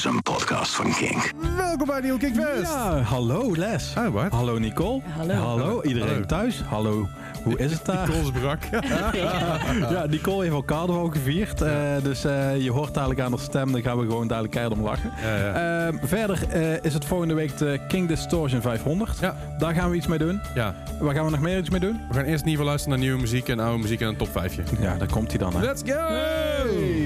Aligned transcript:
is 0.00 0.06
een 0.06 0.22
podcast 0.22 0.74
van 0.74 0.92
Kink. 0.94 1.32
Welkom 1.56 1.86
bij 1.86 2.00
Nieuw 2.00 2.16
Kickfest. 2.16 2.62
Ja, 2.72 3.00
hallo 3.00 3.52
Les. 3.56 3.94
Hi 3.94 4.08
Bart. 4.08 4.32
Hallo 4.32 4.58
Nicole. 4.58 5.00
Hallo. 5.16 5.34
Hallo 5.34 5.82
iedereen 5.82 6.08
Hallo. 6.08 6.26
thuis. 6.26 6.62
Hallo, 6.68 7.08
hoe 7.44 7.58
is 7.58 7.72
het 7.72 7.84
daar? 7.84 8.08
Nicole's 8.08 8.30
brak. 8.30 8.58
Ja, 9.90 10.06
Nicole 10.08 10.42
heeft 10.42 10.54
al 10.54 10.64
carnaval 10.64 11.08
gevierd. 11.08 11.62
eh, 11.62 11.72
dus 12.02 12.24
eh, 12.24 12.62
je 12.62 12.70
hoort 12.70 12.94
dadelijk 12.94 13.20
aan 13.20 13.30
haar 13.30 13.40
stem. 13.40 13.72
Dan 13.72 13.82
gaan 13.82 13.98
we 13.98 14.04
gewoon 14.06 14.26
dadelijk 14.26 14.52
keihard 14.52 14.76
om 14.78 14.84
lachen. 14.84 15.10
Ja, 15.22 15.36
ja. 15.36 15.86
Eh, 15.88 15.94
verder 16.02 16.48
eh, 16.50 16.84
is 16.84 16.94
het 16.94 17.04
volgende 17.04 17.34
week 17.34 17.58
de 17.58 17.80
King 17.88 18.08
Distortion 18.08 18.60
500. 18.60 19.18
Ja. 19.20 19.36
Daar 19.58 19.74
gaan 19.74 19.90
we 19.90 19.96
iets 19.96 20.06
mee 20.06 20.18
doen. 20.18 20.40
ja, 20.54 20.74
Waar 21.00 21.14
gaan 21.14 21.24
we 21.24 21.30
nog 21.30 21.40
meer 21.40 21.58
iets 21.58 21.70
mee 21.70 21.80
doen? 21.80 22.00
we 22.08 22.14
gaan 22.14 22.24
eerst 22.24 22.42
in 22.44 22.48
ieder 22.48 22.50
geval 22.50 22.66
luisteren 22.66 22.98
naar 22.98 23.06
nieuwe 23.06 23.20
muziek 23.20 23.48
en 23.48 23.60
oude 23.60 23.78
muziek 23.82 24.00
en 24.00 24.08
een 24.08 24.16
top 24.16 24.28
5. 24.32 24.56
Ja, 24.80 24.96
daar 24.96 25.08
komt 25.10 25.28
hij 25.30 25.38
dan. 25.38 25.52
Hè. 25.56 25.60
Let's 25.60 25.82
go! 25.86 25.98
Hey. 26.08 26.99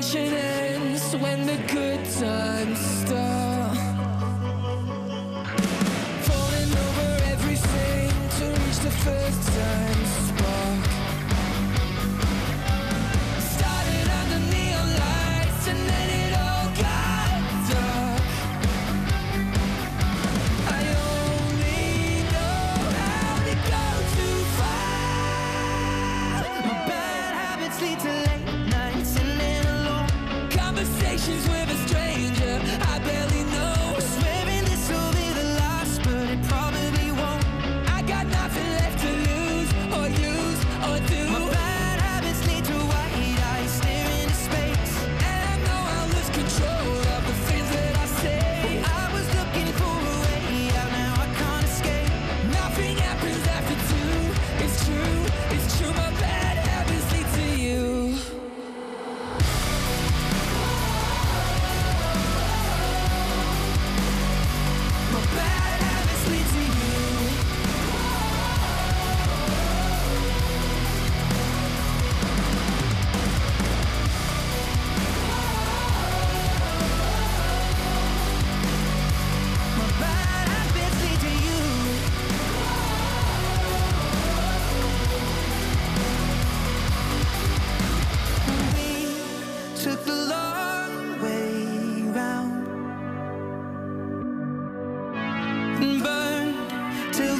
Pure 0.00 0.22
ends 0.22 1.14
when 1.16 1.44
the 1.44 1.56
good 1.72 2.04
times 2.18 2.49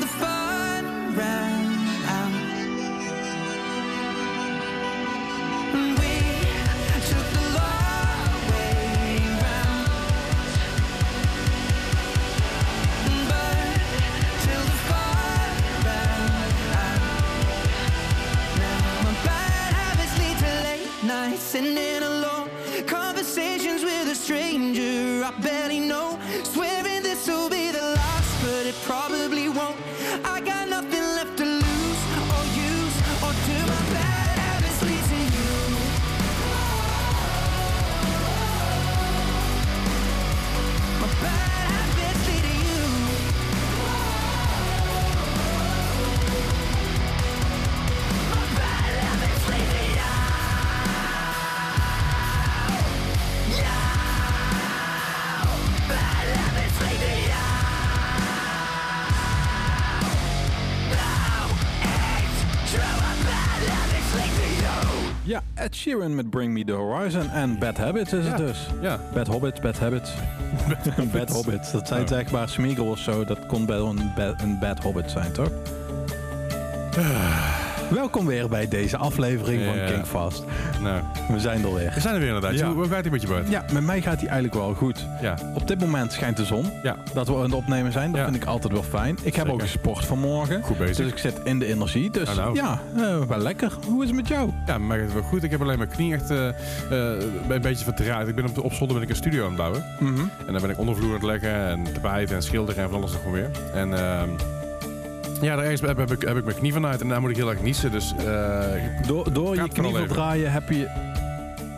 the 0.01 0.07
fire. 0.07 0.40
Sheeran 65.81 66.15
met 66.15 66.31
Bring 66.31 66.53
Me 66.53 66.65
The 66.65 66.73
Horizon 66.73 67.31
en 67.31 67.59
Bad 67.59 67.77
Habits 67.77 68.13
is 68.13 68.27
het 68.27 68.37
dus. 68.37 68.67
Ja. 68.81 69.01
Bad 69.15 69.27
Hobbits, 69.27 69.61
Bad 69.61 69.79
Habits. 69.79 70.11
bad 71.13 71.29
Hobbits. 71.31 71.73
Dat 71.73 71.89
zijn 71.89 72.03
Oh. 72.03 72.09
zeg 72.09 72.31
maar 72.31 72.49
Smeagol 72.49 72.87
of 72.91 72.99
zo. 72.99 73.25
Dat 73.25 73.47
kon 73.47 73.67
wel 73.67 73.87
een, 73.89 74.13
ba- 74.17 74.35
een 74.43 74.59
Bad 74.59 74.79
Hobbit 74.79 75.11
zijn, 75.11 75.33
toch? 75.33 75.51
Welkom 77.91 78.27
weer 78.27 78.49
bij 78.49 78.69
deze 78.69 78.97
aflevering 78.97 79.63
Ja. 79.63 79.67
van 79.75 79.95
Kingfast. 79.95 80.45
Nou, 80.81 81.03
We 81.29 81.41
zijn 81.41 81.65
er 81.65 81.75
weer. 81.75 81.91
we 81.95 82.01
zijn 82.01 82.15
er 82.15 82.21
weer 82.21 82.29
inderdaad. 82.35 82.59
Ja. 82.59 82.67
Hoe, 82.67 82.75
hoe 82.77 82.89
gaat 82.89 83.03
die 83.03 83.13
met 83.13 83.23
je 83.23 83.29
Bart? 83.29 83.49
Ja, 83.49 83.65
met 83.73 83.83
mij 83.83 84.01
gaat 84.01 84.21
hij 84.21 84.29
eigenlijk 84.29 84.55
wel 84.55 84.75
goed. 84.75 85.07
Ja. 85.21 85.35
Op 85.55 85.69
dit 85.69 85.81
moment 85.81 86.13
schijnt 86.13 86.37
de 86.37 86.45
zon. 86.45 86.67
Ja. 86.83 86.97
Dat 87.13 87.27
we 87.29 87.35
aan 87.35 87.43
het 87.43 87.53
opnemen 87.55 87.93
zijn. 87.93 88.11
Dat 88.11 88.21
Ja. 88.21 88.25
vind 88.25 88.37
ik 88.43 88.45
altijd 88.45 88.73
wel 88.73 88.83
fijn. 88.83 89.19
Ik 89.23 89.25
heb 89.25 89.35
Zeker. 89.35 89.53
ook 89.53 89.61
gesport 89.61 90.05
vanmorgen. 90.05 90.63
Goed 90.63 90.79
bezig. 90.79 90.97
Dus 90.97 91.07
ik 91.13 91.19
zit 91.19 91.41
in 91.45 91.59
de 91.59 91.67
energie. 91.67 92.11
Dus 92.11 92.35
Nou, 92.35 92.39
nou. 92.39 92.55
ja, 92.57 92.81
eh, 92.97 93.23
wel 93.29 93.39
lekker. 93.39 93.73
Hoe 93.87 94.03
is 94.03 94.07
het 94.09 94.17
met 94.17 94.29
jou? 94.29 94.51
Ja, 94.67 94.79
maar 94.79 94.99
het 95.01 95.13
wel 95.13 95.23
goed. 95.23 95.43
Ik 95.43 95.51
heb 95.51 95.61
alleen 95.61 95.79
mijn 95.79 95.91
knie 95.91 96.15
echt 96.15 96.31
eh, 96.31 96.49
eh, 96.49 96.55
een 97.49 97.61
beetje 97.61 97.85
vertraagd. 97.85 98.29
Ik 98.29 98.35
ben 98.35 98.45
op, 98.49 98.59
op 98.65 98.73
zolder 98.73 98.95
ben 98.95 99.05
ik 99.05 99.11
een 99.11 99.17
studio 99.17 99.41
aan 99.43 99.49
het 99.49 99.57
bouwen. 99.57 99.85
Mhm. 99.99 100.21
En 100.47 100.53
dan 100.53 100.61
ben 100.61 100.71
ik 100.71 100.79
ondervloer 100.79 101.09
aan 101.09 101.15
het 101.15 101.23
leggen 101.23 101.55
en 101.69 101.83
tapijt 101.93 102.31
en 102.31 102.43
schilderen 102.43 102.83
en 102.83 102.91
van 102.91 102.99
alles 102.99 103.13
nog 103.13 103.33
weer. 103.33 103.51
En 103.75 103.95
ehm, 103.99 104.29
ja, 105.41 105.57
daar 105.57 105.65
heb, 105.65 105.97
heb, 105.97 106.13
ik, 106.13 106.23
heb 106.23 106.37
ik 106.37 106.45
mijn 106.45 106.57
knie 106.57 106.73
vanuit 106.73 107.01
en 107.01 107.09
daar 107.09 107.21
moet 107.21 107.31
ik 107.31 107.37
heel 107.37 107.51
erg 107.51 107.63
niezen. 107.63 107.91
Dus 107.91 108.15
eh, 108.17 109.07
Door, 109.07 109.33
door 109.33 109.55
je 109.55 109.69
knie 109.69 109.95
verdraaien 109.95 110.53
heb 110.53 110.69
je... 110.69 111.09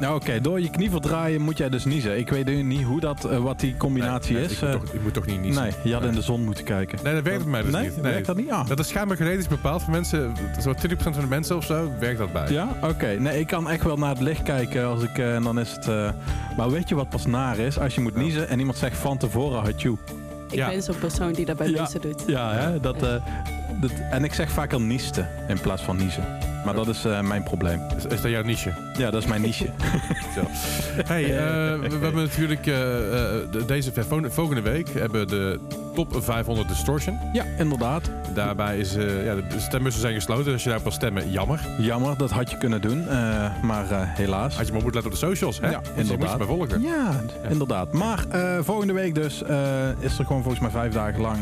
Nou 0.01 0.15
oké, 0.15 0.41
door 0.41 0.61
je 0.61 0.71
knie 0.71 0.91
verdraaien 0.91 1.41
moet 1.41 1.59
jij 1.59 1.69
dus 1.69 1.85
niezen. 1.85 2.19
Ik 2.19 2.29
weet 2.29 2.45
nu 2.45 2.63
niet 2.63 2.83
hoe 2.83 3.01
dat, 3.01 3.25
eh, 3.25 3.39
wat 3.39 3.61
die 3.61 3.77
combinatie 3.77 4.35
nee, 4.35 4.43
nee, 4.43 4.53
is. 4.53 4.57
Ik 4.57 4.63
moet, 4.63 4.75
eh. 4.75 4.81
toch, 4.81 4.93
ik 4.93 5.03
moet 5.03 5.15
toch 5.15 5.27
niet 5.27 5.41
niezen. 5.41 5.63
nee, 5.63 5.73
je 5.83 5.93
had 5.93 6.05
in 6.05 6.15
de 6.15 6.23
zon 6.23 6.45
moeten 6.45 6.65
kijken. 6.65 6.99
Nee, 7.03 7.15
dat 7.15 7.23
werkt 7.23 7.43
bij 7.43 7.51
mij 7.51 7.63
dus 7.63 7.73
nee, 7.73 7.83
niet. 7.83 8.01
werkt 8.01 8.27
dat 8.27 8.37
niet? 8.37 8.51
Ah. 8.51 8.69
Dat 8.69 8.79
is 8.79 8.89
schijnbaar 8.89 9.17
genetisch 9.17 9.49
bepaald 9.49 9.83
voor 9.83 9.93
mensen. 9.93 10.33
Zo 10.61 10.73
20% 10.73 10.97
van 10.97 11.13
de 11.13 11.27
mensen 11.27 11.57
of 11.57 11.65
zo 11.65 11.91
werkt 11.99 12.19
dat 12.19 12.33
bij. 12.33 12.51
Ja, 12.51 12.77
oké. 12.83 13.07
Nee, 13.19 13.41
ik 13.41 13.47
kan 13.47 13.71
echt 13.71 13.85
wel 13.85 13.97
naar 13.97 14.11
het 14.11 14.21
licht 14.21 14.43
kijken 14.43 14.87
als 14.87 15.03
ik, 15.03 15.19
en 15.19 15.43
dan 15.43 15.61
is 15.61 15.73
het... 15.73 16.15
Maar 16.57 16.71
weet 16.71 16.89
je 16.89 16.95
wat 16.95 17.09
pas 17.09 17.27
naar 17.27 17.59
is? 17.59 17.79
Als 17.79 17.95
je 17.95 18.01
moet 18.01 18.17
niezen 18.17 18.49
en 18.49 18.59
iemand 18.59 18.79
zegt 18.79 18.97
van 18.97 19.19
tevoren 19.19 19.61
had 19.61 19.83
you. 19.83 19.97
Ik 20.53 20.59
Ja. 20.59 20.69
ben 20.69 20.83
zo'n 20.83 20.99
persoon 20.99 21.33
die 21.33 21.45
dat 21.45 21.57
bij 21.57 21.69
Ja. 21.71 21.81
mensen 21.83 22.01
doet. 22.01 22.23
Ja, 22.27 22.53
hè? 22.53 22.81
Dat, 22.81 23.03
eh, 23.03 23.15
dat, 23.81 23.91
en 24.11 24.25
ik 24.25 24.35
zeg 24.35 24.51
vaker 24.51 24.81
niesten 24.81 25.29
in 25.49 25.61
plaats 25.61 25.83
van 25.83 25.97
niezen. 25.97 26.25
Maar 26.65 26.75
dat 26.75 26.89
is 26.89 27.05
eh, 27.05 27.21
mijn 27.21 27.43
probleem. 27.43 27.81
Is, 27.97 28.05
is 28.05 28.21
dat 28.21 28.31
jouw 28.31 28.43
niche? 28.43 28.73
Ja, 28.99 29.11
dat 29.11 29.23
is 29.23 29.29
mijn 29.29 29.41
niche. 29.41 29.67
Hey, 31.07 31.25
eh, 31.25 31.81
we, 31.81 31.89
we 31.99 32.05
hebben 32.05 32.23
natuurlijk 32.23 32.67
eh, 32.67 32.73
eh, 32.73 33.51
de- 33.51 33.65
deze 33.67 33.93
vol- 33.93 34.31
volgende 34.31 34.61
week 34.61 34.89
hebben 34.89 35.29
de 35.29 35.61
top 35.95 36.17
500 36.23 36.69
distortion. 36.69 37.19
ja, 37.33 37.45
inderdaad. 37.59 38.11
Daarbij 38.35 38.79
is 38.79 38.97
eh, 38.97 39.25
ja, 39.25 39.35
de 39.35 39.43
stembussen 39.61 40.01
zijn 40.03 40.15
gesloten. 40.15 40.45
Dus 40.45 40.53
als 40.53 40.63
je 40.63 40.69
daarop 40.69 40.87
wil 40.87 40.97
stemmen, 40.97 41.31
jammer. 41.31 41.61
Jammer, 41.79 42.17
dat 42.17 42.31
had 42.31 42.51
je 42.51 42.59
kunnen 42.59 42.81
doen. 42.81 43.09
eh, 43.09 43.63
maar 43.63 43.91
eh, 43.91 43.99
helaas. 44.03 44.57
Had 44.57 44.67
je 44.67 44.73
maar 44.73 44.83
moeten 44.83 45.03
letten 45.03 45.13
op 45.13 45.21
de 45.21 45.27
socials, 45.27 45.61
hè? 45.61 45.71
Ja, 45.71 45.77
Moet 45.77 45.87
je- 45.87 45.93
Moet 45.95 46.07
je 46.07 46.13
inderdaad. 46.13 46.39
bij 46.39 46.47
volgen. 46.47 46.83
Ja, 46.83 47.21
inderdaad. 47.51 47.93
Maar 47.93 48.25
volgende 48.61 48.93
week 48.93 49.15
dus 49.15 49.43
is 49.99 50.19
er 50.19 50.25
gewoon 50.27 50.43
volgens 50.43 50.59
mij 50.61 50.71
vijf 50.71 50.93
dagen 50.93 51.21
lang... 51.21 51.41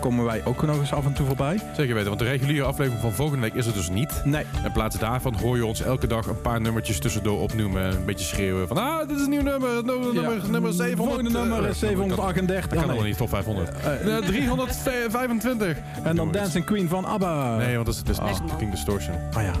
komen 0.00 0.24
wij 0.24 0.44
ook 0.44 0.62
nog 0.66 0.78
eens 0.78 0.92
af 0.92 1.04
en 1.06 1.12
toe 1.12 1.26
voorbij. 1.26 1.60
Zeker 1.76 1.94
weten, 1.94 2.08
want 2.08 2.18
de 2.20 2.26
reguliere 2.26 2.64
aflevering 2.66 3.02
van 3.02 3.12
volgende 3.12 3.40
week 3.42 3.54
is 3.54 3.66
er 3.66 3.72
dus 3.72 3.88
niet. 3.90 4.22
Nee, 4.24 4.44
In 4.64 4.72
plaats 4.72 4.98
daarvan 4.98 5.34
hoor 5.34 5.56
je 5.56 5.66
ons 5.66 5.82
elke 5.82 6.06
dag 6.06 6.26
een 6.26 6.40
paar 6.40 6.60
nummertjes 6.60 6.98
tussendoor 6.98 7.40
opnoemen. 7.40 7.82
Een 7.96 8.04
beetje 8.04 8.24
schreeuwen 8.26 8.68
van, 8.68 8.76
ah, 8.76 9.08
dit 9.08 9.16
is 9.16 9.22
een 9.24 9.30
nieuw 9.30 9.42
nummer. 9.42 9.84
Nummer, 9.84 10.14
nummer, 10.14 10.50
nummer 10.50 10.72
700. 10.72 10.96
Volgende 10.96 11.30
nummer 11.38 11.58
is 11.58 11.66
Dat 11.66 11.76
738. 11.76 12.68
kan 12.68 12.78
Ah, 12.78 12.84
allemaal 12.84 13.04
niet, 13.04 13.16
top 13.16 13.28
500. 13.28 13.50
Eh, 13.58 14.16
Eh, 14.16 14.22
325. 14.24 15.76
en 16.02 16.16
dan. 16.16 16.30
Dancing 16.32 16.64
Queen 16.64 16.88
van 16.88 17.04
ABBA. 17.04 17.56
Nee, 17.56 17.74
want 17.74 17.86
dat 17.86 17.94
is, 17.94 18.02
dat 18.02 18.28
is 18.28 18.38
Ah. 18.40 18.48
fucking 18.48 18.70
distortion. 18.70 19.14
Ah 19.32 19.42
ja, 19.42 19.52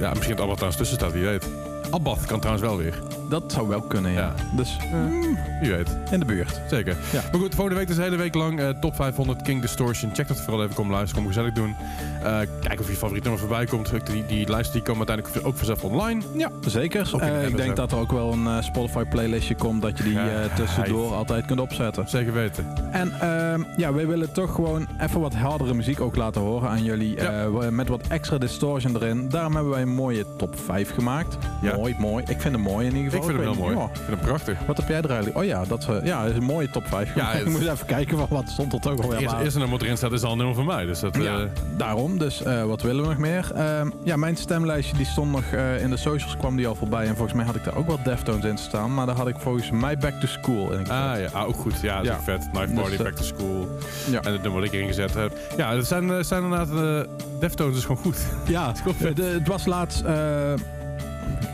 Ja, 0.00 0.08
misschien 0.08 0.34
dat 0.34 0.40
Abbath 0.44 0.56
trouwens 0.56 0.76
tussen 0.76 0.96
staat, 0.96 1.12
wie 1.12 1.24
weet. 1.24 1.46
Abbath 1.90 2.26
kan 2.26 2.40
trouwens 2.40 2.66
wel 2.68 2.76
weer. 2.76 2.94
Dat 3.28 3.52
zou 3.52 3.68
wel 3.68 3.80
kunnen, 3.80 4.12
ja. 4.12 4.18
Ja. 4.18 4.34
Dus 4.56 4.76
mm, 4.92 5.38
Wie 5.60 5.70
weet. 5.70 5.96
in 6.10 6.18
de 6.20 6.26
buurt. 6.26 6.60
Zeker. 6.70 6.96
Ja. 7.12 7.22
Maar 7.32 7.40
goed, 7.40 7.54
volgende 7.54 7.78
week 7.78 7.86
dus 7.86 7.96
de 7.96 8.02
hele 8.02 8.16
week 8.16 8.34
lang 8.34 8.60
eh, 8.60 8.68
top 8.68 8.94
500 8.94 9.42
King 9.42 9.60
Distortion. 9.60 10.14
Check 10.14 10.28
dat 10.28 10.40
vooral 10.40 10.62
even, 10.62 10.74
kom 10.74 10.90
luisteren, 10.90 11.22
kom 11.24 11.32
gezellig 11.32 11.54
doen. 11.54 11.74
Eh, 12.22 12.38
kijk 12.60 12.80
of 12.80 12.88
je 12.88 12.94
favoriet 12.96 13.22
nummer 13.22 13.40
voorbij 13.40 13.64
komt. 13.66 13.90
Die, 14.06 14.26
die 14.26 14.48
lijsten 14.48 14.72
die 14.72 14.82
komen 14.82 15.08
uiteindelijk 15.08 15.46
ook 15.46 15.56
vanzelf 15.56 15.84
online. 15.84 16.22
Ja, 16.36 16.50
zeker. 16.66 17.10
Eh, 17.20 17.46
ik 17.46 17.56
denk 17.56 17.76
dat 17.76 17.92
er 17.92 17.98
ook 17.98 18.12
wel 18.12 18.32
een 18.32 18.46
eh, 18.46 18.62
Spotify 18.62 19.04
playlistje 19.04 19.54
komt 19.54 19.82
dat 19.82 19.98
je 19.98 20.04
die 20.04 20.12
Ja, 20.12 20.42
eh, 20.42 20.54
tussendoor 20.54 21.14
altijd 21.14 21.44
kunt 21.46 21.60
opzetten. 21.60 22.08
Zeker 22.08 22.32
weten. 22.32 22.66
En 22.92 23.12
ehm, 23.20 23.62
ja, 23.76 23.92
wij 23.92 24.06
willen 24.06 24.32
toch 24.32 24.54
gewoon 24.54 24.86
even 25.00 25.20
wat 25.20 25.34
hardere 25.34 25.74
muziek 25.74 26.00
ook 26.00 26.16
laten 26.16 26.40
horen 26.40 26.68
aan 26.68 26.82
jullie. 26.84 27.16
Ja. 27.16 27.42
eh, 27.44 27.68
met 27.68 27.88
wat 27.88 28.00
extra 28.08 28.38
distortion 28.38 28.94
erin. 28.96 29.28
Daarom 29.28 29.54
hebben 29.54 29.72
wij 29.72 29.82
een 29.82 29.94
mooie 29.94 30.24
top 30.36 30.58
5 30.64 30.94
gemaakt. 30.94 31.36
Ja. 31.62 31.76
Mooi, 31.76 31.94
mooi. 31.98 32.24
Ik 32.28 32.40
vind 32.40 32.54
hem 32.54 32.62
mooi 32.62 32.86
in 32.86 32.96
ieder 32.96 33.12
Ik 33.18 33.24
vind 33.24 33.38
hem 33.38 33.52
heel 33.52 33.62
mooi. 33.74 33.76
Ik 33.84 33.90
vind 33.94 34.06
hem 34.08 34.18
prachtig. 34.28 34.56
Wat 34.66 34.76
heb 34.76 34.88
jij 34.88 34.96
er 34.98 35.06
eigenlijk? 35.10 35.38
Oh 35.38 35.44
ja, 35.44 35.64
dat, 35.64 35.88
eh, 35.88 35.96
ja, 36.04 36.22
dat 36.22 36.30
is 36.30 36.36
een 36.36 36.44
mooie 36.44 36.70
top 36.70 36.86
5. 36.86 37.14
Ja, 37.14 37.32
ik 37.32 37.48
moet 37.48 37.60
even 37.60 37.86
kijken 37.86 38.18
van 38.18 38.26
wat 38.30 38.48
stond 38.48 38.72
er 38.72 38.80
toch 38.80 39.02
alweer 39.02 39.18
Eerst, 39.20 39.34
bij. 39.34 39.42
eerste 39.44 39.58
nummer 39.58 39.76
wat 39.76 39.86
erin 39.86 39.96
staat 39.96 40.12
is 40.12 40.22
al 40.22 40.30
een 40.32 40.36
nummer 40.36 40.54
van 40.54 40.64
mij. 40.66 40.84
Dus 40.84 41.00
dat, 41.00 41.16
eh, 41.16 41.22
Ja, 41.22 41.46
daarom. 41.76 42.18
Dus 42.18 42.42
eh, 42.42 42.64
wat 42.64 42.82
willen 42.82 43.02
we 43.02 43.08
nog 43.08 43.18
meer? 43.18 43.50
Ehm, 43.54 43.90
ja, 44.04 44.16
mijn 44.16 44.36
stemlijstje 44.36 44.96
die 44.96 45.06
stond 45.06 45.30
nog 45.32 45.44
eh, 45.52 45.82
in 45.82 45.90
de 45.90 45.96
socials 45.96 46.36
kwam 46.36 46.56
die 46.56 46.66
al 46.66 46.74
voorbij. 46.74 47.06
En 47.06 47.14
volgens 47.14 47.32
mij 47.36 47.44
had 47.44 47.54
ik 47.54 47.64
daar 47.64 47.76
ook 47.76 47.86
wel 47.86 47.98
Deftones 48.04 48.44
in 48.44 48.58
staan. 48.58 48.94
Maar 48.94 49.06
daar 49.06 49.16
had 49.16 49.28
ik 49.28 49.36
volgens 49.38 49.70
mij 49.70 49.98
Back 49.98 50.12
to 50.20 50.26
School 50.26 50.72
in. 50.72 50.78
gezet. 50.78 50.88
Ah 50.90 51.20
ja, 51.20 51.28
ah, 51.32 51.48
ook 51.48 51.56
goed. 51.56 51.80
Ja, 51.80 51.94
dat 51.96 52.02
is 52.04 52.08
Ja. 52.10 52.16
ook 52.16 52.22
vet. 52.22 52.48
Knife 52.52 52.66
Dus, 52.66 52.74
Party, 52.80 52.92
eh, 52.94 52.98
Back 53.02 53.12
to 53.14 53.22
School. 53.22 53.68
Ja. 54.10 54.20
En 54.22 54.32
het 54.32 54.42
nummer 54.42 54.60
wat 54.60 54.64
ik 54.64 54.72
erin 54.72 54.86
gezet 54.86 55.14
heb. 55.14 55.32
Ja, 55.56 55.74
dat 55.74 55.86
zijn, 55.86 56.10
eh, 56.10 56.22
zijn 56.22 56.42
inderdaad... 56.42 57.04
eh 57.04 57.10
Deftones 57.40 57.76
is 57.76 57.82
gewoon 57.84 58.02
goed. 58.02 58.18
Ja, 58.46 58.72
het 59.38 59.46
was 59.48 59.66
laatst... 59.66 60.02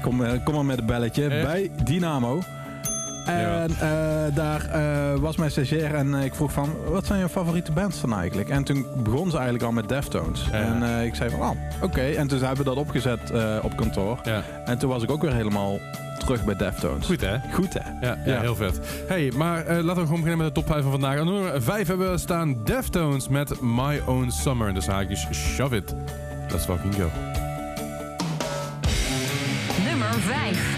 kom, 0.03 0.25
eh, 0.25 0.45
kom 0.45 0.55
maar 0.55 0.65
met 0.65 0.79
een 0.79 0.87
belletje. 0.87 1.29
Bij 1.29 1.71
Dynamo. 1.85 2.43
En 3.27 3.71
eh, 3.71 4.35
daar 4.35 4.71
eh, 4.71 5.21
was 5.21 5.37
mijn 5.37 5.51
stagiair 5.51 5.95
en 5.95 6.15
ik 6.15 6.35
vroeg 6.35 6.53
van, 6.53 6.71
wat 6.89 7.07
zijn 7.07 7.21
je 7.21 7.29
favoriete 7.29 7.73
bands 7.73 8.01
dan 8.01 8.15
eigenlijk? 8.15 8.49
En 8.49 8.65
toen 8.65 8.87
begon 8.97 9.31
ze 9.31 9.35
eigenlijk 9.35 9.65
al 9.65 9.73
met 9.73 9.89
Deftones. 9.89 10.49
Ja. 10.53 10.53
En 10.53 11.05
ik 11.05 11.15
zei 11.15 11.31
van, 11.31 11.41
oh, 11.41 11.51
oké. 11.83 12.01
En 12.01 12.29
toen 12.29 12.39
hebben 12.39 12.57
we 12.57 12.65
dat 12.65 12.77
opgezet 12.77 13.33
op 13.63 13.77
kantoor. 13.77 14.19
Ja, 14.23 14.43
En 14.65 14.79
toen 14.79 14.89
was 14.89 15.03
ik 15.03 15.11
ook 15.11 15.23
weer 15.23 15.35
helemaal 15.35 15.79
terug 16.19 16.45
bij 16.45 16.57
Deftones. 16.57 17.07
goed 17.07 17.21
hè? 17.21 17.37
Goed 17.53 17.73
hè? 17.73 18.07
Ja, 18.07 18.19
ja, 18.25 18.41
heel 18.41 18.57
vet. 18.57 18.81
Hey, 19.09 19.33
maar 19.37 19.65
laten 19.65 20.03
we 20.03 20.07
gewoon 20.07 20.21
beginnen 20.21 20.39
met 20.39 20.47
de 20.47 20.61
top 20.61 20.67
5 20.67 20.83
van 20.83 20.91
vandaag. 20.91 21.19
Aan 21.19 21.25
nummer 21.25 21.63
5 21.63 21.87
hebben 21.87 22.11
we 22.11 22.19
staan 22.19 22.65
Deftones 22.65 23.29
met 23.29 23.61
My 23.61 24.01
Own 24.07 24.31
Summer. 24.31 24.69
En 24.69 24.75
dus 24.75 24.87
haakjes 24.87 25.27
Shove 25.31 25.77
It. 25.77 25.95
Let's 26.51 26.65
fucking 26.65 26.95
go. 26.95 27.44
Nummer 30.25 30.74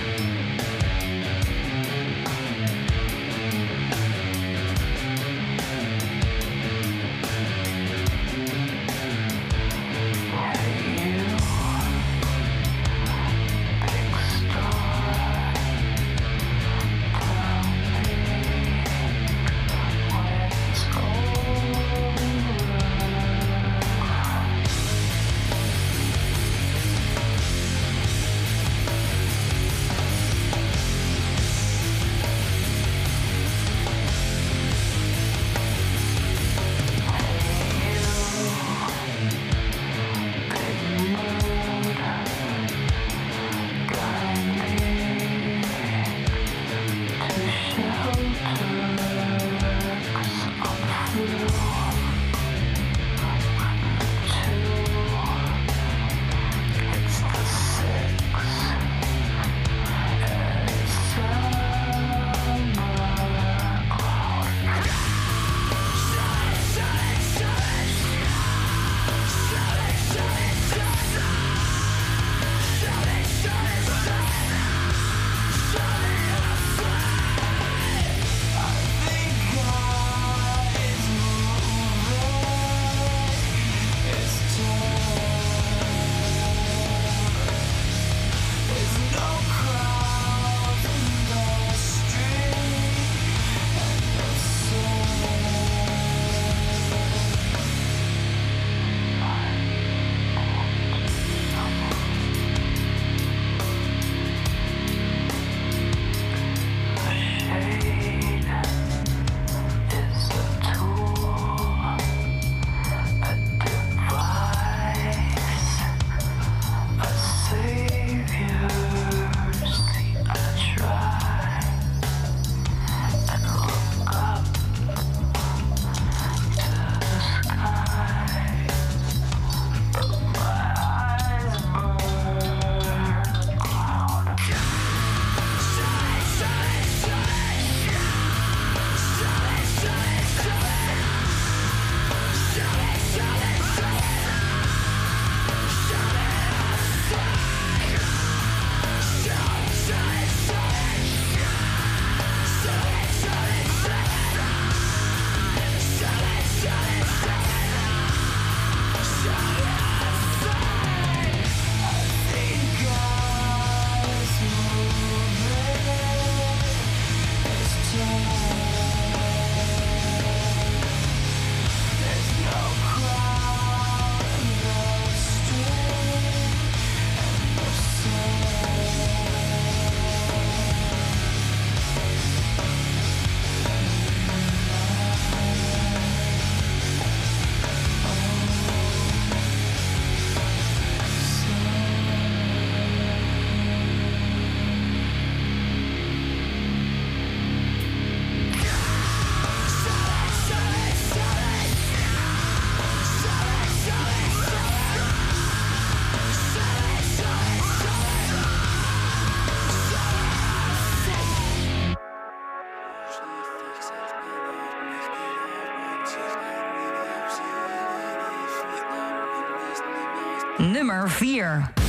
Nummer 220.86 221.08
4. 221.08 221.85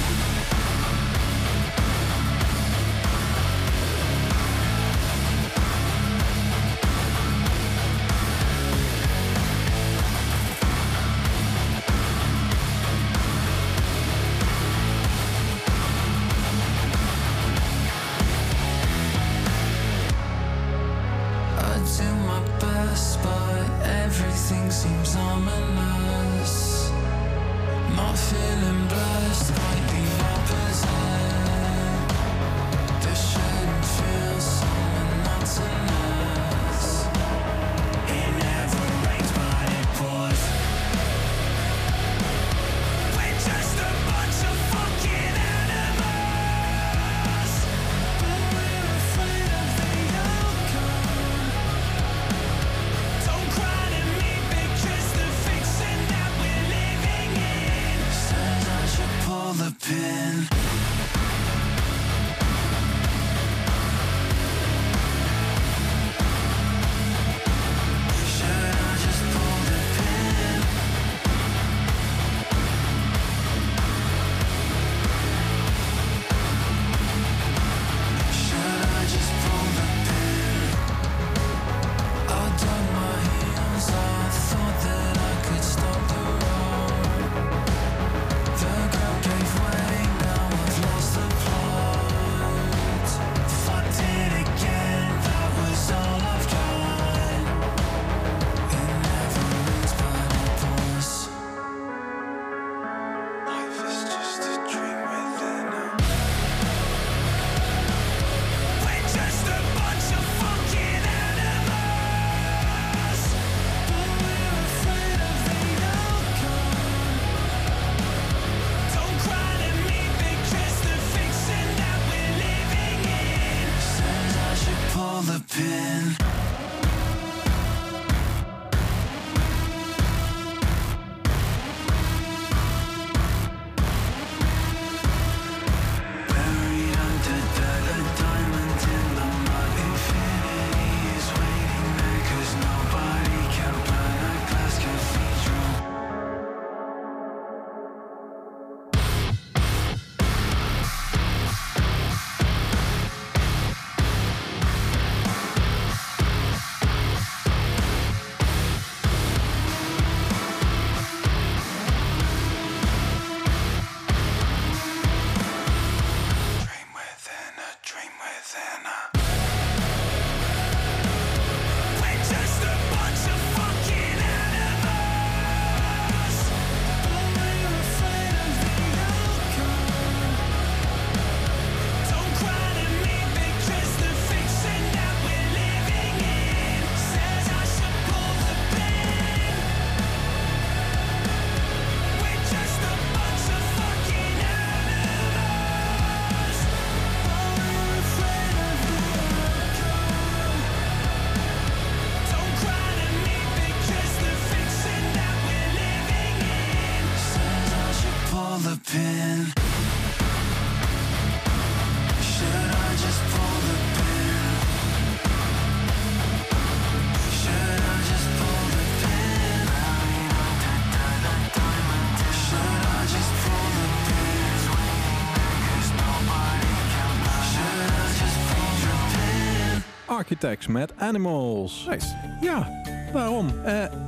Architects 230.06 230.68
met 230.68 230.94
Animals. 230.98 231.86
Nice. 231.90 232.16
Ja, 232.42 232.70
waarom? 233.14 233.48
Eh 233.66 234.07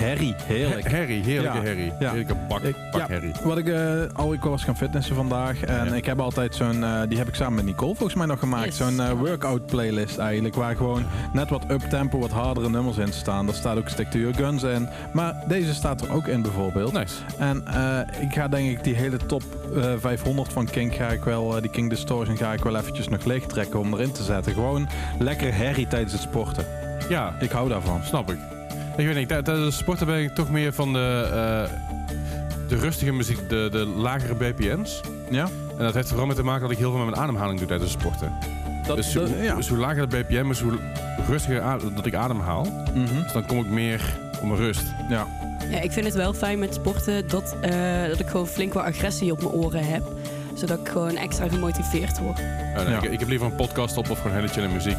Harry, 0.00 0.34
heerlijk. 0.44 0.90
Harry, 0.90 1.22
heerlijke 1.22 1.56
Ja, 1.58 1.64
Harry. 1.64 1.92
ja. 1.98 2.08
Heerlijke 2.08 2.34
bak, 2.48 2.60
Ik- 2.62 2.76
bak 2.90 3.00
ja, 3.00 3.14
Harry. 3.14 3.32
Wat 3.44 3.58
ik 3.58 3.68
eh, 3.68 3.92
al, 4.12 4.32
ik 4.32 4.42
was 4.42 4.64
gaan 4.64 4.76
fitnessen 4.76 5.14
vandaag 5.14 5.60
en 5.64 5.84
Ja. 5.86 5.94
ik 5.94 6.04
heb 6.06 6.20
altijd 6.20 6.54
zo'n, 6.54 6.84
eh, 6.84 7.00
die 7.08 7.18
heb 7.18 7.28
ik 7.28 7.34
samen 7.34 7.54
met 7.54 7.64
Nicole 7.64 7.94
volgens 7.94 8.14
mij 8.18 8.26
nog 8.26 8.38
gemaakt, 8.38 8.64
Yes. 8.64 8.76
zo'n 8.76 9.00
eh, 9.00 9.10
workout 9.10 9.66
playlist 9.66 10.18
eigenlijk, 10.18 10.54
waar 10.54 10.76
gewoon 10.76 11.04
net 11.32 11.48
wat 11.50 11.64
up-tempo, 11.70 12.18
wat 12.18 12.30
hardere 12.30 12.68
nummers 12.70 12.96
in 12.96 13.12
staan. 13.12 13.46
Daar 13.46 13.54
staat 13.54 13.76
ook 13.76 13.88
Stick 13.88 14.10
to 14.10 14.18
Your 14.18 14.34
Guns 14.34 14.62
in, 14.62 14.88
maar 15.12 15.34
deze 15.48 15.74
staat 15.74 16.00
er 16.00 16.12
ook 16.12 16.26
in 16.26 16.42
bijvoorbeeld. 16.42 16.92
Nice. 16.92 17.14
En 17.38 17.66
eh, 17.66 18.22
ik 18.22 18.32
ga 18.34 18.48
denk 18.48 18.70
ik 18.70 18.84
die 18.84 18.94
hele 18.94 19.16
top 19.26 19.42
eh, 19.76 19.92
500 19.98 20.52
van 20.52 20.66
King 20.70 20.94
ga 20.94 21.08
ik 21.08 21.24
wel, 21.24 21.56
eh, 21.56 21.62
die 21.62 21.70
King 21.70 21.90
Distortion 21.90 22.36
ga 22.36 22.52
ik 22.52 22.62
wel 22.62 22.76
eventjes 22.76 23.08
nog 23.08 23.24
leeg 23.24 23.46
trekken 23.46 23.80
om 23.80 23.92
erin 23.94 24.12
te 24.12 24.22
zetten. 24.22 24.52
Gewoon 24.52 24.88
lekker 25.18 25.54
herrie 25.54 25.86
tijdens 25.86 26.12
het 26.12 26.22
sporten. 26.22 26.64
Ja, 27.08 27.34
Ik 27.40 27.50
hou 27.50 27.68
daarvan. 27.68 28.00
snap 28.04 28.30
ik. 28.30 28.38
Ik 28.96 29.06
weet 29.06 29.14
niet, 29.14 29.28
tij- 29.28 29.42
tijdens 29.42 29.66
de 29.76 29.82
sporten 29.82 30.06
ben 30.06 30.18
ik 30.22 30.34
toch 30.34 30.50
meer 30.50 30.72
van 30.72 30.92
de, 30.92 31.28
eh, 31.32 31.70
de 32.68 32.76
rustige 32.76 33.12
muziek, 33.12 33.48
de, 33.48 33.68
de 33.72 33.78
lagere 33.86 34.34
BPM's. 34.34 35.00
Ja? 35.30 35.44
En 35.78 35.84
dat 35.84 35.94
heeft 35.94 36.08
vooral 36.08 36.26
mee 36.26 36.36
te 36.36 36.42
maken 36.42 36.60
dat 36.62 36.70
ik 36.70 36.78
heel 36.78 36.90
veel 36.90 36.98
met 37.00 37.10
mijn 37.10 37.22
ademhaling 37.22 37.58
doe 37.58 37.68
tijdens 37.68 37.92
het 37.92 38.00
sporten. 38.00 38.32
Dat, 38.86 38.96
dus, 38.96 39.12
dat- 39.12 39.28
hoe, 39.28 39.42
ja. 39.42 39.54
dus 39.54 39.68
hoe 39.68 39.78
lager 39.78 40.08
de 40.08 40.16
BPM 40.16 40.50
is, 40.50 40.60
hoe 40.60 40.78
rustiger 41.28 41.62
dat 41.94 42.06
ik 42.06 42.14
ademhaal. 42.14 42.66
Mhm. 42.94 43.22
Dus 43.22 43.32
dan 43.32 43.46
kom 43.46 43.58
ik 43.58 43.66
meer 43.66 44.00
op 44.40 44.42
mijn 44.46 44.56
rust. 44.60 44.82
ja. 45.08 45.26
Ja, 45.70 45.80
ik 45.80 45.92
vind 45.92 46.06
het 46.06 46.14
wel 46.14 46.32
fijn 46.32 46.58
met 46.58 46.74
sporten 46.74 47.28
dat, 47.28 47.56
eh, 47.60 48.06
dat 48.08 48.20
ik 48.20 48.26
gewoon 48.28 48.46
flink 48.46 48.72
wat 48.72 48.84
agressie 48.84 49.32
op 49.32 49.38
mijn 49.42 49.50
oren 49.52 49.84
heb. 49.86 50.02
Zodat 50.54 50.78
ik 50.78 50.88
gewoon 50.88 51.16
extra 51.16 51.48
gemotiveerd 51.48 52.18
word. 52.18 52.38
Uh, 52.40 52.76
nee, 52.76 52.88
Ja. 52.88 53.02
ik, 53.02 53.10
ik 53.10 53.18
heb 53.18 53.28
liever 53.28 53.46
een 53.46 53.54
podcast 53.54 53.96
op 53.96 54.10
of 54.10 54.20
gewoon 54.20 54.36
hele 54.36 54.48
chille 54.48 54.68
muziek. 54.68 54.96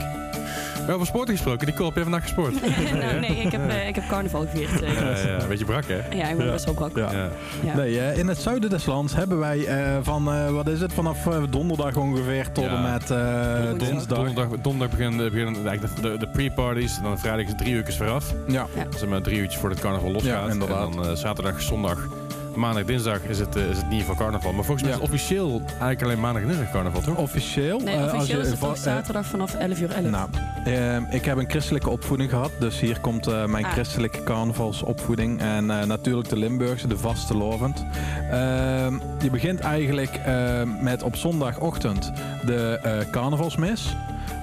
Wel 0.91 0.99
over 0.99 1.11
sport 1.15 1.29
gesproken, 1.29 1.65
die 1.65 1.85
heb 1.85 1.95
je 1.95 2.01
vandaag 2.01 2.21
gesport. 2.21 2.53
nou, 3.01 3.19
nee, 3.19 3.29
ik 3.35 3.51
heb, 3.51 3.69
eh, 3.69 3.87
ik 3.87 3.95
heb 3.95 4.07
carnaval 4.07 4.41
gevierd. 4.41 4.81
eh, 4.81 4.93
Ja, 4.93 5.37
ja, 5.37 5.47
beetje 5.47 5.65
brak, 5.65 5.83
hè? 5.87 5.95
ja, 5.95 6.27
ik 6.27 6.37
ben 6.37 6.45
Ja. 6.45 6.51
best 6.51 6.65
wel 6.65 6.73
brak. 6.73 6.95
Ja. 6.95 7.11
Ja. 7.11 7.29
Ja. 7.63 7.75
Nee, 7.75 7.99
eh, 7.99 8.17
in 8.17 8.27
het 8.27 8.37
zuiden 8.37 8.69
des 8.69 8.85
lands 8.85 9.15
hebben 9.15 9.39
wij 9.39 9.65
eh, 9.65 9.97
van, 10.01 10.31
eh, 10.31 10.49
wat 10.49 10.67
is 10.67 10.81
het, 10.81 10.93
vanaf 10.93 11.27
eh, 11.27 11.43
donderdag 11.49 11.95
ongeveer 11.95 12.51
tot 12.51 12.63
Ja. 12.63 12.75
en 12.75 12.81
met 12.91 13.11
eh, 13.11 13.87
dinsdag. 13.87 14.17
Donderdag, 14.17 14.47
donderdag 14.61 14.97
beginnen, 14.97 15.31
beginnen 15.31 15.67
eigenlijk 15.67 16.01
de, 16.01 16.09
de, 16.11 16.17
de 16.17 16.27
pre-parties. 16.27 16.97
En 16.97 17.03
dan 17.03 17.19
vrijdag 17.19 17.45
is 17.45 17.53
drie 17.57 17.73
uurtjes 17.73 17.97
vooraf. 17.97 18.33
Ja. 18.47 18.67
Dat 18.83 18.95
is 18.95 19.05
maar 19.05 19.21
drie 19.21 19.37
uurtjes 19.39 19.59
voordat 19.59 19.77
het 19.77 19.87
carnaval 19.87 20.11
losgaat. 20.11 20.45
Ja, 20.45 20.51
inderdaad. 20.51 20.89
En 20.89 20.95
dan 20.95 21.05
eh, 21.09 21.15
zaterdag, 21.15 21.61
zondag, 21.61 22.07
maandag, 22.55 22.83
dinsdag 22.85 23.19
is 23.23 23.39
het, 23.39 23.55
eh, 23.55 23.69
is 23.69 23.77
het 23.77 23.89
niet 23.89 24.03
van 24.03 24.15
carnaval. 24.15 24.53
Maar 24.53 24.63
volgens 24.63 24.81
mij 24.87 24.91
Ja. 24.91 24.97
is 24.97 25.03
het 25.03 25.13
officieel 25.13 25.61
eigenlijk 25.69 26.01
alleen 26.03 26.19
maandag 26.19 26.41
en 26.41 26.47
dinsdag 26.47 26.71
carnaval, 26.71 27.01
toch? 27.01 27.17
Officieel. 27.17 27.79
Nee, 27.79 27.95
eh, 27.95 28.01
als 28.03 28.11
officieel 28.13 28.37
je 28.39 28.43
is 28.45 28.49
het 28.51 28.63
eh, 28.63 28.73
zaterdag 28.73 29.25
vanaf 29.25 29.53
11 29.53 29.79
uur 29.81 29.91
11. 29.91 30.09
Nou, 30.09 30.29
ehm, 30.63 31.03
ik 31.09 31.25
heb 31.25 31.37
een 31.37 31.49
christelijke 31.49 31.89
opvoeding 31.89 32.29
gehad, 32.29 32.51
dus 32.59 32.79
hier 32.79 32.99
komt 32.99 33.27
eh, 33.27 33.45
mijn 33.45 33.65
Ah. 33.65 33.71
christelijke 33.71 34.23
carnavalsopvoeding. 34.23 35.39
En 35.41 35.71
eh, 35.79 35.85
natuurlijk 35.85 36.29
de 36.29 36.37
Limburgse, 36.37 36.87
de 36.87 36.97
vaste 36.97 37.37
lovend. 37.37 37.85
Ehm, 38.31 38.93
je 39.21 39.29
begint 39.31 39.59
eigenlijk 39.59 40.15
ehm, 40.25 40.83
met 40.83 41.03
op 41.03 41.15
zondagochtend 41.15 42.11
de 42.45 42.79
eh, 42.83 43.11
carnavalsmis. 43.11 43.95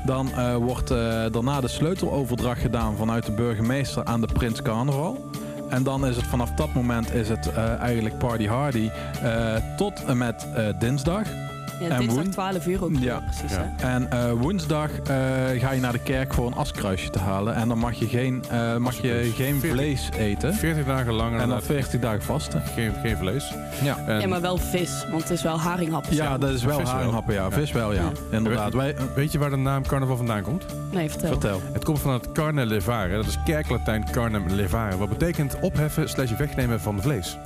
Dan 0.07 0.31
eh, 0.37 0.55
wordt 0.57 0.91
eh, 0.91 0.97
daarna 1.33 1.61
de 1.61 1.69
sleuteloverdracht 1.69 2.61
gedaan 2.61 2.97
vanuit 2.97 3.27
de 3.27 3.33
burgemeester 3.33 4.05
aan 4.05 4.21
de 4.21 4.27
Prins 4.33 4.63
Carnaval. 4.63 5.31
En 5.69 5.83
dan 5.83 6.07
is 6.07 6.17
het 6.17 6.27
vanaf 6.27 6.51
dat 6.51 6.73
moment 6.73 7.15
is 7.15 7.29
het 7.29 7.53
eh, 7.53 7.81
eigenlijk 7.81 8.19
party 8.19 8.47
hardy 8.47 8.91
eh, 9.23 9.57
tot 9.77 10.05
en 10.05 10.19
met 10.19 10.47
eh, 10.55 10.69
dinsdag. 10.79 11.48
Ja, 11.81 11.89
en 11.89 11.99
dinsdag 11.99 12.23
woen- 12.23 12.31
12 12.33 12.67
uur 12.67 12.85
ook. 12.85 12.91
Ja. 12.99 13.21
precies. 13.21 13.57
Ja. 13.57 13.75
Hè? 13.77 13.87
En 13.95 14.11
eh, 14.11 14.33
woensdag 14.33 14.91
eh, 14.91 15.17
ga 15.59 15.71
je 15.73 15.81
naar 15.81 15.93
de 15.93 15.99
kerk 15.99 16.35
voor 16.35 16.47
een 16.47 16.55
askruisje 16.55 17.11
te 17.11 17.19
halen. 17.19 17.55
En 17.55 17.69
dan 17.69 17.79
mag 17.79 17.95
je 17.95 18.07
geen, 18.07 18.45
eh, 18.51 18.77
mag 18.77 18.95
je 19.03 19.33
geen 19.35 19.61
40. 19.61 19.71
vlees 19.71 20.09
eten. 20.19 20.55
40 20.55 20.85
dagen 20.87 21.13
lang 21.13 21.27
En 21.33 21.33
dan 21.33 21.41
inderdaad 21.43 21.67
40 21.67 22.01
dagen 22.01 22.23
vasten. 22.23 22.63
geen, 22.75 22.93
geen 23.03 23.17
vlees. 23.17 23.53
Ja. 23.83 23.97
En 24.07 24.21
Ja, 24.21 24.29
maar 24.29 24.41
wel 24.41 24.57
vis, 24.57 25.05
want 25.11 25.23
het 25.23 25.31
is 25.33 25.43
wel 25.43 25.61
haringhappen. 25.61 26.15
Ja, 26.15 26.39
dat 26.39 26.51
is 26.51 26.65
wel 26.65 26.83
haringhappen, 26.83 27.35
ja. 27.35 27.43
Ja. 27.45 27.51
Vis 27.51 27.73
wel, 27.73 27.93
ja. 27.93 28.11
Inderdaad. 28.31 28.75
Eh, 28.75 28.87
Weet 29.15 29.33
je 29.33 29.39
waar 29.39 29.51
de 29.51 29.57
naam 29.57 29.87
carnaval 29.87 30.17
vandaan 30.17 30.43
komt? 30.43 30.65
Nee, 30.93 31.11
vertel. 31.11 31.29
vertel. 31.31 31.61
Het 31.73 31.85
komt 31.85 31.99
van 32.01 32.13
het 32.13 32.33
carne 32.33 32.67
levare. 32.67 33.15
Dat 33.17 33.27
is 33.27 33.39
kerklatijn 33.45 34.11
carnem 34.11 34.45
levare. 34.49 34.97
Wat 34.97 35.09
betekent 35.09 35.57
opheffen 35.61 36.09
slash 36.09 36.37
wegnemen 36.37 36.81
van 36.81 37.03
vlees. 37.03 37.39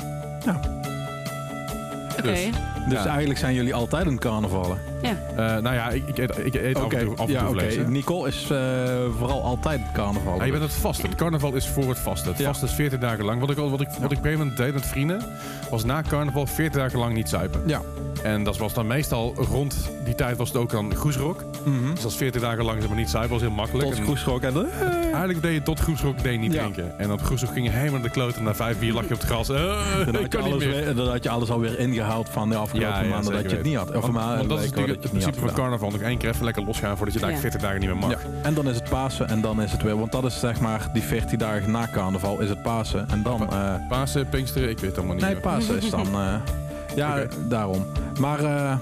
Oké. 2.28 2.32
Dus- 2.32 2.50
Dus 2.88 3.02
Ja. 3.02 3.06
eigenlijk 3.06 3.38
zijn 3.38 3.54
jullie 3.54 3.74
altijd 3.74 4.06
een 4.06 4.18
carnavallen. 4.18 4.78
Ja. 5.02 5.16
Eh, 5.56 5.62
nou 5.62 5.74
ja, 5.74 5.88
ik, 5.90 6.02
ik 6.08 6.18
eet, 6.18 6.38
ik 6.44 6.54
eet 6.54 6.76
af 6.76 6.92
en 6.92 7.04
toe, 7.04 7.16
af 7.16 7.26
en 7.26 7.32
ja, 7.32 7.40
toe 7.40 7.48
oké. 7.48 7.58
vlees. 7.58 7.76
hè. 7.76 7.88
Nicole 7.88 8.28
is 8.28 8.50
eh, 8.50 8.58
vooral 9.18 9.42
altijd 9.42 9.80
carnaval. 9.92 10.36
Ja, 10.36 10.44
je 10.44 10.50
bent 10.50 10.62
het 10.62 10.72
vasten. 10.72 11.08
Het 11.08 11.18
carnaval 11.18 11.54
is 11.54 11.68
voor 11.68 11.88
het 11.88 11.98
vasten. 11.98 12.30
Het 12.30 12.38
Ja. 12.40 12.46
vasten 12.46 12.68
is 12.68 12.74
40 12.74 12.98
dagen 12.98 13.24
lang. 13.24 13.40
Wat 13.40 13.50
ik, 13.50 13.56
wat 13.56 13.66
ik, 13.66 13.70
wat 13.70 13.80
ik 13.80 13.96
op 13.96 14.10
een 14.10 14.16
gegeven 14.16 14.38
moment 14.38 14.56
deed 14.56 14.72
met 14.74 14.86
vrienden, 14.86 15.22
was 15.70 15.84
na 15.84 16.02
carnaval 16.08 16.46
40 16.46 16.80
dagen 16.80 16.98
lang 16.98 17.14
niet 17.14 17.28
zuipen. 17.28 17.62
Ja. 17.66 17.80
En 18.22 18.44
dat 18.44 18.58
was 18.58 18.72
dan 18.74 18.86
meestal 18.86 19.34
rond 19.50 19.90
die 20.04 20.14
tijd 20.14 20.36
was 20.36 20.48
het 20.48 20.56
ook 20.56 20.70
dan 20.70 20.94
groesrock. 20.94 21.44
Mhm. 21.64 21.94
Dus 21.94 22.04
als 22.04 22.16
40 22.16 22.40
dagen 22.40 22.64
lang 22.64 22.86
maar 22.88 22.96
niet 22.96 23.10
zuipen 23.10 23.32
was 23.32 23.40
heel 23.40 23.50
makkelijk. 23.50 23.88
Tot 23.88 23.98
En 23.98 24.04
groesrook 24.04 24.42
en 24.42 24.52
de... 24.52 24.68
Eigenlijk 25.02 25.42
deed 25.42 25.54
je 25.54 25.62
tot 25.62 25.78
groesrock 25.80 26.22
deed 26.22 26.32
je 26.32 26.38
niet 26.38 26.52
Ja. 26.52 26.60
drinken. 26.62 26.98
En 26.98 27.12
op 27.12 27.22
groesrock 27.22 27.52
ging 27.52 27.66
je 27.66 27.72
helemaal 27.72 27.92
naar 27.92 28.02
de 28.02 28.10
kloten. 28.10 28.42
Na 28.42 28.54
vijf 28.54 28.78
bier 28.78 28.92
lag 28.92 29.08
je 29.08 29.14
op 29.14 29.20
het 29.20 29.28
gras. 29.28 29.48
Eh, 29.48 29.56
Dan 30.04 30.14
ik 30.14 30.14
had, 30.14 30.22
je 30.22 30.28
kan 30.28 30.42
niet 30.42 30.52
alles 30.52 30.64
meer. 30.64 30.84
weer, 30.84 30.94
dan 30.94 31.08
had 31.08 31.22
je 31.22 31.28
alles 31.30 31.50
alweer 31.50 31.78
ingehaald 31.78 32.28
van 32.28 32.48
de 32.48 32.54
afgelopen 32.56 32.90
Ja, 32.98 33.02
ja, 33.02 33.08
maanden 33.08 33.32
dat 33.32 33.50
je 33.50 33.56
het 33.56 33.64
niet 33.66 33.76
had. 33.76 33.94
Of 33.94 34.00
Want, 34.02 34.12
maar, 34.12 34.36
want 34.36 34.48
dat 34.48 34.62
is 34.62 34.70
natuurlijk 34.70 34.91
het 35.00 35.10
principe 35.10 35.34
van 35.34 35.42
niet 35.42 35.50
had 35.50 35.60
carnaval. 35.60 35.90
Nog 35.90 36.00
één 36.00 36.18
keer 36.18 36.28
even 36.30 36.44
lekker 36.44 36.64
losgaan 36.64 36.96
voordat 36.96 37.14
je 37.14 37.20
daar 37.20 37.30
Ja. 37.30 37.36
40 37.38 37.60
dagen 37.60 37.80
niet 37.80 37.88
meer 37.88 37.98
mag. 37.98 38.10
Ja. 38.10 38.18
En 38.42 38.54
dan 38.54 38.68
is 38.68 38.76
het 38.76 38.88
Pasen 38.88 39.28
en 39.28 39.40
dan 39.40 39.62
is 39.62 39.72
het 39.72 39.82
weer. 39.82 39.98
Want 39.98 40.12
dat 40.12 40.24
is 40.24 40.40
zeg 40.40 40.60
maar 40.60 40.88
die 40.92 41.02
14 41.02 41.38
dagen 41.38 41.70
na 41.70 41.88
carnaval 41.92 42.40
is 42.40 42.48
het 42.48 42.62
Pasen. 42.62 43.08
En 43.10 43.22
dan... 43.22 43.50
eh, 43.52 43.74
Pasen, 43.88 44.28
Pinksteren, 44.28 44.68
ik 44.70 44.78
weet 44.78 44.88
het 44.90 44.98
allemaal 44.98 45.14
niet 45.14 45.24
nee, 45.24 45.32
meer. 45.34 45.42
Pasen 45.42 45.76
is 45.76 45.90
dan... 45.90 46.06
eh, 46.14 46.34
ja, 46.96 47.22
daarom. 47.48 47.86
Maar 48.20 48.44
eh, 48.44 48.74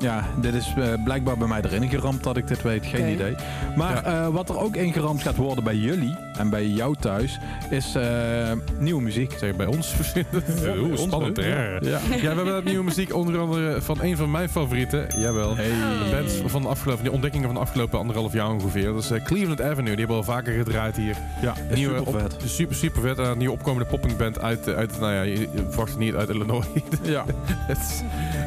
ja, 0.00 0.24
dit 0.40 0.54
is 0.54 0.72
eh, 0.76 0.84
blijkbaar 1.04 1.36
bij 1.38 1.48
mij 1.48 1.62
erin 1.62 1.88
geramd 1.88 2.22
dat 2.22 2.36
ik 2.36 2.48
dit 2.48 2.62
weet. 2.62 2.86
Geen 2.86 3.12
idee. 3.12 3.34
Maar 3.76 3.94
Ja. 3.94 4.24
eh, 4.24 4.28
wat 4.28 4.48
er 4.48 4.58
ook 4.60 4.76
ingeramd 4.76 5.22
gaat 5.22 5.36
worden 5.36 5.64
bij 5.64 5.74
jullie 5.76 6.16
en 6.38 6.50
bij 6.50 6.66
jou 6.66 6.94
thuis... 7.00 7.38
is 7.70 7.94
eh, 7.94 8.02
nieuwe 8.78 9.02
muziek. 9.02 9.32
Zeg, 9.38 9.56
bij 9.56 9.66
ons 9.66 9.94
Oeh, 10.78 10.96
spannend. 10.96 11.36
hè? 11.36 11.44
Ja. 11.64 11.78
Ja, 11.80 11.98
we 12.20 12.26
hebben 12.26 12.44
dat 12.46 12.64
nieuwe 12.64 12.84
muziek 12.84 13.14
onder 13.14 13.38
andere 13.38 13.82
van 13.82 13.98
een 14.02 14.16
van 14.16 14.30
mijn 14.30 14.48
favorieten. 14.48 15.06
Jawel. 15.18 15.56
Hey. 15.56 15.70
Bands 16.10 16.34
van 16.46 16.62
de 16.62 16.68
afgelopen, 16.68 17.02
die 17.02 17.12
ontdekkingen 17.12 17.46
van 17.46 17.54
de 17.54 17.60
afgelopen 17.60 17.98
anderhalf 17.98 18.32
jaar 18.32 18.50
ongeveer. 18.50 18.92
Dat 18.92 19.02
is 19.10 19.22
Cleveland 19.24 19.60
Avenue. 19.62 19.84
Die 19.96 19.98
hebben 19.98 20.06
we 20.06 20.12
al 20.26 20.32
vaker 20.34 20.52
gedraaid 20.52 20.96
hier. 20.96 21.16
Ja, 21.42 21.54
Nieuwe 21.74 21.98
super 21.98 22.14
op- 22.14 22.20
vet. 22.20 22.50
super, 22.50 22.76
super 22.76 23.00
vet. 23.02 23.18
Een 23.18 23.38
nieuwe 23.38 23.52
opkomende 23.54 23.88
poppingband 23.88 24.40
uit, 24.40 24.66
eh, 24.68 24.74
uit, 24.76 25.00
nou 25.00 25.12
ja, 25.12 25.22
je, 25.22 25.38
je 25.40 25.48
verwacht 25.68 25.90
het 25.90 25.98
niet 25.98 26.14
uit 26.14 26.28
Illinois. 26.28 26.66
Ja. 27.02 27.24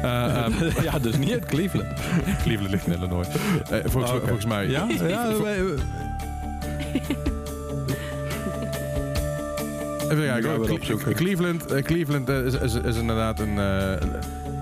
Eh, 0.02 0.36
ehm, 0.44 0.52
ja, 0.82 0.98
dus 0.98 1.16
niet 1.18 1.32
uit 1.32 1.43
Cleveland. 1.44 1.88
Cleveland 2.42 2.70
ligt 2.70 2.86
in 2.86 2.92
Illinois. 2.92 3.26
Eh, 3.70 3.78
volgens, 3.84 4.12
Oh, 4.12 4.18
volgens 4.18 4.46
mij. 4.46 4.68
Ja, 4.68 4.86
ja 5.08 5.28
Even 10.10 10.24
kijken. 10.24 10.60
Cle- 10.60 10.72
opzoeken. 10.72 11.14
Cleveland, 11.14 11.66
eh, 11.72 11.82
Cleveland 11.82 12.28
eh, 12.28 12.44
is, 12.44 12.54
is, 12.54 12.74
is 12.74 12.96
inderdaad 12.96 13.40
een... 13.40 13.58
eh, 13.58 13.92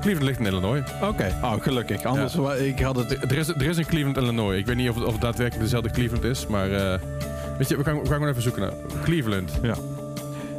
Cleveland 0.01 0.23
ligt 0.23 0.39
in 0.39 0.47
Illinois. 0.47 0.83
Oké, 1.03 1.39
oh, 1.43 1.55
gelukkig. 1.61 2.05
Anders 2.05 2.35
ik 2.59 2.81
had 2.81 2.97
het... 2.97 3.11
Er 3.31 3.39
is, 3.39 3.49
er 3.49 3.67
is 3.69 3.77
een 3.77 3.87
Cleveland, 3.87 4.17
Illinois. 4.17 4.59
Ik 4.59 4.67
weet 4.67 4.77
niet 4.77 4.89
of 4.89 4.95
het, 4.95 5.05
of 5.05 5.13
het 5.13 5.21
daadwerkelijk 5.21 5.65
dezelfde 5.65 5.91
Cleveland 5.91 6.25
is, 6.25 6.47
maar... 6.47 6.71
eh, 6.73 6.99
weet 7.59 7.69
je, 7.69 7.77
we 7.77 7.85
gaan, 7.85 7.95
we 7.95 8.07
gaan 8.07 8.13
gewoon 8.15 8.29
even 8.29 8.43
zoeken 8.43 8.63
naar 8.63 8.73
Cleveland. 9.05 9.51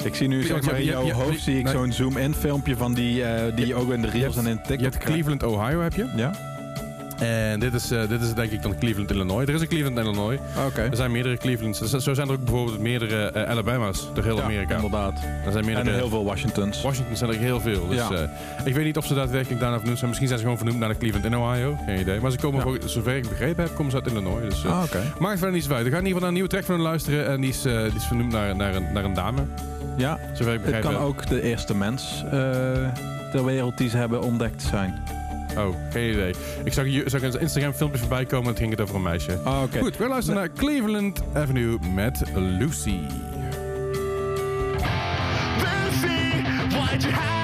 Ik 0.04 0.16
zie 0.16 0.28
nu 0.28 0.44
zeg 0.44 0.62
maar 0.62 0.80
in 0.80 0.86
jouw 0.86 1.12
hoofd 1.12 1.42
zie 1.42 1.60
ik 1.60 1.68
zo'n 1.68 1.92
zoom-in 1.92 2.34
filmpje 2.34 2.78
van 2.78 2.94
die, 2.94 3.24
eh, 3.24 3.56
die 3.56 3.68
je 3.68 3.76
ook 3.76 3.92
in 3.92 4.02
de 4.02 4.10
reels 4.10 4.38
en 4.38 4.48
in 4.48 4.58
TikTok 4.58 4.78
Je 4.80 4.84
hebt. 4.84 4.98
Cleveland, 4.98 5.44
Ohio 5.44 5.82
heb 5.82 5.94
je. 5.94 6.08
Ja? 6.16 6.53
En 7.20 7.60
dit 7.60 7.74
is, 7.74 7.92
eh, 7.92 8.08
dit 8.10 8.22
is 8.22 8.34
denk 8.34 8.52
ik 8.52 8.62
dan 8.62 8.78
Cleveland, 8.80 9.12
Illinois. 9.12 9.48
Er 9.48 9.54
is 9.54 9.62
een 9.62 9.68
Cleveland, 9.68 9.98
Illinois. 9.98 10.40
Oké. 10.68 10.82
Er 10.82 10.96
zijn 10.96 11.12
meerdere 11.12 11.38
Clevelands. 11.38 11.80
Zo 11.82 12.14
zijn 12.14 12.28
er 12.28 12.34
ook 12.34 12.44
bijvoorbeeld 12.44 12.80
meerdere 12.80 13.26
eh, 13.32 13.50
Alabama's 13.50 14.08
door 14.14 14.24
heel 14.24 14.38
Ja, 14.38 14.44
Amerika. 14.44 14.76
inderdaad. 14.76 15.14
Er 15.46 15.52
zijn 15.52 15.68
En 15.68 15.74
meerdere... 15.74 15.96
heel 15.96 16.10
veel 16.10 16.24
Washingtons. 16.26 16.82
Washington 16.82 17.16
zijn 17.16 17.30
er 17.32 17.38
heel 17.38 17.60
veel. 17.60 17.88
Dus 17.88 17.98
Ja. 17.98 18.12
eh, 18.12 18.66
ik 18.66 18.74
weet 18.76 18.86
niet 18.86 18.98
of 18.98 19.06
ze 19.06 19.14
daadwerkelijk 19.14 19.60
daarna 19.60 19.76
vernoemd 19.78 19.98
zijn. 19.98 20.10
Misschien 20.10 20.30
zijn 20.30 20.40
ze 20.40 20.46
gewoon 20.46 20.60
vernoemd 20.64 20.80
naar 20.80 20.90
de 20.90 20.98
Cleveland 20.98 21.26
in 21.26 21.38
Ohio. 21.38 21.78
Geen 21.86 22.00
idee. 22.00 22.20
Maar 22.20 22.32
ze 22.32 22.38
komen, 22.38 22.58
Ja. 22.60 22.66
voor, 22.66 22.78
zover 22.90 23.16
ik 23.16 23.30
begrepen 23.30 23.64
heb, 23.64 23.76
komen 23.76 23.92
ze 23.92 23.98
uit 23.98 24.08
Illinois. 24.12 24.42
Dus, 24.50 24.66
Ah, 24.66 24.84
oké. 24.84 25.02
Maakt 25.20 25.38
verder 25.38 25.56
niet 25.56 25.64
zo 25.64 25.74
uit. 25.74 25.84
We 25.84 25.90
gaan 25.92 26.00
in 26.00 26.06
ieder 26.06 26.06
geval 26.06 26.20
naar 26.20 26.28
een 26.28 26.34
nieuwe 26.34 26.50
track 26.50 26.64
van 26.64 26.76
hen 26.76 26.84
luisteren. 26.84 27.28
En 27.28 27.42
die 27.42 27.50
is, 27.50 27.62
die 27.62 27.72
is 27.96 28.06
vernoemd 28.06 28.32
naar, 28.32 28.56
naar, 28.56 28.76
een, 28.76 28.86
naar 28.94 29.04
een 29.04 29.14
dame. 29.14 29.42
Ja, 29.98 30.20
Zover 30.34 30.54
ik 30.54 30.60
het 30.60 30.62
begrepen 30.66 30.82
kan 30.92 31.00
heb. 31.00 31.02
ook 31.10 31.28
de 31.28 31.42
eerste 31.42 31.76
mens 31.76 32.24
ter 33.32 33.46
wereld 33.46 33.78
die 33.78 33.90
ze 33.90 33.98
hebben 33.98 34.22
ontdekt 34.22 34.62
zijn. 34.62 35.02
Oh, 35.58 35.76
geen 35.92 36.12
idee. 36.12 36.34
Ik 36.64 36.74
zag, 36.74 36.86
hier- 36.86 37.10
zag 37.10 37.22
een 37.22 37.40
Instagram 37.40 37.74
filmpje 37.74 38.00
voorbij 38.00 38.26
komen 38.26 38.44
en 38.46 38.50
het 38.50 38.58
ging 38.60 38.72
het 38.72 38.82
over 38.82 38.96
een 38.96 39.02
meisje. 39.02 39.40
Ah, 39.44 39.62
oké. 39.62 39.80
Goed, 39.80 39.98
we 39.98 40.08
luisteren 40.08 40.40
naar 40.40 40.50
Cleveland 40.52 41.22
Avenue 41.34 41.78
met 41.94 42.22
Lucy. 42.36 43.00
Lucy, 45.58 46.42
why'd 46.70 47.02
you 47.04 47.14
have 47.14 47.43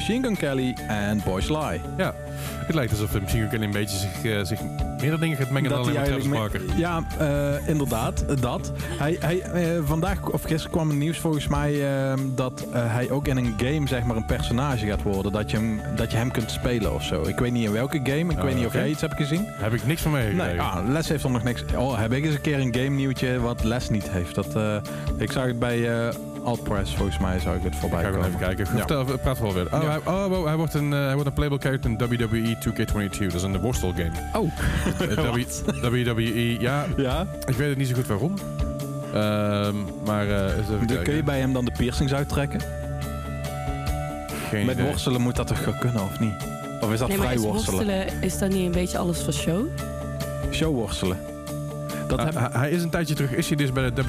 Machine 0.00 0.26
Gun 0.26 0.36
Kelly 0.36 0.76
en 0.88 1.20
Boys 1.24 1.48
Lie. 1.48 1.80
Ja, 1.96 2.14
het 2.66 2.74
lijkt 2.74 2.92
alsof 2.92 3.10
de 3.10 3.20
Machine 3.20 3.40
Gun 3.40 3.50
Kelly 3.50 3.64
een 3.64 3.70
beetje 3.70 3.96
zich, 3.96 4.24
eh, 4.24 4.44
zich 4.44 4.60
meerdere 5.00 5.20
dingen 5.20 5.36
gaat 5.36 5.50
mengen 5.50 5.70
dan 5.70 5.78
alleen 5.78 5.94
maar 5.94 6.04
Travis 6.04 6.28
Barker. 6.28 6.60
Ja, 6.76 7.02
eh, 7.18 7.68
inderdaad, 7.68 8.40
dat. 8.40 8.72
Hij, 8.98 9.16
hij, 9.20 9.40
eh, 9.40 9.80
vandaag 9.84 10.28
of 10.30 10.42
gisteren 10.42 10.70
kwam 10.70 10.88
het 10.88 10.98
nieuws 10.98 11.18
volgens 11.18 11.48
mij 11.48 11.88
eh, 11.88 12.18
dat 12.34 12.66
hij 12.72 13.10
ook 13.10 13.26
in 13.26 13.36
een 13.36 13.54
game 13.56 13.88
zeg 13.88 14.04
maar 14.04 14.16
een 14.16 14.26
personage 14.26 14.86
gaat 14.86 15.02
worden. 15.02 15.32
Dat 15.32 15.50
je 15.50 15.56
hem, 15.56 15.80
dat 15.96 16.10
je 16.10 16.16
hem 16.16 16.30
kunt 16.30 16.50
spelen 16.50 16.94
of 16.94 17.02
zo. 17.02 17.22
Ik 17.22 17.38
weet 17.38 17.52
niet 17.52 17.64
in 17.64 17.72
welke 17.72 18.00
game. 18.02 18.32
Ik 18.32 18.38
Oh, 18.38 18.44
weet 18.44 18.56
niet 18.56 18.66
of 18.66 18.72
jij 18.72 18.88
iets 18.88 19.00
hebt 19.00 19.14
gezien. 19.14 19.44
Heb 19.48 19.72
ik 19.72 19.86
niks 19.86 20.02
van 20.02 20.12
meegekregen. 20.12 20.56
Nee, 20.56 20.60
ah, 20.60 20.88
Les 20.88 21.08
heeft 21.08 21.24
er 21.24 21.30
nog 21.30 21.42
niks. 21.42 21.64
Oh, 21.76 21.98
heb 21.98 22.12
ik 22.12 22.24
eens 22.24 22.34
een 22.34 22.40
keer 22.40 22.58
een 22.60 22.74
game 22.74 22.96
nieuwtje 22.96 23.40
wat 23.40 23.64
Les 23.64 23.88
niet 23.88 24.10
heeft. 24.10 24.34
Dat, 24.34 24.82
ik 25.16 25.32
zag 25.32 25.44
het 25.46 25.58
bij 25.58 26.10
Altpress 26.44 26.94
volgens 26.94 27.18
mij 27.18 27.38
zou 27.38 27.56
ik 27.56 27.62
het 27.62 27.76
voorbij 27.76 28.00
Ga 28.02 28.06
ik 28.08 28.12
wel 28.14 28.22
komen. 28.22 28.36
even 28.36 28.54
kijken. 28.56 28.76
Ja. 28.76 28.78
Vertel, 28.86 29.18
praat 29.18 29.38
wel 29.40 29.52
weer. 29.54 29.74
Oh, 29.74 29.82
Ja. 29.82 29.88
hij, 30.04 30.12
oh, 30.14 30.44
hij 30.44 30.56
wordt 30.56 30.74
een, 30.74 30.92
eh, 30.92 30.98
hij 31.04 31.12
wordt 31.12 31.26
een 31.28 31.32
playable 31.34 31.58
character 31.58 31.90
in 31.90 31.98
WWE 31.98 32.56
2K22. 32.58 33.18
Dat 33.26 33.34
is 33.34 33.42
een 33.42 33.60
worstelgame. 33.60 34.10
Oh, 34.32 34.50
Eh, 35.00 35.32
WWE, 36.04 36.60
ja, 36.60 36.86
ja. 36.96 37.26
ik 37.46 37.54
weet 37.54 37.68
het 37.68 37.78
niet 37.78 37.88
zo 37.88 37.94
goed 37.94 38.06
waarom. 38.06 38.34
Ehm, 39.14 39.74
maar 40.04 40.28
eh 40.30 41.02
kun 41.02 41.14
je 41.14 41.22
bij 41.22 41.38
hem 41.40 41.52
dan 41.52 41.64
de 41.64 41.72
piercings 41.76 42.12
uittrekken? 42.14 42.60
Geen 44.48 44.66
Met 44.66 44.74
idee. 44.74 44.86
worstelen 44.86 45.20
moet 45.20 45.36
dat 45.36 45.46
toch 45.46 45.64
wel 45.64 45.74
kunnen 45.80 46.02
of 46.02 46.20
niet? 46.20 46.34
Of 46.80 46.92
is 46.92 46.98
dat 46.98 47.08
Nee, 47.08 47.16
vrij 47.18 47.34
is 47.34 47.40
worstelen? 47.40 47.84
worstelen, 47.86 48.22
is 48.22 48.38
dat 48.38 48.48
niet 48.50 48.66
een 48.66 48.72
beetje 48.72 48.98
alles 48.98 49.22
voor 49.22 49.32
show? 49.32 49.66
Showworstelen. 50.52 51.18
Dat 52.16 52.34
Ah, 52.34 52.34
hij- 52.52 52.60
hij 52.60 52.70
is 52.70 52.82
een 52.82 52.90
tijdje 52.90 53.14
terug, 53.14 53.32
is 53.34 53.48
hij 53.48 53.56
dus 53.56 53.72
bij 53.72 53.92
de 53.92 54.02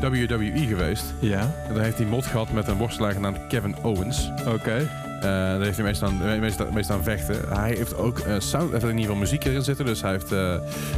WWE 0.00 0.66
geweest. 0.66 1.04
Ja, 1.18 1.40
En 1.68 1.74
daar 1.74 1.84
heeft 1.84 1.96
hij 1.98 2.06
mod 2.06 2.26
gehad 2.26 2.52
met 2.52 2.68
een 2.68 2.76
worstelaar 2.76 3.12
genaamd 3.12 3.36
Kevin 3.48 3.74
Owens. 3.82 4.30
oké. 4.46 4.88
Eh, 5.20 5.26
daar 5.26 5.60
heeft 5.60 5.76
hij 5.76 5.84
meestal 5.86 6.08
aan, 6.08 6.40
meestal, 6.40 6.66
meestal 6.72 6.96
aan 6.96 7.02
vechten. 7.02 7.36
Hij 7.58 7.68
heeft 7.76 7.96
ook 7.96 8.18
eh, 8.18 8.34
sound, 8.38 8.70
heeft 8.70 8.82
in 8.82 8.88
ieder 8.88 9.02
geval 9.04 9.16
muziek 9.16 9.44
erin 9.44 9.62
zitten. 9.62 9.84
Dus 9.84 10.02
hij 10.02 10.10
heeft 10.10 10.32
uh, 10.32 10.54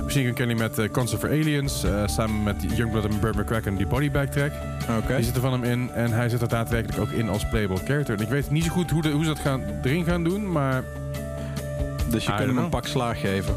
Gun 0.06 0.34
Kelly 0.34 0.54
met 0.54 0.78
uh, 0.78 0.88
Concert 0.88 1.20
for 1.20 1.30
Aliens. 1.30 1.84
eh, 1.84 2.02
samen 2.06 2.42
met 2.42 2.56
Youngblood 2.76 3.04
en 3.04 3.20
Burt 3.20 3.34
McCracken 3.36 3.76
die 3.76 3.86
bodybag 3.86 4.26
track. 4.28 4.52
Oké. 4.98 5.14
Die 5.14 5.24
zitten 5.24 5.42
van 5.42 5.52
hem 5.52 5.64
in. 5.64 5.90
En 5.94 6.12
hij 6.12 6.28
zit 6.28 6.42
er 6.42 6.48
daadwerkelijk 6.48 7.00
ook 7.00 7.10
in 7.10 7.28
als 7.28 7.48
playable 7.48 7.76
character. 7.84 8.14
En 8.16 8.22
ik 8.22 8.28
weet 8.28 8.50
niet 8.50 8.64
zo 8.64 8.70
goed 8.70 8.90
hoe, 8.90 9.02
de, 9.02 9.10
hoe 9.10 9.22
ze 9.24 9.28
dat 9.28 9.38
gaan, 9.38 9.62
erin 9.82 10.04
gaan 10.04 10.24
doen. 10.24 10.52
Maar 10.52 10.84
Dus 12.10 12.24
je 12.24 12.32
I 12.32 12.34
kunt 12.36 12.48
hem 12.48 12.58
een 12.58 12.68
pak 12.68 12.86
slaag 12.86 13.20
geven. 13.20 13.54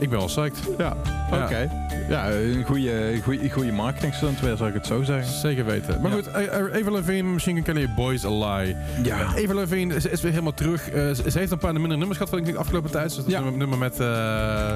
Ik 0.00 0.08
ben 0.10 0.18
wel 0.18 0.26
psyched. 0.26 0.58
Ja, 0.78 0.96
oké. 1.32 1.68
Ja, 2.08 2.30
een 2.30 2.64
goede, 2.66 3.20
goede, 3.24 3.50
goede 3.50 3.72
marketing 3.72 4.14
stunt 4.14 4.40
weer, 4.40 4.56
zou 4.56 4.68
ik 4.68 4.74
het 4.74 4.86
zo 4.86 5.02
zeggen. 5.02 5.32
Zeker 5.32 5.64
weten. 5.64 6.00
Maar 6.00 6.10
Ja. 6.10 6.16
goed, 6.16 6.26
eh, 6.30 6.74
Eva 6.80 6.90
Levine, 6.90 7.22
Machine 7.22 7.54
Gun 7.62 7.74
Kelly, 7.74 7.88
Boys 7.96 8.24
a 8.24 8.30
Lie. 8.30 8.76
Ja. 9.02 9.34
Eva 9.34 9.54
Levine 9.54 9.94
is, 9.94 10.06
is 10.06 10.20
weer 10.20 10.30
helemaal 10.30 10.54
terug. 10.54 10.90
Eh, 10.90 11.10
ze, 11.10 11.30
ze 11.30 11.38
heeft 11.38 11.50
een 11.52 11.58
paar 11.58 11.72
minder 11.72 11.98
nummers 11.98 12.18
gehad 12.18 12.32
van 12.38 12.42
de 12.44 12.56
afgelopen 12.58 12.90
tijd. 12.90 13.04
Dus 13.06 13.16
dat 13.16 13.26
Ja. 13.26 13.40
is 13.40 13.46
een 13.46 13.56
nummer 13.58 13.78
met... 13.78 14.00
eh, 14.00 14.70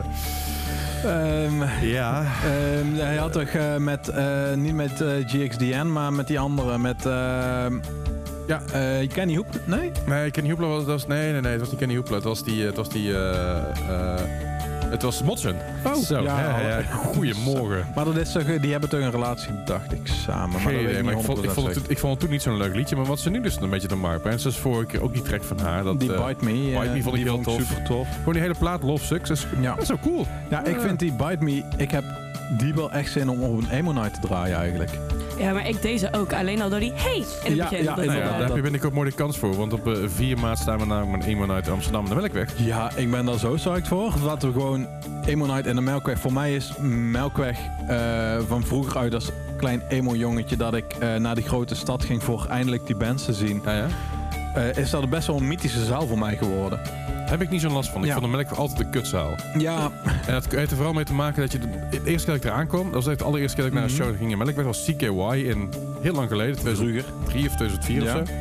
Ehm, 1.05 1.63
ja. 1.83 2.23
ehm, 2.45 2.95
hij 2.95 3.17
had 3.17 3.33
toch 3.33 3.43
eh, 3.49 3.77
met, 3.77 4.09
eh, 4.09 4.25
niet 4.57 4.75
met 4.75 5.01
eh, 5.01 5.09
GXDN, 5.27 5.87
maar 5.93 6.13
met 6.13 6.27
die 6.27 6.39
andere, 6.39 6.79
met... 6.79 7.07
ehm, 7.07 7.75
Ja. 8.47 8.61
eh, 8.73 9.09
Kenny 9.09 9.35
Hoep? 9.35 9.47
Nee? 9.65 9.91
Nee, 10.07 10.31
Kenny 10.31 10.51
Hoopla 10.51 10.67
was, 10.67 10.79
dat 10.79 10.87
was... 10.87 11.07
Nee, 11.07 11.33
nee, 11.33 11.41
nee. 11.41 11.51
Het 11.51 11.61
was 11.61 11.71
niet 11.71 11.79
Kenny 11.79 11.95
Hoopla. 11.97 12.15
Het 12.15 12.25
was 12.25 12.45
die... 12.45 12.61
eh, 12.61 12.67
Het 12.67 12.77
was 12.77 12.89
die... 12.89 13.13
het 14.95 15.03
was 15.03 15.23
Motsen. 15.23 15.57
Oh, 15.87 15.95
Zo, 15.95 16.23
ja. 16.23 16.41
ja, 16.41 16.61
ja, 16.79 16.83
Goedemorgen. 16.83 17.87
Maar 17.95 18.05
dat 18.05 18.17
is 18.17 18.33
toch, 18.33 18.45
die 18.61 18.71
hebben 18.71 18.89
toch 18.89 19.01
een 19.01 19.11
relatie, 19.11 19.51
dacht 19.65 19.93
ik, 19.93 20.01
samen. 20.07 20.51
Maar 20.51 20.61
Geen 20.73 20.83
dat 20.85 20.93
ik 20.97 21.03
maar 21.03 21.15
niet 21.15 21.23
ik 21.23 21.29
vond, 21.31 21.45
ik, 21.45 21.51
100% 21.51 21.53
vond 21.55 21.75
het, 21.75 21.91
ik 21.91 21.99
vond 21.99 22.13
het 22.13 22.21
toen 22.21 22.31
niet 22.31 22.43
zo'n 22.43 22.57
leuk 22.57 22.75
liedje. 22.75 22.97
Maar 22.97 23.05
wat 23.05 23.21
ze 23.21 23.31
nu 23.31 23.41
dus 23.41 23.57
een 23.61 23.71
beetje 23.71 23.89
te 23.89 23.97
markt 23.97 24.23
brengt. 24.23 24.41
Zoals 24.41 24.59
vorige 24.59 24.87
keer 24.87 25.03
ook 25.03 25.13
die 25.13 25.23
track 25.23 25.43
van 25.43 25.59
haar. 25.59 25.83
Dat, 25.85 26.01
Die 26.01 26.15
eh, 26.15 26.27
Bite 26.27 26.45
Me, 26.45 26.53
Bite 26.81 26.93
Me 26.93 27.03
vond 27.03 27.17
ik 27.17 27.23
heel 27.23 27.41
tof. 27.41 27.61
super 27.63 27.83
tof. 27.83 28.09
Gewoon 28.19 28.33
die 28.33 28.43
hele 28.43 28.55
plaat 28.55 28.83
Love 28.83 29.21
is, 29.31 29.47
Ja. 29.61 29.73
dat 29.75 29.83
is 29.83 29.89
zo 29.89 29.97
cool. 30.03 30.27
Ja, 30.51 30.65
ik 30.65 30.81
vind 30.81 30.99
die 30.99 31.13
Bite 31.13 31.45
Me, 31.45 31.63
ik 31.77 31.91
heb 31.91 32.05
die 32.59 32.75
wel 32.75 32.93
echt 32.93 33.13
zin 33.13 33.29
om 33.29 33.43
op 33.43 33.59
een 33.59 33.71
emo 33.71 33.93
night 33.93 34.15
te 34.15 34.21
draaien 34.29 34.57
eigenlijk. 34.57 34.91
Ja, 35.39 35.53
maar 35.53 35.69
ik 35.69 35.83
deze 35.83 36.09
ook. 36.13 36.33
Alleen 36.33 36.63
al 36.63 36.69
door 36.69 36.81
die 36.81 36.93
hey 36.95 37.15
in 37.17 37.25
het 37.45 37.55
Ja, 37.55 37.69
begin. 37.69 37.85
ja, 37.85 37.95
Dat- 37.95 37.97
Nou 37.97 38.07
ja, 38.09 38.15
inderdaad. 38.15 38.39
daar 38.39 38.47
heb 38.47 38.57
je 38.57 38.63
binnenkort 38.63 38.93
mooi 38.95 39.09
de 39.11 39.15
kans 39.17 39.39
voor. 39.39 39.57
Want 39.57 39.73
op 39.73 39.87
eh, 39.89 39.95
4 40.07 40.39
maart 40.39 40.59
staan 40.59 40.79
we 40.79 40.85
namelijk 40.87 41.17
met 41.19 41.27
eenmaal 41.27 41.51
uit 41.51 41.69
Amsterdam 41.69 42.09
de 42.09 42.15
Melkweg. 42.15 42.49
Ja, 42.57 42.91
ik 42.97 43.11
ben 43.11 43.25
daar 43.25 43.39
zo 43.39 43.53
psyched 43.55 43.89
voor. 43.89 44.13
Laten 44.25 44.49
we 44.53 44.61
gewoon 44.61 44.87
emo 45.27 45.47
night 45.47 45.67
in 45.67 45.75
de 45.75 45.81
Melkweg. 45.81 46.19
Voor 46.19 46.33
mij 46.33 46.55
is 46.55 46.73
Melkweg 47.11 47.59
eh, 47.89 48.37
van 48.49 48.65
vroeger 48.65 48.99
uit 48.99 49.15
als 49.15 49.31
klein 49.57 49.83
emo 49.89 50.15
jongetje 50.15 50.57
dat 50.57 50.75
ik 50.75 50.85
eh, 50.99 51.15
naar 51.15 51.35
die 51.35 51.45
grote 51.45 51.75
stad 51.75 52.05
ging 52.05 52.23
voor 52.23 52.47
eindelijk 52.49 52.87
die 52.87 52.97
bands 52.97 53.25
te 53.25 53.33
zien. 53.33 53.61
Ja, 53.65 53.73
ja. 53.77 53.87
eh, 54.55 54.77
is 54.77 54.91
dat 54.91 55.11
best 55.11 55.27
wel 55.27 55.37
een 55.37 55.49
mythische 55.49 55.85
zaal 55.85 56.07
voor 56.07 56.19
mij 56.19 56.37
geworden. 56.37 56.81
Heb 57.25 57.43
ik 57.43 57.51
niet 57.51 57.61
zo'n 57.61 57.73
last 57.73 57.91
van. 57.91 58.01
Ik 58.01 58.07
Ja. 58.07 58.13
vond 58.13 58.25
de 58.25 58.31
Melkweg 58.31 58.59
altijd 58.59 58.81
een 58.81 58.91
kutzaal. 58.91 59.35
Ja, 59.59 59.91
En 60.27 60.33
dat 60.33 60.47
heeft 60.51 60.71
er 60.71 60.77
vooral 60.77 60.93
mee 60.95 61.05
te 61.05 61.15
maken 61.15 61.41
dat 61.43 61.53
je... 61.53 61.59
De, 61.59 61.67
de 61.91 62.01
eerste 62.05 62.27
keer 62.31 62.35
dat 62.35 62.45
ik 62.45 62.51
eraan 62.51 62.67
kwam, 62.67 62.85
dat 62.85 62.93
was 62.95 63.07
echt 63.07 63.19
de 63.19 63.25
allereerste 63.25 63.55
keer 63.57 63.65
dat 63.65 63.73
ik 63.73 63.79
naar 63.81 63.89
een 63.89 63.95
Mhm. 63.97 64.05
show 64.05 64.17
ging 64.19 64.31
in 64.31 64.39
Melkweg, 64.39 64.65
was 64.65 64.85
CKY 64.85 65.37
in 65.49 65.69
heel 66.01 66.15
lang 66.15 66.29
geleden, 66.29 66.55
2003 66.57 67.03
vroeger. 67.03 67.47
of 67.51 67.57
2004 67.57 68.03
Ja. 68.03 68.21
of 68.21 68.27
zo. 68.27 68.33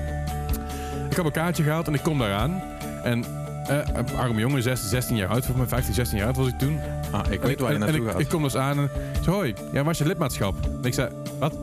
Ik 1.10 1.15
heb 1.15 1.26
een 1.26 1.32
kaartje 1.32 1.63
gehaald 1.63 1.88
en 1.88 1.93
ik 1.93 2.02
kom 2.04 2.17
daaraan. 2.19 2.62
En 3.04 3.26
eh, 3.67 3.78
een 3.93 4.17
arme 4.17 4.39
jongen, 4.39 4.63
16, 4.63 4.89
16 4.89 5.15
jaar 5.15 5.28
oud, 5.30 5.46
volgens 5.46 5.58
mij 5.58 5.67
15, 5.67 5.93
16 5.93 6.17
jaar 6.17 6.28
oud 6.28 6.36
was 6.38 6.48
ik 6.48 6.58
toen. 6.60 6.80
Ah, 7.12 7.32
ik 7.32 7.41
weet 7.41 7.60
waar 7.60 7.69
je 7.69 7.74
en 7.76 7.80
naartoe 7.82 8.02
ik, 8.06 8.12
gaat. 8.12 8.19
ik 8.19 8.30
kom 8.30 8.43
dus 8.43 8.56
aan 8.56 8.78
en 8.78 8.84
ik 8.84 9.24
zei, 9.24 9.36
hoi, 9.36 9.54
ja, 9.72 9.84
waar 9.84 9.91
is 9.91 9.98
je 9.98 10.06
lidmaatschap? 10.06 10.56
En 10.63 10.84
ik 10.88 10.93
zei, 10.93 11.10
wat? 11.39 11.54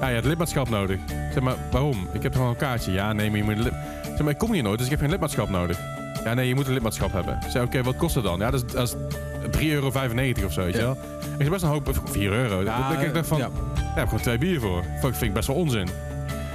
Ja, 0.00 0.08
je 0.08 0.14
hebt 0.14 0.26
lidmaatschap 0.26 0.68
nodig. 0.68 0.96
Ik 0.96 1.32
zeg, 1.32 1.42
maar 1.42 1.54
waarom? 1.70 2.08
Ik 2.12 2.22
heb 2.22 2.32
gewoon 2.34 2.48
een 2.48 2.56
kaartje. 2.56 2.92
Ja, 2.92 3.12
nee, 3.12 3.28
maar 3.30 3.38
je 3.38 3.44
moet 3.44 3.56
lid... 3.58 3.66
Ik 3.66 4.10
zeg, 4.10 4.18
maar 4.22 4.32
ik 4.32 4.38
kom 4.38 4.52
hier 4.52 4.62
nooit, 4.62 4.76
dus 4.76 4.84
ik 4.86 4.90
heb 4.92 5.00
geen 5.00 5.10
lidmaatschap 5.10 5.48
nodig. 5.48 5.78
Ja, 6.24 6.34
nee, 6.34 6.48
je 6.48 6.54
moet 6.54 6.66
een 6.66 6.72
lidmaatschap 6.72 7.12
hebben. 7.12 7.38
Ik 7.44 7.50
zei, 7.50 7.64
oké, 7.64 7.82
wat 7.82 7.96
kost 7.96 8.14
het 8.14 8.24
dan? 8.24 8.38
Ja, 8.38 8.50
dat 8.50 8.64
is, 8.66 8.72
dat 8.72 8.96
is 9.52 9.58
3,95 9.60 9.66
euro 9.66 9.86
of 9.86 10.52
zo, 10.52 10.62
weet 10.62 10.72
je 10.74 10.78
Ja. 10.80 10.84
wel? 10.84 10.96
Ik 11.20 11.34
zei, 11.38 11.50
best 11.50 11.62
een 11.62 11.68
hoop, 11.68 12.00
4 12.04 12.32
euro. 12.32 12.62
Ja, 12.62 12.98
ik 13.00 13.14
dacht 13.14 13.26
van, 13.28 13.38
ja. 13.38 13.48
daar 13.74 13.84
heb 13.84 14.02
ik 14.02 14.08
gewoon 14.08 14.20
twee 14.24 14.38
bier 14.38 14.60
voor. 14.60 14.82
Dat 15.00 15.10
vind 15.10 15.22
ik 15.22 15.32
best 15.32 15.46
wel 15.46 15.56
onzin. 15.56 15.88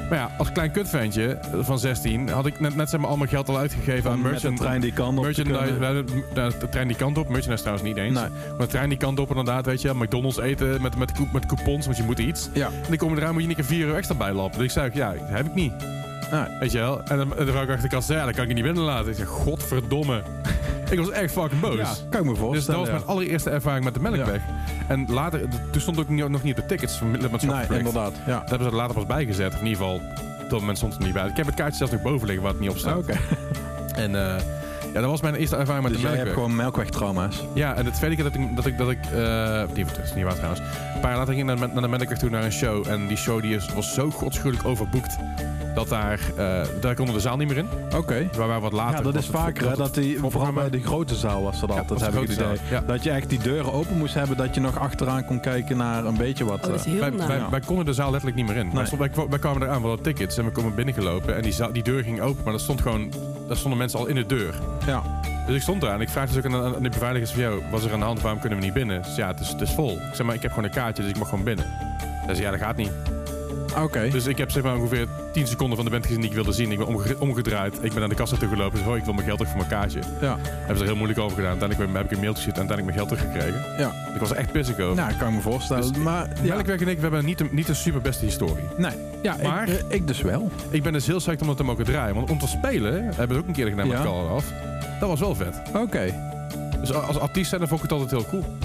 Maar 0.10 0.18
ja, 0.18 0.32
als 0.38 0.52
klein 0.52 0.72
kutventje 0.72 1.38
van 1.62 1.80
16 1.80 2.30
had 2.30 2.46
ik 2.46 2.60
net, 2.60 2.76
net 2.76 2.90
zeg 2.90 3.00
maar 3.00 3.10
al 3.10 3.18
mijn 3.18 3.30
geld 3.30 3.50
al 3.50 3.58
uitgegeven 3.58 4.12
aan 4.12 4.16
Met 4.22 4.26
een 4.26 4.32
merchant, 4.32 4.58
trein 4.58 4.82
die 4.82 4.94
kan 4.94 5.18
op 5.18 5.24
merchandise. 5.24 6.04
De, 6.34 6.52
de 6.60 6.70
trein 6.70 6.88
die 6.88 6.98
kant 6.98 7.18
op, 7.18 7.30
merchandise 7.30 7.64
trouwens 7.64 7.88
niet 7.88 7.98
eens. 7.98 8.20
Nee. 8.20 8.30
Maar 8.30 8.58
de 8.58 8.68
trein 8.68 8.90
die 8.90 8.98
kant 8.98 9.20
op 9.20 9.30
inderdaad, 9.30 9.66
weet 9.66 9.82
je. 9.82 9.94
McDonald's 9.94 10.38
eten 10.40 10.82
met, 10.82 10.98
met, 10.98 11.12
met 11.34 11.46
coupons, 11.46 11.86
want 11.86 11.98
je 11.98 12.04
moet 12.04 12.20
iets. 12.20 12.50
Ja. 12.54 12.66
En 12.66 12.74
dan 12.88 12.98
kom 12.98 13.14
je 13.16 13.22
eraan, 13.22 13.34
moet 13.34 13.44
je 13.44 13.50
een 13.50 13.56
keer 13.56 13.66
4 13.66 13.86
euro 13.86 13.98
extra 13.98 14.16
bijlappen. 14.16 14.58
Dus 14.58 14.68
ik 14.68 14.72
zei, 14.74 14.88
ook, 14.88 14.94
ja, 14.94 15.12
dat 15.12 15.22
heb 15.30 15.46
ik 15.46 15.54
niet. 15.56 15.74
Weet 16.60 16.72
je 16.72 16.78
wel? 16.78 17.04
En 17.04 17.18
dan, 17.18 17.38
en 17.38 17.46
de 17.46 17.52
vrouw 17.52 17.62
achter 17.62 17.82
de 17.82 17.88
kast 17.88 18.08
zei, 18.08 18.20
ja, 18.20 18.26
dat 18.26 18.34
kan 18.34 18.44
ik 18.44 18.50
je 18.50 18.56
niet 18.56 18.64
binnenlaten. 18.64 19.10
Ik 19.10 19.16
zei, 19.16 19.28
godverdomme. 19.28 20.24
ik 20.92 20.98
was 20.98 21.10
echt 21.10 21.32
fucking 21.32 21.62
boos. 21.62 21.78
Ja, 21.78 21.94
kan 22.10 22.20
ik 22.20 22.26
me 22.26 22.36
voorstellen. 22.36 22.54
Dus 22.54 22.66
dat 22.66 22.76
was 22.76 22.88
ja. 22.88 22.94
mijn 22.94 23.06
allereerste 23.06 23.50
ervaring 23.50 23.84
met 23.86 23.94
de 23.94 24.00
melkweg. 24.00 24.42
En 24.88 25.06
later, 25.08 25.42
toen 25.72 25.82
stond 25.82 26.00
ook 26.00 26.10
niet, 26.10 26.28
nog 26.28 26.44
niet 26.44 26.58
op 26.58 26.62
de 26.62 26.68
tickets 26.68 26.98
van 26.98 27.12
lidmaatschap 27.12 27.70
Nee, 27.70 27.78
inderdaad. 27.78 28.14
Ja. 28.26 28.40
Dat 28.40 28.50
hebben 28.50 28.68
ze 28.68 28.74
er 28.74 28.80
later 28.80 28.96
pas 28.96 29.06
bijgezet. 29.06 29.54
In 29.54 29.68
ieder 29.68 29.78
geval, 29.78 29.96
op 30.44 30.50
dat 30.50 30.60
moment 30.60 30.78
stond 30.78 30.94
het 30.94 31.02
er 31.02 31.08
niet 31.08 31.18
bij. 31.18 31.28
Ik 31.28 31.38
heb 31.38 31.46
het 31.46 31.56
kaartje 31.56 31.78
zelfs 31.78 31.94
nog 31.94 32.02
boven 32.02 32.28
liggen 32.28 32.44
waar 32.44 32.52
het 32.52 32.62
niet 32.62 32.70
op 32.70 32.78
staat. 32.78 32.98
Oké. 32.98 33.18
En 33.96 34.16
eh, 34.16 34.42
Ja, 34.94 35.02
dat 35.02 35.10
was 35.10 35.22
mijn 35.22 35.36
eerste 35.36 35.56
ervaring 35.56 35.84
met 35.84 35.94
Dus 35.94 36.02
de 36.02 36.08
jij 36.08 36.16
hebt 36.18 36.26
melkweg. 36.26 36.44
gewoon 36.46 36.64
melkwegtrauma's. 36.64 37.44
Ja, 37.54 37.74
en 37.76 37.84
de 37.86 37.92
tweede 37.92 38.16
keer 38.16 38.24
dat 38.24 38.34
ik... 38.36 38.56
Dat 38.56 38.66
ik, 38.66 38.78
dat 38.78 38.90
ik 38.90 38.98
eh, 39.14 39.62
die, 39.74 39.86
dat 39.86 40.00
is 40.04 40.14
niet 40.16 40.24
waar 40.24 40.34
trouwens. 40.36 40.60
Een 40.94 41.00
paar 41.02 41.10
jaar 41.10 41.20
later 41.20 41.34
ging 41.34 41.50
ik 41.50 41.58
naar, 41.60 41.70
naar 41.74 41.82
de 41.82 41.88
melkweg 41.88 42.18
toe 42.18 42.30
naar 42.30 42.44
een 42.44 42.52
show. 42.52 42.88
En 42.88 43.08
die 43.08 43.18
show 43.18 43.42
die 43.42 43.56
is, 43.56 43.74
was 43.74 43.94
zo 43.94 44.10
godschuwelijk 44.10 44.66
overboekt. 44.66 45.18
Dat 45.76 45.90
daar... 45.90 46.20
eh, 46.38 46.62
daar 46.82 46.96
konden 46.96 47.16
de 47.16 47.22
zaal 47.22 47.38
niet 47.38 47.48
meer 47.48 47.58
in. 47.58 47.68
Oké. 47.96 48.30
Waar 48.38 48.48
wij 48.48 48.60
wat 48.60 48.72
later... 48.72 48.98
Ja, 48.98 49.04
dat 49.04 49.16
is 49.16 49.26
vaker, 49.28 49.70
hè, 49.70 49.76
dat 49.76 49.94
die, 49.94 50.20
vooral 50.20 50.54
bij 50.54 50.70
de 50.70 50.82
grote 50.82 51.16
zaal 51.16 51.44
was 51.44 51.60
dat 51.60 51.70
Ja, 51.70 51.76
altijd, 51.80 52.00
was 52.00 52.10
heb 52.14 52.22
ik 52.22 52.28
het 52.28 52.38
grote 52.38 52.54
idee. 52.54 52.68
zaal, 52.70 52.80
ja. 52.82 52.88
Dat 52.88 53.04
je 53.04 53.12
echt 53.12 53.30
die 53.30 53.40
deuren 53.40 53.74
open 53.74 53.98
moest 53.98 54.14
hebben, 54.14 54.38
dat 54.38 54.56
je 54.56 54.62
nog 54.62 54.80
achteraan 54.80 55.26
kon 55.26 55.40
kijken 55.40 55.78
naar 55.78 56.06
een 56.06 56.18
beetje 56.18 56.46
wat... 56.46 56.56
Oh, 56.58 56.64
dat 56.72 56.76
is 56.76 56.86
eh, 56.86 56.92
heel 56.92 57.00
Wij, 57.00 57.10
naar. 57.10 57.28
wij, 57.28 57.38
Ja. 57.38 57.50
wij 57.50 57.60
konden 57.60 57.86
de 57.86 57.94
zaal 57.94 58.12
letterlijk 58.12 58.38
niet 58.42 58.48
meer 58.48 58.58
in. 58.58 58.66
Wij, 58.66 58.74
Nee. 58.76 58.86
stonden- 58.86 59.12
wij, 59.16 59.26
wij 59.30 59.40
kwamen 59.40 59.62
eraan, 59.62 59.82
we 59.82 59.88
hadden 59.88 60.06
tickets 60.06 60.38
en 60.38 60.46
we 60.46 60.52
komen 60.52 60.76
binnengelopen. 60.76 61.36
En 61.36 61.42
die, 61.42 61.54
zaal, 61.54 61.72
die 61.74 61.84
deur 61.84 62.04
ging 62.04 62.22
open, 62.22 62.44
maar 62.44 62.54
er 62.54 62.60
stond 62.60 62.82
gewoon... 62.82 63.12
Daar 63.48 63.58
stonden 63.58 63.80
mensen 63.80 64.00
al 64.00 64.06
in 64.06 64.16
de 64.16 64.26
deur. 64.26 64.54
Ja. 64.86 65.02
Dus 65.48 65.56
ik 65.56 65.62
stond 65.62 65.82
daar 65.82 65.94
en 65.94 66.02
ik 66.02 66.10
vraag 66.10 66.28
dus 66.32 66.38
ook 66.38 66.46
aan, 66.54 66.76
aan 66.76 66.84
de 66.84 66.90
beveiligers 66.90 67.32
van... 67.32 67.42
Yo, 67.42 67.62
was 67.72 67.84
er 67.84 67.94
aan 67.94 68.00
de 68.00 68.06
hand, 68.06 68.22
waarom 68.22 68.40
kunnen 68.40 68.60
we 68.60 68.66
niet 68.66 68.74
binnen? 68.74 69.02
Dus 69.02 69.16
ja, 69.16 69.28
het 69.28 69.40
is, 69.40 69.48
het 69.50 69.62
is 69.62 69.72
vol. 69.72 69.92
Ik 69.92 70.00
zeg 70.16 70.26
maar, 70.26 70.36
ik 70.36 70.42
heb 70.42 70.52
gewoon 70.52 70.66
een 70.66 70.76
kaartje, 70.76 71.02
dus 71.04 71.12
ik 71.12 71.18
mag 71.18 71.30
gewoon 71.30 71.44
binnen. 71.44 71.66
Hij 72.26 72.34
zei, 72.36 72.42
ja, 72.46 72.52
dat 72.52 72.60
gaat 72.60 72.76
niet. 72.76 72.92
Oké. 73.78 74.10
Dus 74.12 74.26
ik 74.26 74.38
heb 74.38 74.52
zeg 74.52 74.64
maar 74.64 74.76
ongeveer 74.76 75.08
10 75.34 75.48
seconden 75.48 75.76
van 75.76 75.86
de 75.86 75.92
band 75.92 76.06
gezien 76.06 76.20
die 76.22 76.30
ik 76.30 76.36
wilde 76.36 76.52
zien. 76.52 76.72
Ik 76.72 76.78
ben 76.78 76.88
omge- 76.88 77.20
omgedraaid. 77.20 77.74
Ik 77.82 77.90
ben 77.92 78.00
naar 78.00 78.10
de 78.10 78.16
kassa 78.16 78.36
toe 78.38 78.48
gelopen. 78.50 78.78
Dus, 78.80 78.88
oh, 78.88 78.98
ik 78.98 79.04
wil 79.04 79.14
mijn 79.14 79.26
geld 79.26 79.38
terug 79.38 79.54
voor 79.54 79.66
mijn 79.68 79.80
kaartje. 79.80 80.00
Ja. 80.22 80.38
Hebben 80.42 80.76
ze 80.78 80.82
er 80.82 80.88
heel 80.88 80.96
moeilijk 80.96 81.20
over 81.20 81.36
gedaan. 81.36 81.50
Uiteindelijk 81.60 81.92
heb 81.98 82.06
ik 82.06 82.12
een 82.12 82.20
mailtje 82.24 82.44
gezet 82.44 82.58
en 82.60 82.68
uiteindelijk 82.70 82.98
mijn 82.98 83.08
geld 83.08 83.10
teruggekregen. 83.34 83.78
Ja. 83.78 83.92
Ik 84.14 84.20
was 84.20 84.30
er 84.30 84.36
echt 84.36 84.52
pissig 84.52 84.80
over. 84.80 84.96
Nou, 84.96 85.14
kan 85.14 85.28
ik 85.28 85.34
me 85.34 85.42
voorstellen. 85.42 85.94
Dus- 85.94 86.02
maar 86.02 86.28
ja, 86.42 86.54
Melkweg 86.56 86.82
en 86.82 86.88
ik, 86.88 86.96
we 86.96 87.02
hebben 87.02 87.26
niet 87.26 87.40
een, 87.40 87.50
niet 87.52 87.68
een 87.68 87.76
super 87.76 88.02
beste 88.02 88.26
historie. 88.26 88.64
nee. 88.78 88.92
Ja, 89.22 89.36
Maar- 89.44 89.70
ik, 89.70 89.78
eh, 89.80 89.96
ik 89.96 90.08
dus 90.08 90.22
wel. 90.22 90.52
Ik 90.70 90.84
ben 90.84 90.94
dus 90.94 91.08
heel 91.08 91.18
psyched 91.18 91.42
om 91.42 91.48
dat 91.48 91.58
te 91.58 91.64
mogen 91.64 91.84
draaien. 91.86 92.16
Want 92.16 92.30
om 92.30 92.40
te 92.40 92.48
spelen, 92.48 93.04
hebben 93.04 93.28
we 93.38 93.42
ook 93.42 93.48
een 93.48 93.54
keer 93.54 93.68
gedaan 93.68 93.88
met 93.88 93.98
Ja. 93.98 94.04
Call 94.04 94.26
Off. 94.36 94.46
Dat 95.00 95.10
was 95.10 95.20
wel 95.20 95.36
vet. 95.36 95.62
Oké. 95.76 96.14
Dus 96.80 96.94
als 96.94 97.20
artiest 97.20 97.50
zijn, 97.50 97.60
dan 97.60 97.70
vond 97.70 97.84
ik 97.84 97.90
het 97.90 98.00
altijd 98.00 98.22
heel 98.22 98.30
cool. 98.30 98.56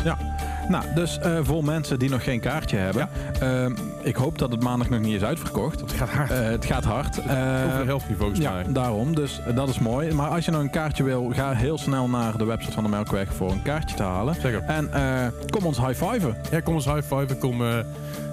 Nou, 0.68 0.85
dus 0.94 1.18
eh, 1.18 1.38
voor 1.42 1.64
mensen 1.64 1.99
die 1.99 2.11
nog 2.11 2.25
geen 2.25 2.40
kaartje 2.40 2.77
hebben. 2.77 3.09
ehm, 3.40 3.73
ik 4.05 4.17
hoop 4.17 4.38
dat 4.38 4.51
het 4.51 4.62
maandag 4.62 4.88
nog 4.88 5.01
niet 5.01 5.14
is 5.14 5.23
uitverkocht. 5.25 5.81
Het 5.81 5.93
gaat 5.93 6.09
hard. 6.09 6.31
Eh, 6.31 6.38
het 6.43 6.64
gaat 6.64 6.85
hard. 6.85 7.19
Over 7.19 7.31
Eh, 7.31 7.79
de 7.79 7.85
helft 7.85 8.07
volgens 8.19 8.38
ja, 8.40 8.53
mij. 8.53 8.64
daarom. 8.69 9.14
Dus 9.14 9.40
eh, 9.47 9.57
dat 9.57 9.69
is 9.69 9.79
mooi. 9.79 10.12
Maar 10.12 10.29
als 10.29 10.45
je 10.45 10.51
nog 10.51 10.61
een 10.61 10.71
kaartje 10.71 11.03
wil, 11.05 11.31
ga 11.35 11.53
heel 11.53 11.79
snel 11.79 12.09
naar 12.09 12.37
de 12.37 12.45
website 12.45 12.73
van 12.73 12.83
de 12.83 12.88
Melkweg 12.88 13.35
voor 13.35 13.51
een 13.51 13.62
kaartje 13.62 13.97
te 13.97 14.03
halen. 14.03 14.35
Zeker. 14.40 14.62
En 14.67 14.93
eh, 14.93 15.27
kom 15.51 15.64
ons 15.67 15.79
high-fiven. 15.87 16.37
Ja, 16.51 16.61
kom 16.61 16.75
eens 16.75 16.85
high 16.85 17.14
five. 17.14 17.35
Kom 17.38 17.62
eh, 17.62 17.79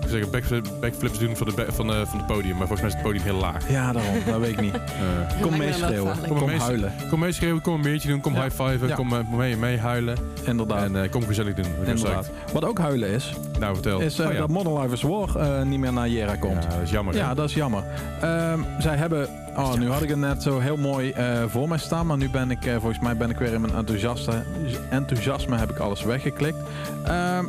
ik 0.01 0.07
zeg, 0.09 0.29
backflip, 0.29 0.67
backflips 0.81 1.19
doen 1.19 1.35
van, 1.35 1.47
de, 1.47 1.65
van, 1.69 1.93
eh, 1.93 2.01
van 2.05 2.17
het 2.17 2.27
podium. 2.27 2.57
Maar 2.57 2.67
volgens 2.67 2.79
mij 2.81 2.89
is 2.89 2.93
het 2.93 3.03
podium 3.03 3.23
heel 3.23 3.35
laag. 3.41 3.69
Ja, 3.69 3.91
daarom. 3.91 4.15
dat 4.25 4.39
weet 4.39 4.49
ik 4.51 4.61
niet. 4.61 4.73
Kom 5.41 5.57
meeschreeuwen. 5.57 6.15
Kom 6.27 6.45
mee- 6.45 6.59
huilen. 6.59 6.93
kom 7.09 7.19
meeschreeuwen, 7.19 7.61
kom 7.61 7.73
een 7.73 7.81
beetje 7.81 8.07
doen, 8.09 8.21
kom 8.21 8.33
Ja. 8.33 8.43
high 8.43 8.61
five, 8.63 8.87
Ja. 8.87 8.95
kom 8.95 9.13
mee, 9.37 9.57
mee 9.57 9.77
huilen. 9.77 10.17
Inderdaad. 10.43 10.83
En 10.83 11.03
eh, 11.03 11.09
kom 11.11 11.25
gezellig 11.25 11.53
doen. 11.53 11.65
Inderdaad. 11.85 12.29
Wat 12.53 12.65
ook 12.65 12.79
huilen 12.79 13.09
is, 13.09 13.33
Nou, 13.59 13.73
vertel. 13.73 13.99
is 13.99 14.19
eh, 14.19 14.25
Oh, 14.27 14.33
ja. 14.33 14.39
dat 14.39 14.49
Modern 14.49 14.81
Life 14.81 14.93
is 14.93 15.01
War 15.01 15.35
eh, 15.35 15.60
niet 15.69 15.79
meer 15.79 15.93
naar 15.93 16.09
Jera 16.09 16.35
komt. 16.35 16.63
Ja, 16.63 16.69
dat 16.69 16.81
is 16.81 16.89
jammer. 16.91 17.15
Ja, 17.15 17.33
dat 17.33 17.49
is 17.49 17.53
jammer. 17.53 17.83
Ehm, 18.21 18.59
zij 18.79 18.95
hebben. 18.95 19.27
Oh, 19.55 19.73
nu 19.73 19.89
had 19.89 20.01
ik 20.01 20.09
het 20.09 20.17
net 20.17 20.43
zo 20.43 20.59
heel 20.59 20.77
mooi 20.77 21.11
eh, 21.11 21.43
voor 21.47 21.67
mij 21.67 21.77
staan, 21.77 22.05
maar 22.05 22.17
nu 22.17 22.29
ben 22.29 22.51
ik, 22.51 22.65
eh, 22.65 22.71
volgens 22.71 22.99
mij 22.99 23.17
ben 23.17 23.29
ik 23.29 23.37
weer 23.37 23.53
in 23.53 23.61
mijn 23.61 23.75
enthousiaste, 23.75 24.43
enthousiasme 24.89 25.57
heb 25.57 25.69
ik 25.69 25.77
alles 25.77 26.03
weggeklikt. 26.03 26.57
Ehm, 27.03 27.45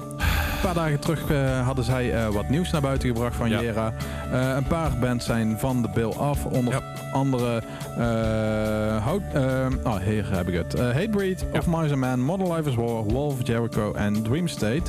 paar 0.63 0.75
dagen 0.75 1.01
terug 1.01 1.31
eh, 1.31 1.67
hadden 1.67 1.85
zij 1.85 2.13
eh, 2.15 2.29
wat 2.29 2.49
nieuws 2.49 2.71
naar 2.71 2.81
buiten 2.81 3.09
gebracht 3.09 3.37
van 3.37 3.49
Ja. 3.49 3.61
Jera. 3.61 3.93
Eh, 4.33 4.55
een 4.57 4.65
paar 4.67 4.91
bands 5.01 5.27
zijn 5.27 5.59
van 5.59 5.83
de 5.83 5.89
bill 5.95 6.13
af, 6.19 6.45
onder 6.45 6.73
Ja. 6.75 6.81
andere 7.13 7.63
Hout, 9.03 9.23
oh, 9.85 9.97
hier 9.97 10.27
heb 10.37 10.49
ik 10.49 10.55
het. 10.55 10.79
Hatebreed, 10.81 11.45
Ja. 11.53 11.59
Of 11.59 11.67
Mice 11.67 11.91
and 11.93 11.97
Man, 11.97 12.21
Modern 12.21 12.53
Life 12.55 12.69
is 12.69 12.75
War, 12.75 13.05
Wolf, 13.05 13.35
Jericho 13.43 13.93
en 13.93 14.23
Dream 14.23 14.49
State. 14.49 14.83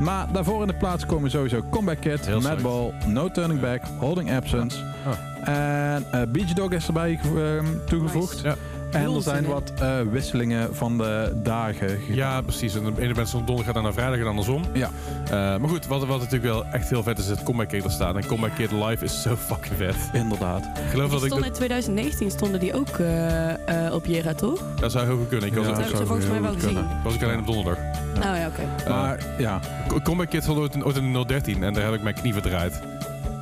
Maar 0.00 0.26
daarvoor 0.32 0.60
in 0.62 0.68
de 0.68 0.74
plaats 0.74 1.06
komen 1.06 1.30
sowieso 1.30 1.62
Comeback 1.70 2.00
Kid, 2.00 2.26
Heel 2.26 2.40
Madball, 2.40 2.92
No 3.06 3.30
Turning 3.30 3.60
Back, 3.60 3.80
Holding 3.98 4.32
Absence. 4.32 4.78
Ah. 5.06 5.54
En 5.54 6.04
Beach 6.32 6.52
Dog 6.52 6.70
is 6.70 6.86
erbij 6.86 7.18
ge- 7.22 7.82
toegevoegd. 7.86 8.42
Nice. 8.42 8.56
Ja. 9.00 9.02
En 9.08 9.14
er 9.14 9.22
zijn 9.22 9.44
wat 9.46 9.72
eh, 9.80 9.96
wisselingen 10.10 10.74
van 10.74 10.98
de 10.98 11.32
dagen. 11.42 11.88
ge- 11.88 12.14
Ja, 12.14 12.40
precies. 12.40 12.74
En 12.74 12.94
de 12.94 13.02
ene 13.02 13.14
band 13.14 13.28
stond 13.28 13.46
donderdag 13.46 13.74
dan 13.74 13.82
naar 13.82 13.92
vrijdag 13.92 14.18
en 14.18 14.26
andersom. 14.26 14.62
Ja. 14.72 14.90
Eh, 15.24 15.30
maar 15.30 15.68
goed, 15.68 15.86
wat, 15.86 16.04
wat 16.06 16.18
natuurlijk 16.18 16.52
wel 16.52 16.64
echt 16.66 16.88
heel 16.90 17.02
vet 17.02 17.18
is, 17.18 17.24
is 17.24 17.30
het 17.30 17.42
Comeback 17.42 17.68
Kid 17.68 17.84
er 17.84 17.90
staat. 17.90 18.16
En 18.16 18.26
Comeback 18.26 18.54
Kid 18.56 18.70
live 18.72 19.04
is 19.04 19.22
zo 19.22 19.36
fucking 19.36 19.74
vet. 19.76 19.96
Inderdaad. 20.12 20.64
Ik 20.64 20.90
geloof 20.90 21.10
Die 21.10 21.18
dat 21.18 21.22
ik 21.22 21.26
stonden 21.32 21.38
dat, 21.38 21.46
in 21.46 21.52
2019 21.52 22.30
stonden 22.30 22.60
die 22.60 22.74
ook 22.74 22.88
eh, 22.88 23.86
eh, 23.86 23.94
op 23.94 24.06
Jera, 24.06 24.34
toch? 24.34 24.60
dat 24.80 24.92
zou 24.92 25.06
heel 25.06 25.16
goed 25.16 25.28
kunnen. 25.28 25.48
Ik 25.48 25.54
was, 25.54 25.66
Ja, 25.66 25.70
dat 25.72 25.78
ook- 25.78 25.84
heb 25.84 25.92
ik 25.92 26.00
ze 26.00 26.06
volgens 26.06 26.28
mij 26.28 26.40
wel 26.40 26.50
heel 26.50 26.60
gezien. 26.60 26.86
was 27.04 27.14
ik 27.14 27.22
alleen 27.22 27.38
op 27.38 27.46
donderdag. 27.46 27.78
Nou 28.20 28.36
ja, 28.36 28.46
oké. 28.46 28.88
Maar 28.90 29.18
ja. 29.38 29.60
Co- 29.88 30.00
Comeback 30.00 30.30
Kid 30.30 30.42
stond 30.42 30.58
ooit 30.58 30.74
in, 30.74 30.84
ooit 30.84 30.96
in 30.96 31.12
de 31.12 31.26
013 31.26 31.62
en 31.62 31.72
daar 31.74 31.84
heb 31.84 31.94
ik 31.94 32.02
mijn 32.02 32.14
knie 32.14 32.32
verdraaid. 32.32 32.80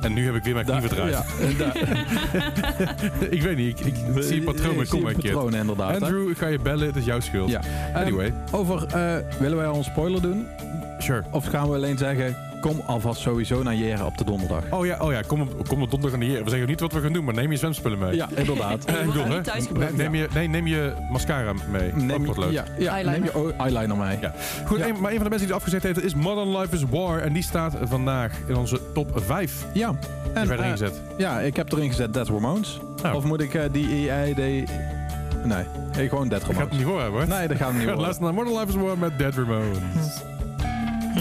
En 0.05 0.13
nu 0.13 0.25
heb 0.25 0.35
ik 0.35 0.43
weer 0.43 0.53
mijn 0.53 0.65
knie 0.65 0.79
verdraaid. 0.81 1.11
ja, 1.11 1.73
ik 3.29 3.41
weet 3.41 3.57
niet, 3.57 3.79
ik, 3.79 3.85
ik 3.85 3.95
zie 4.23 4.37
een 4.37 4.43
patroon 4.43 4.75
met 4.77 4.89
zie 4.89 4.99
een 5.07 5.13
Kid. 5.17 5.31
patroon 5.31 5.55
inderdaad. 5.55 6.01
Andrew, 6.01 6.29
ik 6.29 6.37
ga 6.37 6.47
je 6.47 6.59
bellen, 6.59 6.87
het 6.87 6.95
is 6.95 7.05
jouw 7.05 7.19
schuld. 7.19 7.49
Ja. 7.49 7.61
Anyway, 7.93 8.25
Ehm, 8.25 8.55
over, 8.55 8.85
eh, 8.93 9.15
willen 9.39 9.57
wij 9.57 9.67
al 9.67 9.77
een 9.77 9.83
spoiler 9.83 10.21
doen? 10.21 10.47
sure. 10.99 11.23
Of 11.31 11.45
gaan 11.45 11.69
we 11.69 11.75
alleen 11.75 11.97
zeggen, 11.97 12.35
kom 12.65 12.81
alvast 12.85 13.21
sowieso 13.21 13.63
naar 13.63 13.75
Jera 13.75 14.05
op 14.05 14.17
de 14.17 14.23
donderdag? 14.23 14.63
Oh 14.69 14.85
ja, 14.85 14.97
oh 14.99 15.11
ja 15.11 15.21
kom, 15.27 15.41
op, 15.41 15.67
kom 15.67 15.81
op 15.81 15.91
donderdag 15.91 16.19
naar 16.19 16.29
hier. 16.29 16.43
We 16.43 16.49
zeggen 16.49 16.67
niet 16.67 16.79
wat 16.79 16.93
we 16.93 17.01
gaan 17.01 17.13
doen, 17.13 17.23
maar 17.23 17.33
neem 17.33 17.51
je 17.51 17.57
zwemspullen 17.57 17.99
mee. 17.99 18.15
Ja, 18.15 18.29
inderdaad. 18.35 18.85
Eh, 18.95 19.05
bedoel, 19.05 19.25
hè? 19.27 19.91
neem, 19.91 20.15
je, 20.15 20.27
nee, 20.33 20.47
neem 20.47 20.67
je 20.67 20.93
mascara 21.11 21.53
mee. 21.71 21.91
Neem, 21.93 22.11
Ook 22.21 22.25
wat 22.25 22.37
leuk. 22.37 22.51
ja, 22.51 22.63
ja, 22.77 22.91
Eyeliner. 22.93 23.19
neem 23.33 23.45
je 23.47 23.53
eyeliner 23.57 23.97
mee. 23.97 24.17
Ja. 24.21 24.33
Goed, 24.65 24.77
Ja. 24.77 24.87
een- 24.87 24.99
maar 24.99 25.11
een 25.11 25.15
van 25.15 25.23
de 25.23 25.29
mensen 25.29 25.47
die 25.47 25.47
het 25.47 25.55
afgezet 25.55 25.83
heeft 25.83 26.03
is 26.03 26.15
Modern 26.15 26.57
Life 26.57 26.75
is 26.75 26.83
War. 26.89 27.19
En 27.19 27.33
die 27.33 27.43
staat 27.43 27.73
vandaag 27.81 28.31
in 28.47 28.55
onze 28.55 28.79
top 28.93 29.11
5. 29.15 29.65
Ja. 29.73 29.89
Die 29.91 29.99
En, 30.33 30.47
werden 30.47 30.65
eh, 30.65 30.71
ingezet. 30.71 31.01
ja, 31.17 31.39
ik 31.39 31.55
heb 31.55 31.71
erin 31.71 31.89
gezet 31.89 32.13
Dead 32.13 32.27
Ramones. 32.29 32.79
Oh. 33.03 33.13
Of 33.15 33.23
moet 33.23 33.41
ik 33.41 33.53
eh, 33.53 33.63
die 33.71 34.09
EID... 34.11 34.37
Nee, 34.37 35.63
hey, 35.91 36.07
gewoon 36.09 36.27
Dead 36.27 36.41
Ik 36.41 36.45
ga 36.47 36.51
het 36.51 36.57
Ramones. 36.57 36.77
niet 36.77 36.85
horen, 36.85 37.11
hoor. 37.11 37.27
Nee, 37.27 37.47
dat 37.47 37.57
gaat 37.57 37.67
hem 37.67 37.75
niet 37.75 37.85
worden. 37.85 38.01
Luister 38.07 38.23
naar 38.23 38.33
Modern 38.33 38.55
Life 38.59 38.67
is 38.67 38.75
War 38.75 38.97
met 38.97 39.17
Dead 39.17 39.33
Ramones. 39.35 39.77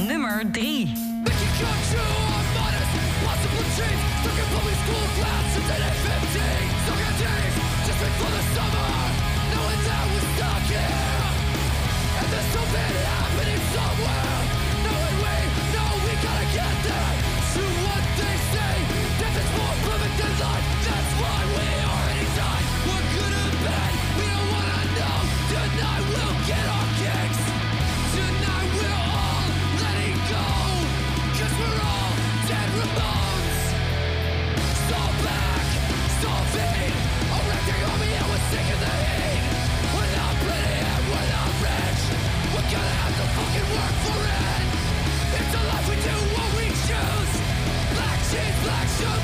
Nummer 0.08 0.42
3. 0.52 1.03
Structure 1.64 1.96
of 1.96 2.44
modest, 2.52 2.92
possibly 3.24 3.64
cheap, 3.72 3.98
Stuck 4.20 4.38
in 4.38 4.44
public 4.52 4.74
school 4.84 5.06
class, 5.16 5.56
it's 5.56 5.70
an 5.70 6.13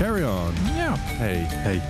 Carry 0.00 0.22
On. 0.24 0.52
Ja. 0.76 0.94
Hey, 0.96 1.46
Hey. 1.48 1.80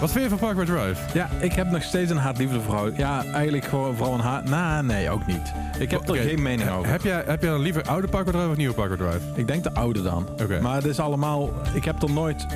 wat 0.00 0.10
vind 0.10 0.22
je 0.24 0.28
van 0.28 0.38
Parkway 0.38 0.64
Drive? 0.66 1.00
Ja, 1.18 1.28
ik 1.40 1.52
heb 1.52 1.70
nog 1.70 1.82
steeds 1.82 2.10
een 2.10 2.16
haat-liefde 2.16 2.60
verhouding. 2.60 2.98
Ja, 2.98 3.24
eigenlijk 3.32 3.64
gewoon 3.64 3.94
vooral 3.96 4.14
een 4.14 4.20
haat... 4.20 4.44
Nou, 4.48 4.84
nee, 4.84 5.10
ook 5.10 5.26
niet. 5.26 5.52
Ik 5.78 5.90
heb 5.90 6.00
Oké, 6.00 6.18
er 6.18 6.24
geen 6.28 6.42
mening 6.42 6.70
over. 6.70 6.90
Heb 6.90 7.02
jij, 7.02 7.22
heb 7.26 7.42
jij 7.42 7.50
dan 7.50 7.60
liever 7.60 7.82
oude 7.82 8.08
Parkway 8.08 8.32
Drive 8.34 8.48
of 8.50 8.56
nieuwe 8.56 8.74
Parkway 8.74 8.96
Drive? 8.96 9.24
Ik 9.34 9.46
denk 9.46 9.62
de 9.62 9.74
oude 9.74 10.02
dan. 10.02 10.26
Oké. 10.42 10.60
Maar 10.60 10.74
het 10.74 10.84
is 10.84 11.00
allemaal... 11.00 11.50
Ik 11.74 11.84
heb 11.84 12.02
er 12.02 12.10
nooit 12.10 12.46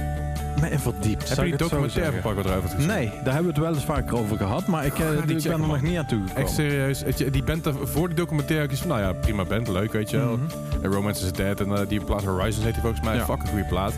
me 0.61 0.71
in 0.71 0.79
verdiept. 0.79 1.29
Heb 1.29 1.39
je 1.39 1.45
die 1.45 1.57
documentaire 1.57 2.13
van. 2.21 2.21
Parkway 2.35 2.45
Drive 2.61 2.75
gezien? 2.75 2.87
Nee, 2.89 3.07
daar 3.25 3.35
hebben 3.35 3.43
we 3.43 3.49
het 3.49 3.59
wel 3.59 3.75
eens 3.75 3.85
vaker 3.85 4.19
over 4.19 4.37
gehad. 4.37 4.67
Maar 4.67 4.87
ik, 4.87 4.99
eh, 4.99 5.07
die 5.27 5.37
ik 5.37 5.43
ben 5.43 5.53
er 5.53 5.59
nog 5.59 5.83
niet 5.83 5.99
aan 5.99 6.07
toegekomen. 6.07 6.43
Echt 6.43 6.51
serieus. 6.55 7.03
Die 7.31 7.43
band 7.43 7.67
er- 7.67 7.75
voor 7.89 8.07
die 8.09 8.17
documentaire 8.17 8.73
is 8.73 8.79
van, 8.79 8.89
nou 8.89 9.01
ja, 9.01 9.13
prima 9.13 9.45
band, 9.45 9.69
leuk, 9.69 9.93
weet 9.93 10.11
je 10.11 10.17
wel. 10.17 10.39
En 10.83 10.93
Romance 10.93 11.25
is 11.25 11.33
Dead 11.33 11.61
en 11.61 11.73
eh, 11.77 11.89
die 11.89 12.05
plaat 12.05 12.25
Horizons 12.25 12.65
heet 12.65 12.73
die 12.73 12.83
volgens 12.83 13.05
mij. 13.05 13.17
Ja. 13.17 13.25
Fucking 13.25 13.49
goede 13.49 13.65
plaat. 13.65 13.93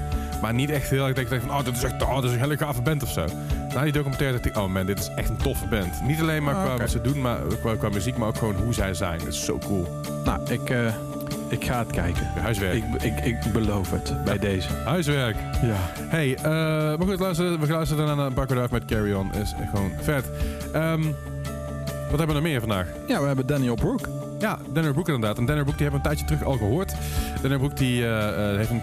Maar 0.45 0.55
niet 0.55 0.70
echt 0.70 0.90
heel 0.90 1.07
erg 1.07 1.14
dat 1.14 1.24
ik 1.24 1.30
denk 1.30 1.42
van, 1.42 1.51
oh, 1.51 1.64
dit 1.64 1.76
is 1.76 1.82
echt 1.82 2.03
oh, 2.03 2.14
dit 2.14 2.24
is 2.24 2.32
een 2.32 2.38
hele 2.38 2.57
gave 2.57 2.82
band 2.82 3.03
of 3.03 3.11
zo. 3.11 3.24
Na 3.74 3.82
die 3.82 3.92
documentaire 3.92 4.36
dacht 4.36 4.47
ik, 4.47 4.57
oh 4.57 4.72
man, 4.72 4.86
dit 4.86 4.99
is 4.99 5.11
echt 5.16 5.28
een 5.28 5.36
toffe 5.36 5.66
band. 5.66 6.03
Niet 6.03 6.20
alleen 6.20 6.42
maar 6.42 6.55
Ah, 6.55 6.64
qua 6.64 6.76
wat 6.76 6.90
ze 6.90 7.01
doen, 7.01 7.20
maar 7.20 7.38
qua, 7.61 7.76
qua 7.76 7.88
muziek, 7.88 8.16
maar 8.16 8.28
ook 8.28 8.36
gewoon 8.36 8.57
hoe 8.57 8.74
zij 8.74 8.95
zijn. 8.95 9.18
Dat 9.18 9.28
is 9.28 9.45
zo 9.45 9.59
cool. 9.59 9.88
Nou, 10.24 10.40
ik, 10.51 10.70
eh, 10.70 10.95
ik 11.49 11.64
ga 11.64 11.78
het 11.78 11.90
kijken. 11.90 12.26
Huiswerk. 12.26 12.74
Ik, 12.74 13.03
ik, 13.03 13.24
ik 13.24 13.53
beloof 13.53 13.90
het 13.90 14.24
bij 14.24 14.38
deze. 14.38 14.68
Huiswerk. 14.84 15.36
Ja. 15.62 15.76
Hey, 16.09 16.36
eh, 16.36 16.42
maar 16.99 17.07
goed, 17.07 17.20
luisteren, 17.20 17.61
we 17.61 17.66
gaan 17.66 17.74
luisteren 17.74 18.16
naar 18.16 18.32
Parkway 18.32 18.59
Drive 18.59 18.72
met 18.72 18.84
Carry 18.84 19.12
On. 19.12 19.34
Is 19.34 19.55
gewoon 19.70 19.92
vet. 20.01 20.24
Ehm, 20.72 21.03
wat 22.11 22.18
hebben 22.18 22.26
we 22.26 22.32
nog 22.32 22.42
meer 22.42 22.61
vandaag? 22.61 22.86
Ja, 23.07 23.20
we 23.20 23.26
hebben 23.26 23.47
Daniel 23.47 23.74
Brook. 23.74 24.09
Ja, 24.38 24.59
Danner 24.72 24.92
Broek 24.92 25.09
inderdaad. 25.09 25.38
En 25.38 25.45
Danner 25.45 25.64
Broek 25.64 25.78
die 25.78 25.86
hebben 25.86 26.03
we 26.03 26.09
een 26.09 26.16
tijdje 26.16 26.36
terug 26.36 26.53
al 26.53 26.59
gehoord. 26.59 26.95
Danner 27.40 27.59
Broek 27.59 27.76
die, 27.76 28.05
eh, 28.05 28.51
eh, 28.51 28.57
heeft 28.57 28.70
een 28.70 28.82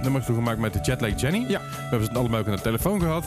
t- 0.00 0.02
nummer 0.02 0.24
toegemaakt 0.24 0.58
met 0.58 0.72
de 0.72 0.78
Jetlag 0.82 1.20
Jenny. 1.20 1.44
Ja. 1.48 1.60
We 1.60 1.86
hebben 1.90 2.04
ze 2.04 2.12
allemaal 2.18 2.40
ook 2.40 2.46
aan 2.46 2.56
de 2.56 2.60
telefoon 2.60 3.00
gehad. 3.00 3.24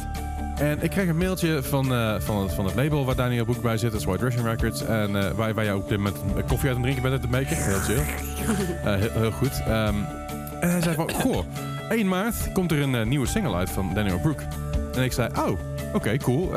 En 0.56 0.84
ik 0.84 0.90
kreeg 0.90 1.08
een 1.08 1.18
mailtje 1.18 1.64
van, 1.64 1.94
eh, 1.94 2.16
van, 2.20 2.42
het, 2.42 2.54
van 2.54 2.66
het 2.66 2.76
label 2.76 3.06
waar 3.06 3.16
Daniel 3.16 3.46
Broek 3.46 3.62
bij 3.62 3.78
zit. 3.78 3.92
Dat 3.92 4.00
is 4.00 4.06
White 4.06 4.24
Russian 4.24 4.46
Records. 4.46 4.86
En 4.86 5.16
eh, 5.16 5.32
waar, 5.32 5.54
waar 5.54 5.64
jij 5.64 5.74
ook 5.74 5.92
een 5.92 6.04
koffie 6.48 6.68
uit 6.70 6.78
het 6.78 6.82
drinken 6.82 7.02
bent 7.02 7.22
te 7.22 7.28
maken. 7.28 7.56
Heel 7.58 7.80
chill. 7.80 8.04
Eh, 8.84 8.96
heel, 8.96 9.10
heel 9.12 9.32
goed. 9.32 9.62
Ehm, 9.68 9.96
en 10.60 10.70
hij 10.70 10.82
zei 10.82 10.96
van, 10.96 11.12
goh, 11.12 11.46
1 11.90 12.08
maart 12.08 12.52
komt 12.54 12.72
er 12.72 12.82
een 12.82 13.08
nieuwe 13.10 13.28
single 13.28 13.56
uit 13.56 13.70
van 13.70 13.94
Daniel 13.94 14.20
Broek. 14.20 14.40
En 14.96 15.04
ik 15.04 15.12
zei, 15.14 15.30
oh, 15.38 15.60
oké, 15.94 16.18
cool. 16.18 16.52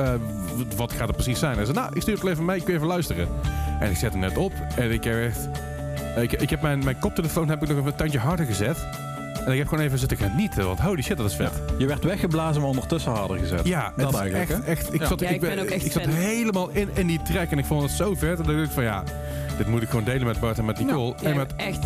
Wat 0.76 0.92
gaat 0.92 1.06
het 1.06 1.16
precies 1.16 1.38
zijn? 1.38 1.56
Hij 1.56 1.64
zei, 1.64 1.76
nou, 1.78 1.90
ik 1.94 2.02
stuur 2.02 2.14
het 2.14 2.24
even 2.24 2.44
mee, 2.44 2.58
kun 2.58 2.68
je 2.72 2.74
even 2.74 2.86
luisteren. 2.86 3.28
En 3.80 3.90
ik 3.90 3.96
zet 3.96 4.10
hem 4.10 4.20
net 4.20 4.36
op 4.36 4.52
en 4.76 4.90
ik 4.92 5.04
heb 5.04 5.14
echt... 5.24 5.48
Ik, 6.16 6.32
ik 6.32 6.50
heb 6.50 6.62
mijn, 6.62 6.84
mijn 6.84 6.98
koptelefoon 6.98 7.48
heb 7.48 7.62
ik 7.62 7.68
nog 7.68 7.76
even 7.78 7.90
een 7.90 7.96
tandje 7.96 8.18
harder 8.18 8.46
gezet. 8.46 8.86
En 9.46 9.52
ik 9.52 9.58
heb 9.58 9.68
gewoon 9.68 9.84
even 9.84 9.98
zitten 9.98 10.16
genieten, 10.16 10.66
want 10.66 10.80
holy 10.80 11.02
shit, 11.02 11.16
dat 11.16 11.26
is 11.30 11.36
vet. 11.36 11.52
Je 11.78 11.86
werd 11.86 12.04
weggeblazen, 12.04 12.60
maar 12.60 12.70
ondertussen 12.70 13.12
harder 13.12 13.38
gezet. 13.38 13.66
Ja, 13.66 13.92
dat 13.96 14.14
eigenlijk, 14.14 14.50
echt, 14.50 14.64
hè? 14.64 14.70
echt. 14.70 14.94
Ik, 14.94 15.00
Ja. 15.00 15.06
zat, 15.06 15.20
Ja, 15.20 15.28
ik 15.28 15.40
ben 15.40 15.58
ook 15.58 15.66
echt 15.66 15.84
ik 15.84 15.92
zat 15.92 16.02
helemaal 16.06 16.68
in, 16.68 16.88
in 16.94 17.06
die 17.06 17.22
track 17.22 17.50
en 17.50 17.58
ik 17.58 17.64
vond 17.64 17.82
het 17.82 17.90
zo 17.90 18.14
vet. 18.14 18.38
En 18.38 18.44
dan 18.44 18.54
dacht 18.56 18.66
ik 18.66 18.72
van 18.72 18.82
ja, 18.82 19.02
dit 19.56 19.66
moet 19.66 19.82
ik 19.82 19.88
gewoon 19.88 20.04
delen 20.04 20.26
met 20.26 20.40
Bart 20.40 20.58
en 20.58 20.64
met 20.64 20.78
Nicole. 20.78 21.14
Ja, 21.20 21.30
en, 21.30 21.36
met, 21.36 21.52
echt 21.56 21.84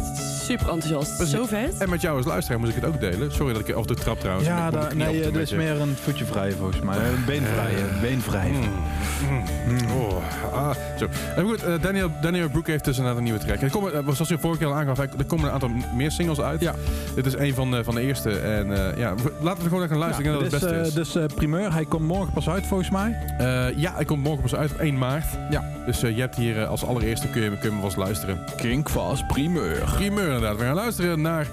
super 0.51 0.69
enthousiast. 0.73 1.17
Precies. 1.17 1.35
Zo 1.35 1.45
vet. 1.47 1.79
en 1.79 1.91
met 1.91 2.01
jou 2.01 2.17
als 2.17 2.27
luisteraar 2.27 2.61
moet 2.61 2.69
ik 2.69 2.75
het 2.75 2.85
ook 2.85 3.01
delen. 3.01 3.33
Sorry 3.33 3.53
dat 3.53 3.69
ik 3.69 3.75
af 3.75 3.81
en 3.81 3.87
toe 3.87 3.97
trap 3.97 4.21
trouwens. 4.21 4.47
Ja, 4.49 4.71
nee, 4.95 5.21
dit 5.23 5.37
is 5.37 5.53
meer 5.53 5.81
een 5.81 5.97
voetje 6.03 6.25
vrij 6.25 6.53
volgens 6.53 6.81
mij. 6.81 6.97
Een 6.97 7.25
beenvrij. 7.27 7.75
Eh, 7.75 8.01
beenvrij. 8.01 8.51
Mm, 8.51 9.43
mm, 9.69 9.91
oh, 9.91 10.23
ah, 10.53 10.71
zo. 10.99 11.07
En 11.37 11.45
goed, 11.45 11.63
eh, 11.63 11.75
Daniel, 11.81 12.11
Daniel 12.23 12.49
Broek 12.49 12.67
heeft 12.67 12.85
dus 12.85 12.97
inderdaad 12.97 13.19
een 13.19 13.25
nieuwe 13.25 13.39
track. 13.45 13.61
Er 13.61 13.71
komen, 13.71 13.95
eh, 13.95 14.09
zoals 14.09 14.29
je 14.29 14.39
vorige 14.39 14.59
keer 14.59 14.69
al 14.69 14.75
aangaf, 14.75 14.99
er 14.99 15.25
komen 15.27 15.47
een 15.47 15.53
aantal 15.53 15.71
meer 15.97 16.11
singles 16.11 16.41
uit. 16.41 16.61
Ja. 16.61 16.75
Dit 17.15 17.27
is 17.27 17.35
een 17.37 17.55
van, 17.55 17.71
de- 17.71 17.85
van 17.85 17.95
de 17.95 18.01
eerste. 18.01 18.31
En 18.39 18.73
eh, 18.91 18.99
ja, 18.99 19.15
laten 19.41 19.63
we 19.63 19.69
gewoon 19.69 19.85
even 19.85 19.97
luisteren. 19.97 20.33
ik 20.33 20.39
denk 20.39 20.51
dat 20.51 20.61
het 20.61 20.61
dit 20.61 20.71
het 20.71 20.87
is, 20.87 20.95
beste 20.95 21.21
is. 21.21 21.27
dus 21.27 21.35
primeur, 21.35 21.73
hij 21.73 21.85
komt 21.85 22.07
morgen 22.07 22.33
pas 22.33 22.49
uit 22.49 22.67
volgens 22.67 22.91
mij. 22.91 23.19
Eh, 23.39 23.79
ja, 23.79 23.95
hij 23.95 24.05
komt 24.05 24.23
morgen 24.23 24.43
pas 24.43 24.55
uit 24.55 24.71
op 24.73 24.79
1 24.79 24.99
maart. 24.99 25.27
Ja. 25.51 25.65
Dus 25.87 26.03
eh, 26.03 26.15
je 26.15 26.21
hebt 26.21 26.37
hier 26.37 26.61
eh, 26.63 26.69
als 26.69 26.85
allereerste 26.85 27.29
kun 27.29 27.43
je, 27.43 27.49
kun 27.49 27.59
je 27.63 27.71
hem 27.71 27.81
vast 27.81 27.97
luisteren. 27.97 28.39
Kinkvast 28.57 29.27
primeur. 29.27 29.91
Primeur 29.95 30.27
inderdaad. 30.27 30.57
We 30.57 30.65
gaan 30.65 30.75
luisteren 30.75 31.21
naar 31.21 31.47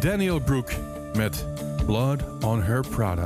Daniel 0.00 0.40
Brook 0.40 0.70
met 1.16 1.46
Blood 1.86 2.20
on 2.40 2.62
Her 2.62 2.84
Prada. 2.90 3.24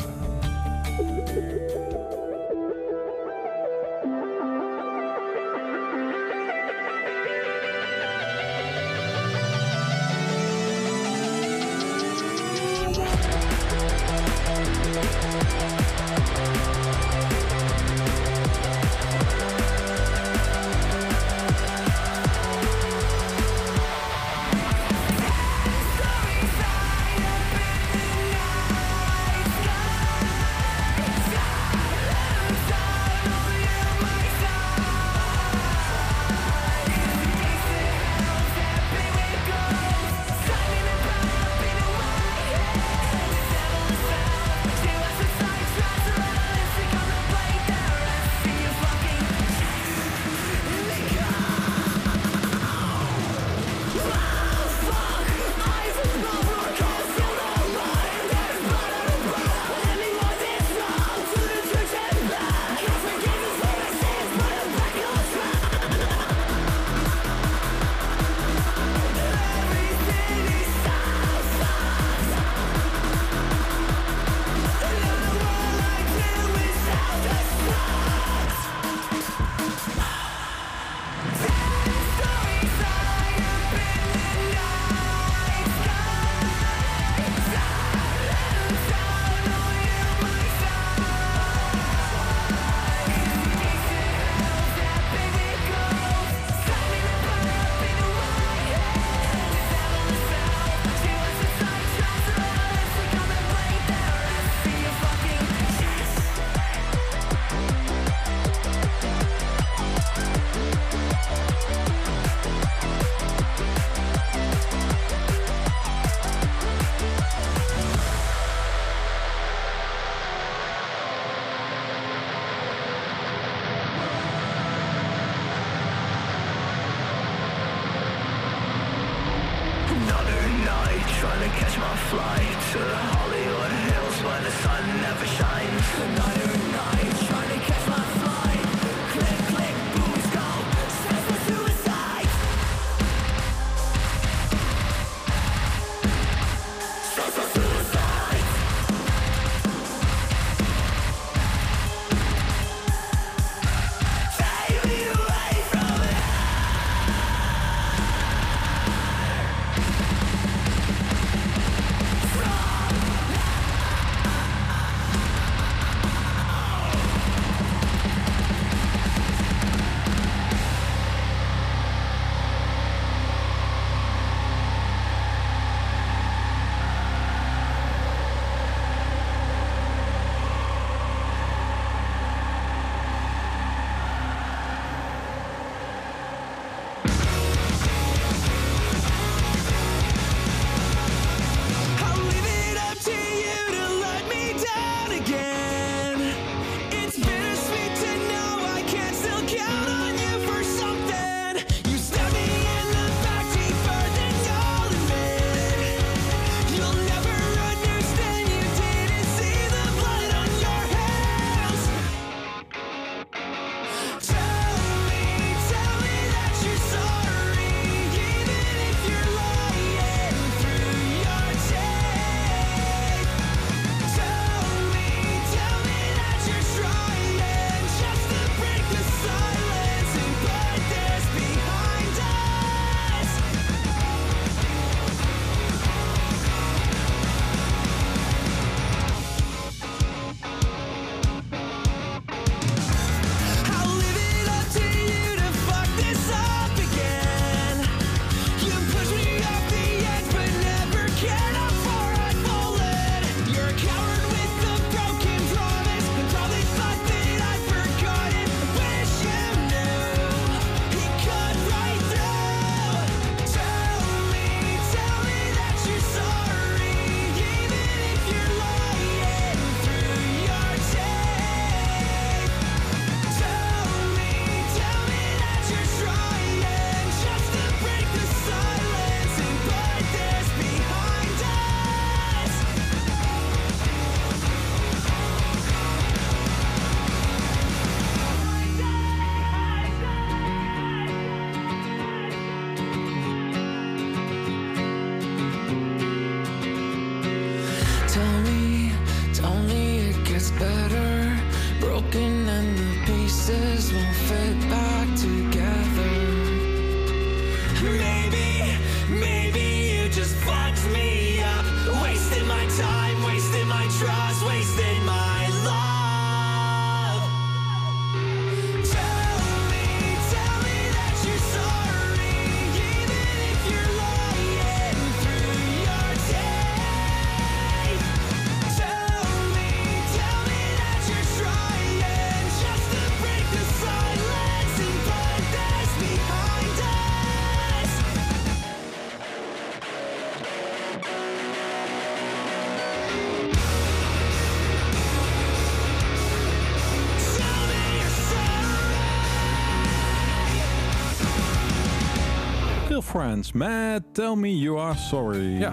Met 353.52 354.02
Tell 354.12 354.34
Me 354.36 354.58
You 354.58 354.78
Are 354.80 354.96
Sorry. 354.96 355.58
Ja. 355.58 355.72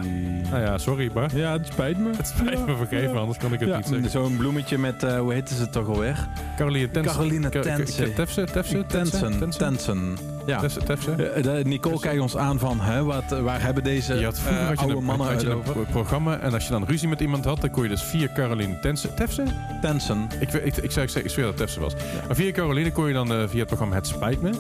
Nou 0.52 0.62
ja, 0.64 0.78
sorry 0.78 1.12
Bart. 1.14 1.32
Ja, 1.32 1.52
het 1.52 1.68
spijt 1.68 1.98
me. 1.98 2.10
Het 2.18 2.28
spijt 2.38 2.66
me 2.66 2.76
vergeven, 2.76 3.18
anders 3.18 3.38
kan 3.38 3.54
ik 3.54 3.60
het 3.60 3.70
Ja, 3.70 3.78
niet 3.78 3.86
zeggen. 3.88 4.10
Zo'n 4.10 4.38
bloemetje 4.38 4.78
met, 4.78 5.04
eh, 5.04 5.20
hoe 5.20 5.34
heette 5.34 5.56
ze 5.56 5.70
toch 5.70 5.88
alweer? 5.88 6.28
Caroline 6.58 6.92
Tensen. 6.92 7.14
Caroline 7.14 7.50
Tensen. 7.50 8.14
Tefse? 8.14 8.44
Tefse? 8.44 8.86
Tensen. 8.88 9.50
Tensen. 9.58 10.18
Ja. 10.46 10.60
Tefse? 10.60 10.80
Tefse? 10.84 11.12
Eh, 11.12 11.44
de- 11.44 11.62
Nicole 11.64 12.00
kijkt 12.00 12.22
ons 12.22 12.38
aan 12.38 12.60
van, 12.60 12.80
hè, 12.80 13.04
wat, 13.04 13.40
waar 13.42 13.62
hebben 13.62 13.84
deze 13.84 14.14
Je 14.14 14.26
had 14.26 14.40
vroeger 14.40 14.62
eh, 14.62 14.68
had 14.68 14.76
je 14.80 14.82
oude 14.86 14.98
een, 14.98 15.04
mannen 15.04 15.28
had 15.28 15.42
je 15.42 15.48
het 15.48 15.56
een 15.56 15.62
over? 15.62 15.74
pro- 15.74 15.86
programma 15.92 16.38
en 16.40 16.54
als 16.54 16.64
je 16.66 16.72
dan 16.72 16.84
ruzie 16.86 17.08
met 17.08 17.20
iemand 17.22 17.46
had, 17.46 17.62
dan 17.62 17.70
kon 17.70 17.84
je 17.84 17.90
dus 17.90 18.04
via 18.04 18.28
Caroline 18.34 18.80
Tensen... 18.80 19.16
Tefse? 19.16 19.44
Tensen. 19.82 20.28
Ik, 20.40 20.54
ik, 20.54 20.78
ik, 20.78 20.92
zei, 20.92 21.06
ik, 21.06 21.12
zei, 21.12 21.24
ik 21.24 21.30
zweer 21.30 21.46
dat 21.46 21.54
het 21.54 21.58
Tefse 21.64 21.80
was. 21.80 21.94
Maar 22.28 22.36
via 22.36 22.52
Caroline 22.52 22.92
kon 22.92 23.08
je 23.08 23.14
dan 23.14 23.32
eh, 23.34 23.48
via 23.48 23.58
het 23.60 23.68
programma 23.68 23.96
Het 23.96 24.08
Spijt 24.08 24.42
Me... 24.42 24.52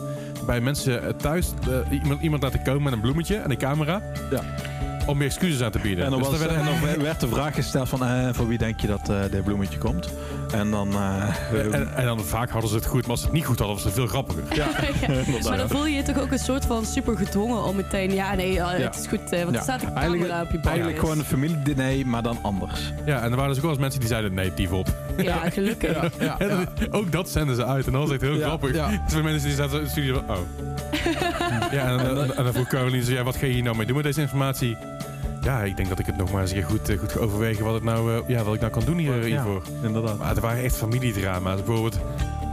bij 0.45 0.61
mensen 0.61 1.03
eh, 1.03 1.09
thuis 1.09 1.53
eh, 1.69 2.01
iemand, 2.01 2.21
iemand 2.21 2.43
laten 2.43 2.63
komen 2.63 2.83
met 2.83 2.93
een 2.93 3.01
bloemetje 3.01 3.35
en 3.35 3.51
een 3.51 3.57
camera... 3.57 4.01
Ja. 4.31 4.41
Om 5.05 5.17
meer 5.17 5.27
excuses 5.27 5.61
aan 5.61 5.71
te 5.71 5.79
bieden. 5.79 6.05
En 6.05 6.11
dan, 6.11 6.19
Dus 6.19 6.29
was, 6.29 6.39
en 6.47 6.65
dan 6.65 7.03
werd 7.03 7.19
de 7.19 7.27
vraag 7.27 7.55
gesteld 7.55 7.89
van, 7.89 8.05
eh, 8.05 8.29
voor 8.31 8.47
wie 8.47 8.57
denk 8.57 8.79
je 8.79 8.87
dat 8.87 9.09
eh 9.09 9.17
dit 9.31 9.43
bloemetje 9.43 9.77
komt? 9.77 10.09
En 10.53 10.71
dan... 10.71 10.93
eh, 10.93 11.73
en, 11.73 11.95
en 11.95 12.05
dan 12.05 12.19
vaak 12.23 12.49
hadden 12.49 12.69
ze 12.69 12.75
het 12.75 12.85
goed, 12.85 13.01
maar 13.01 13.09
als 13.11 13.19
ze 13.19 13.25
het 13.25 13.35
niet 13.35 13.45
goed 13.45 13.57
hadden, 13.57 13.75
was 13.75 13.85
het 13.85 13.93
veel 13.93 14.07
grappiger. 14.07 14.43
ja, 14.55 14.67
Maar 15.49 15.57
dan 15.57 15.69
voel 15.69 15.85
je 15.85 15.95
je 15.95 16.01
toch 16.03 16.19
ook 16.19 16.31
een 16.31 16.39
soort 16.39 16.65
van 16.65 16.85
super 16.85 17.17
gedwongen 17.17 17.63
om 17.63 17.75
meteen... 17.75 18.13
Ja, 18.13 18.35
nee, 18.35 18.51
Ja. 18.53 18.69
het 18.69 18.95
is 18.95 19.07
goed, 19.07 19.31
eh, 19.31 19.39
want 19.43 19.51
Ja. 19.51 19.57
er 19.57 19.63
staat 19.63 19.81
een 19.83 19.93
Eigenlijk- 19.95 20.21
camera 20.29 20.41
op 20.41 20.51
je 20.51 20.57
Eigenlijk 20.69 20.81
bankjes. 20.83 20.99
gewoon 20.99 21.17
een 21.19 21.25
familiediner, 21.25 22.07
maar 22.07 22.23
dan 22.23 22.37
anders. 22.41 22.93
Ja, 23.05 23.21
en 23.21 23.29
er 23.31 23.35
waren 23.35 23.47
dus 23.47 23.55
ook 23.57 23.61
wel 23.63 23.71
eens 23.71 23.79
mensen 23.79 23.99
die 23.99 24.09
zeiden, 24.09 24.33
nee, 24.33 24.51
dief 24.55 24.71
op. 24.71 24.87
Ja, 25.17 25.49
gelukkig. 25.49 26.09
En 26.37 26.49
dan- 26.49 26.67
ook 26.91 27.11
dat 27.11 27.29
zenden 27.29 27.55
ze 27.55 27.65
uit 27.65 27.85
en 27.85 27.91
dat 27.91 28.01
was 28.01 28.11
echt 28.11 28.21
heel 28.21 28.35
Ja, 28.37 28.47
grappig. 28.47 28.73
ja. 28.73 28.87
Dus 28.87 29.13
voor 29.13 29.23
mensen 29.23 29.47
die 29.47 29.57
zaten 29.57 29.77
in 29.77 29.83
de 29.83 29.89
studio 29.89 30.23
van, 30.27 30.35
oh. 30.35 30.41
ja, 31.71 31.85
en, 31.99 32.15
dan- 32.15 32.33
en 32.35 32.43
dan 32.43 32.53
vroeg 32.53 32.67
Caroline, 32.67 33.03
zo, 33.03 33.11
ja, 33.11 33.23
wat 33.23 33.35
ga 33.35 33.45
je 33.45 33.51
hier 33.51 33.63
nou 33.63 33.75
mee 33.77 33.85
doen 33.85 33.95
met 33.95 34.05
deze 34.05 34.21
informatie? 34.21 34.77
Ja, 35.43 35.63
ik 35.63 35.75
denk 35.75 35.89
dat 35.89 35.99
ik 35.99 36.05
het 36.05 36.17
nog 36.17 36.31
maar 36.31 36.41
eens 36.41 36.53
goed, 36.63 36.89
eh, 36.89 36.99
goed 36.99 37.11
ga 37.11 37.19
overwegen 37.19 37.65
wat, 37.65 37.73
het 37.73 37.83
nou, 37.83 38.13
eh, 38.13 38.27
ja, 38.27 38.43
wat 38.43 38.53
ik 38.53 38.59
nou 38.59 38.71
kan 38.71 38.83
doen 38.85 38.97
hier, 38.97 39.13
hiervoor. 39.13 39.61
inderdaad. 39.83 40.17
Maar 40.17 40.35
er 40.35 40.41
waren 40.41 40.63
echt 40.63 40.75
familiedrama's. 40.75 41.63
Bijvoorbeeld, 41.63 41.99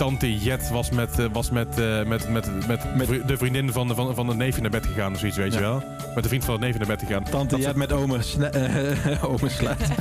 tante 0.01 0.39
Jet 0.39 0.71
was 0.71 0.91
met, 0.91 1.19
eh, 1.19 1.25
was 1.33 1.51
met, 1.51 1.79
eh, 1.79 2.03
met, 2.05 2.29
met, 2.29 2.67
met, 2.67 2.97
Met- 2.97 3.07
vri- 3.07 3.23
de 3.27 3.37
vriendin 3.37 3.73
van, 3.73 3.89
de- 3.89 3.95
van, 3.95 4.15
van 4.15 4.27
de 4.27 4.35
neefje 4.35 4.61
naar 4.61 4.71
bed 4.71 4.87
gegaan 4.87 5.13
of 5.13 5.19
zoiets, 5.19 5.37
weet 5.37 5.55
je 5.55 5.61
wel? 5.61 5.83
Met 6.15 6.23
de 6.23 6.29
vriend 6.29 6.45
van 6.45 6.55
het 6.55 6.63
neefje 6.63 6.79
naar 6.79 6.89
bed 6.89 7.01
gegaan. 7.01 7.23
Tante 7.23 7.55
dat, 7.57 7.65
Jet 7.65 7.77
met 7.77 7.93
ome, 7.93 8.23
sne- 8.23 8.47
eh, 8.61 9.21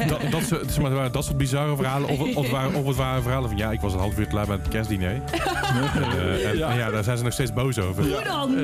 dat, 0.10 0.20
dat, 0.32 0.42
soort, 0.44 0.72
zeg 0.72 0.82
maar, 0.82 0.92
waren 0.94 1.12
dat 1.12 1.26
soort 1.26 1.38
bizarre 1.38 1.76
verhalen. 1.76 2.10
Of, 2.10 2.18
het- 2.18 2.36
of, 2.36 2.44
het 2.44 2.52
waren, 2.52 2.74
of 2.74 2.88
het 2.88 2.96
waren 2.96 3.22
verhalen 3.24 3.50
van, 3.50 3.58
ja, 3.58 3.72
ik 3.72 3.82
was 3.82 3.94
een 3.94 4.00
half 4.00 4.18
uur 4.18 4.28
te 4.28 4.36
laat 4.36 4.48
met 4.48 4.60
het 4.60 4.68
kerstdiner. 4.68 5.22
Eh, 5.70 6.50
en, 6.50 6.58
Ja. 6.58 6.70
en 6.70 6.78
ja, 6.78 6.90
daar 6.92 7.04
zijn 7.04 7.18
ze 7.18 7.24
nog 7.24 7.34
steeds 7.34 7.54
boos 7.54 7.80
over. 7.80 8.04
Hoe 8.04 8.24
dan? 8.24 8.58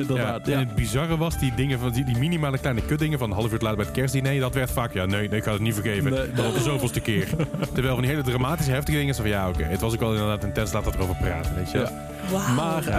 En 0.44 0.58
het 0.58 0.74
bizarre 0.74 1.16
was, 1.16 1.38
die 1.38 1.52
dingen 1.54 1.78
van 1.78 1.90
die, 1.92 2.04
die 2.04 2.18
minimale 2.18 2.58
kleine 2.58 2.82
kutdingen 2.82 3.18
van 3.18 3.30
een 3.30 3.36
half 3.36 3.52
uur 3.52 3.58
te 3.58 3.64
laat 3.64 3.76
bij 3.76 3.84
het 3.84 3.94
kerstdiner, 3.94 4.40
dat 4.40 4.54
werd 4.54 4.70
vaak, 4.70 4.92
ja, 4.92 5.04
nee, 5.04 5.28
nee 5.28 5.38
ik 5.38 5.44
ga 5.44 5.52
het 5.52 5.60
niet 5.60 5.74
vergeven. 5.74 6.10
Nee, 6.12 6.32
dat 6.32 6.44
was 6.44 6.54
de 6.54 6.60
zoveelste 6.60 7.00
keer. 7.00 7.26
Terwijl 7.72 7.92
van 7.94 8.02
die 8.02 8.10
hele 8.10 8.22
dramatische, 8.22 8.72
heftige 8.72 8.96
dingen, 8.96 9.12
is 9.12 9.20
van 9.20 9.28
ja, 9.28 9.48
oké, 9.48 9.62
het 9.64 9.80
was 9.80 9.92
ook 9.94 10.00
wel 10.00 10.12
inderdaad 10.12 10.44
intens, 10.44 10.72
laat 10.72 10.86
erover 10.94 11.14
praten, 11.14 11.25
weet 11.56 11.70
je. 11.70 11.78
Ja. 11.78 12.52
Maar 12.54 12.78
eh, 12.78 12.92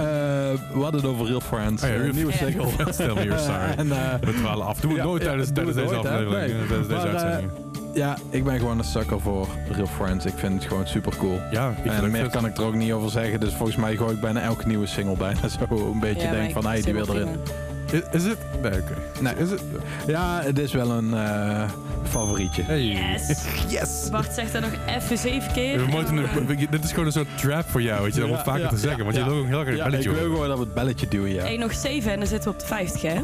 we 0.73 0.79
hadden 0.81 1.01
het 1.01 1.09
over 1.09 1.25
Real 1.27 1.41
Friends. 1.41 1.83
Oh 1.83 1.89
ja, 1.89 1.95
eh, 1.95 2.01
Real 2.01 2.13
nieuwe 2.13 2.31
single. 2.31 2.65
Tell 2.97 3.13
me 3.13 3.23
you're 3.23 3.37
sorry. 3.39 3.73
en, 3.77 3.87
We 4.21 4.33
dwalen 4.37 4.65
af. 4.65 4.79
Doe 4.79 4.89
het 4.91 4.99
Ja, 4.99 5.05
nooit 5.05 5.21
ja, 5.21 5.27
tijdens, 5.27 5.47
doe 5.53 5.55
tijdens 5.73 5.75
het 5.77 5.87
deze 6.03 6.07
aflevering. 6.09 6.51
Nee. 6.51 6.61
eh, 6.61 6.67
Tijdens 6.67 6.87
deze 6.87 7.01
Maar, 7.05 7.15
uitzending. 7.15 7.51
ja, 7.93 8.17
ik 8.29 8.43
ben 8.43 8.57
gewoon 8.59 8.77
een 8.77 8.83
sucker 8.83 9.19
voor 9.19 9.47
Real 9.71 9.87
Friends. 9.87 10.25
Ik 10.25 10.33
vind 10.35 10.53
het 10.53 10.63
gewoon 10.71 10.87
super 10.87 11.15
cool. 11.17 11.39
Ja, 11.51 11.69
ik 11.69 11.75
vind 11.91 11.93
en 12.03 12.11
meer 12.11 12.29
kan 12.29 12.45
ik 12.45 12.57
er 12.57 12.63
ook 12.63 12.73
niet 12.75 12.91
over 12.91 13.09
zeggen. 13.09 13.39
Dus 13.39 13.53
volgens 13.53 13.77
mij 13.77 13.95
gooi 13.95 14.13
ik 14.13 14.21
bijna 14.21 14.41
elke 14.41 14.67
nieuwe 14.67 14.85
single 14.85 15.15
bijna 15.17 15.47
zo 15.69 15.91
een 15.91 15.99
beetje 15.99 16.29
denk 16.29 16.47
ik 16.47 16.53
van, 16.53 16.65
hey, 16.65 16.73
vind 16.81 16.85
die 16.85 16.93
wil 16.93 17.15
erin. 17.15 17.27
prima. 17.31 17.65
Is, 17.91 18.01
is 18.11 18.23
het? 18.23 18.37
Nee, 18.61 18.71
oké. 18.71 18.93
Nee. 19.21 19.33
Is 19.35 19.49
het? 19.49 19.61
Ja, 20.07 20.41
het 20.43 20.59
is 20.59 20.71
wel 20.73 20.91
een 20.91 21.13
eh, 21.13 21.63
favorietje. 22.09 22.63
Hey. 22.63 22.83
Yes. 22.83 23.45
Yes! 23.67 24.07
Bart 24.11 24.33
zegt 24.33 24.53
dat 24.53 24.61
nog 24.61 24.71
even 24.87 25.17
zeven 25.17 25.51
keer. 25.53 25.77
We 25.77 25.85
moeten, 25.91 26.45
we- 26.47 26.67
dit 26.69 26.83
is 26.83 26.89
gewoon 26.89 27.05
een 27.05 27.11
soort 27.11 27.37
trap 27.37 27.69
voor 27.69 27.81
jou, 27.81 28.03
weet 28.03 28.13
je. 28.13 28.19
Dat 28.19 28.29
Ja, 28.29 28.35
moet 28.35 28.43
vaker 28.45 28.61
ja, 28.61 28.69
te 28.69 28.77
zeggen, 28.77 29.03
want 29.03 29.15
je 29.15 29.23
wil 29.23 29.33
ook 29.35 29.45
heel 29.45 29.59
graag 29.61 29.67
een 29.67 29.75
Ja, 29.75 29.83
ik 29.85 29.89
belletje 29.89 30.09
wil 30.09 30.17
horen. 30.19 30.31
gewoon 30.33 30.47
dat 30.49 30.57
we 30.57 30.63
het 30.63 30.73
belletje 30.73 31.07
duwen, 31.07 31.33
ja. 31.33 31.45
Eén 31.49 31.59
nog 31.59 31.73
zeven 31.73 32.11
en 32.11 32.17
dan 32.19 32.27
zitten 32.27 32.49
we 32.51 32.55
op 32.55 32.59
de 32.61 32.67
50, 32.67 33.01
hè? 33.01 33.15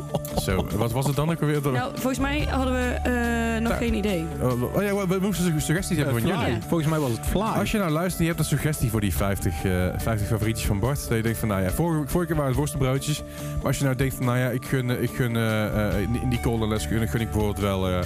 Zo, 0.42 0.68
wat 0.76 0.92
was 0.92 1.06
het 1.06 1.16
dan 1.16 1.32
ook 1.32 1.42
alweer? 1.42 1.62
Nou, 1.62 1.92
volgens 1.94 2.20
mij 2.20 2.40
hadden 2.50 2.74
we 2.74 2.80
eh, 2.80 3.62
nog 3.62 3.72
Ja. 3.72 3.78
geen 3.78 3.94
idee. 3.94 4.26
Oh, 4.42 4.76
oh 4.76 4.82
ja, 4.84 4.96
we, 4.96 5.08
we 5.08 5.18
moesten 5.22 5.62
suggesties 5.62 5.98
hebben 5.98 6.16
Eh, 6.16 6.22
van 6.22 6.32
Fly. 6.32 6.46
jullie. 6.46 6.62
Volgens 6.68 6.90
mij 6.90 7.00
was 7.00 7.12
het 7.12 7.20
Fly. 7.30 7.42
Als 7.42 7.72
je 7.72 7.78
nou 7.78 7.92
luistert 7.92 8.18
en 8.18 8.24
je 8.24 8.28
hebt 8.32 8.40
een 8.40 8.58
suggestie 8.58 8.90
voor 8.90 9.02
die 9.02 9.16
50, 9.16 9.64
eh 9.64 9.72
50 9.98 10.28
favorietjes 10.28 10.66
van 10.68 10.80
Bart. 10.80 11.08
Dat 11.08 11.18
je 11.18 11.24
denkt 11.24 11.38
van, 11.38 11.48
nou 11.48 11.62
ja, 11.64 11.70
vorige, 11.72 12.04
vorige 12.08 12.26
keer 12.28 12.36
waren 12.36 12.50
het 12.52 12.60
worstenbroodjes. 12.60 13.24
Maar 13.58 13.66
als 13.66 13.78
je 13.78 13.84
nou 13.84 13.96
denkt 13.96 14.16
van, 14.16 14.26
nou 14.26 14.38
ja, 14.38 14.50
ik 14.54 14.66
gun, 14.66 15.02
ik 15.02 15.10
gun 15.10 15.36
eh, 15.36 15.96
eh, 15.96 16.02
in 16.02 16.30
die 16.30 16.40
kolenles 16.40 16.86
gun, 16.86 17.08
gun 17.08 17.22
ik 17.22 17.32
bijvoorbeeld 17.32 17.60
wel 17.60 17.90
eh, 17.90 18.04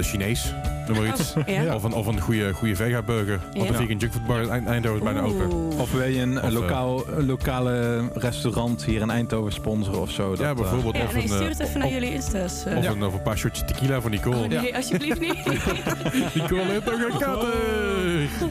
Chinees. 0.00 0.54
Noem 0.88 0.96
maar 0.96 1.06
iets. 1.06 1.34
Ja. 1.46 1.74
Of 1.74 1.82
een, 1.82 1.92
of 1.92 2.06
een 2.06 2.20
goede, 2.20 2.52
goede 2.52 2.76
vega 2.76 3.02
burger. 3.02 3.38
Want 3.52 3.64
Ja. 3.66 3.72
de 3.72 3.76
vegan 3.78 3.96
junkfood 3.96 4.26
bar 4.26 4.40
in 4.42 4.50
Eind- 4.50 4.66
Eindhoven 4.66 4.98
is 5.06 5.12
bijna 5.12 5.20
open. 5.28 5.78
Of 5.78 5.92
wil 5.92 6.06
je 6.08 6.20
een 6.20 6.36
Of, 6.36 6.42
eh, 6.42 6.50
lokaal, 6.50 7.02
een 7.16 7.26
lokale 7.26 8.02
restaurant 8.14 8.84
hier 8.84 9.00
in 9.00 9.10
Eindhoven 9.10 9.52
sponsoren 9.52 10.00
of 10.00 10.10
zo? 10.10 10.30
Ja, 10.30 10.36
Dat, 10.36 10.48
eh, 10.48 10.54
bijvoorbeeld. 10.54 10.96
Ja, 10.96 11.04
of 11.04 11.12
nee, 11.12 11.22
een, 11.22 11.28
stuur 11.28 11.42
eh, 11.42 11.48
het 11.48 11.60
even 11.60 11.78
naar 11.80 11.88
jullie 11.92 12.12
insta's. 12.12 12.64
eh. 12.64 12.76
Of, 12.76 12.84
Ja. 12.84 12.90
een, 12.90 13.04
of 13.04 13.12
een 13.14 13.22
paar 13.22 13.38
shotjes 13.38 13.66
tequila 13.66 14.00
van 14.00 14.10
Nicole. 14.10 14.36
Oh 14.36 14.48
nee, 14.48 14.76
alsjeblieft 14.76 15.20
niet. 15.20 15.44
Nicole 16.34 16.62
heeft 16.64 16.92
ook 16.92 17.00
een 17.12 17.18
katten! 17.18 17.48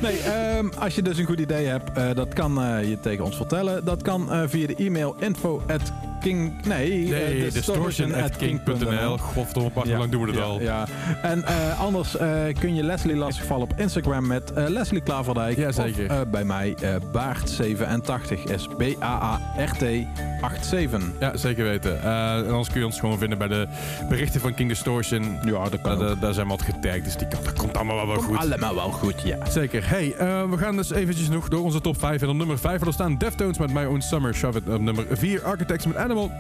Nee, 0.02 0.20
ehm, 0.20 0.68
als 0.80 0.96
je 0.96 1.02
dus 1.02 1.18
een 1.18 1.26
goed 1.26 1.40
idee 1.40 1.66
hebt, 1.66 1.98
eh, 1.98 2.06
dat 2.14 2.34
kan 2.34 2.54
je 2.88 2.98
tegen 3.02 3.26
ons 3.26 3.36
vertellen. 3.36 3.86
Dat 3.86 4.02
kan 4.02 4.32
eh, 4.32 4.42
via 4.48 4.68
de 4.68 4.76
e-mail 4.76 5.16
info 5.20 5.62
at 5.68 5.82
king... 6.22 6.66
Nee, 6.66 6.90
Nee, 7.10 7.50
distortion 7.52 8.14
at 8.14 8.36
king.nl. 8.38 9.18
Godverdomme, 9.18 9.70
Bart, 9.74 9.88
hoe 9.88 9.98
lang 9.98 10.12
doen 10.12 10.22
we 10.22 10.28
dit 10.28 10.36
ja, 10.36 10.42
al? 10.44 10.62
Ja. 10.62 10.86
En 11.22 11.44
eh, 11.46 11.80
anders 11.82 12.18
kun 12.60 12.76
je 12.76 12.84
Leslie 12.84 13.16
lastigvallen 13.16 13.64
op 13.72 13.74
Instagram 13.80 14.28
met 14.28 14.54
eh, 14.54 14.68
Leslie 14.68 15.02
Klaverdijk. 15.02 15.58
Ja, 15.58 15.72
zeker. 15.72 16.04
Of 16.06 16.12
eh, 16.12 16.22
bij 16.32 16.44
mij 16.44 16.76
eh, 16.82 16.96
Baart87 16.96 18.44
is 18.52 18.68
B-A-A-R-T 18.78 19.84
87. 20.62 21.10
Ja, 21.20 21.38
zeker 21.38 21.64
weten. 21.64 22.02
Eh, 22.04 22.38
en 22.38 22.48
anders 22.50 22.70
kun 22.70 22.80
je 22.80 22.86
ons 22.86 23.00
gewoon 23.00 23.18
vinden 23.18 23.38
bij 23.38 23.48
de 23.48 23.68
berichten 24.10 24.42
van 24.42 24.54
King 24.54 24.70
Distortion. 24.70 25.38
Ja, 25.46 25.70
dat 25.70 25.82
kan 25.82 26.00
daar- 26.20 26.34
zijn 26.34 26.46
we 26.46 26.52
altijd 26.52 26.74
getagd, 26.74 27.04
dus 27.04 27.16
die, 27.18 27.28
dat 27.28 27.54
komt 27.54 27.76
allemaal 27.78 27.96
wel, 27.96 28.08
wel 28.08 28.18
goed. 28.24 28.38
Allemaal 28.38 28.76
wel 28.76 28.92
goed, 28.92 29.22
ja. 29.22 29.38
Zeker. 29.50 29.90
Hey, 29.90 30.14
eh, 30.16 30.50
we 30.50 30.58
gaan 30.58 30.76
dus 30.76 30.92
eventjes 30.92 31.30
nog 31.30 31.48
door 31.48 31.64
onze 31.64 31.82
top 31.82 32.00
5. 32.00 32.22
En 32.22 32.30
op 32.30 32.36
nummer 32.36 32.60
5 32.60 32.76
hadden 32.76 32.94
staan 32.94 33.18
Deftones 33.18 33.58
met 33.58 33.74
My 33.74 33.84
Own 33.84 34.00
Summer. 34.00 34.34
Shove 34.36 34.58
It. 34.58 34.70
Op 34.70 34.82
nummer 34.82 35.06
4 35.12 35.44
Architects 35.44 35.86
met 35.86 35.96
Animal. 35.96 36.32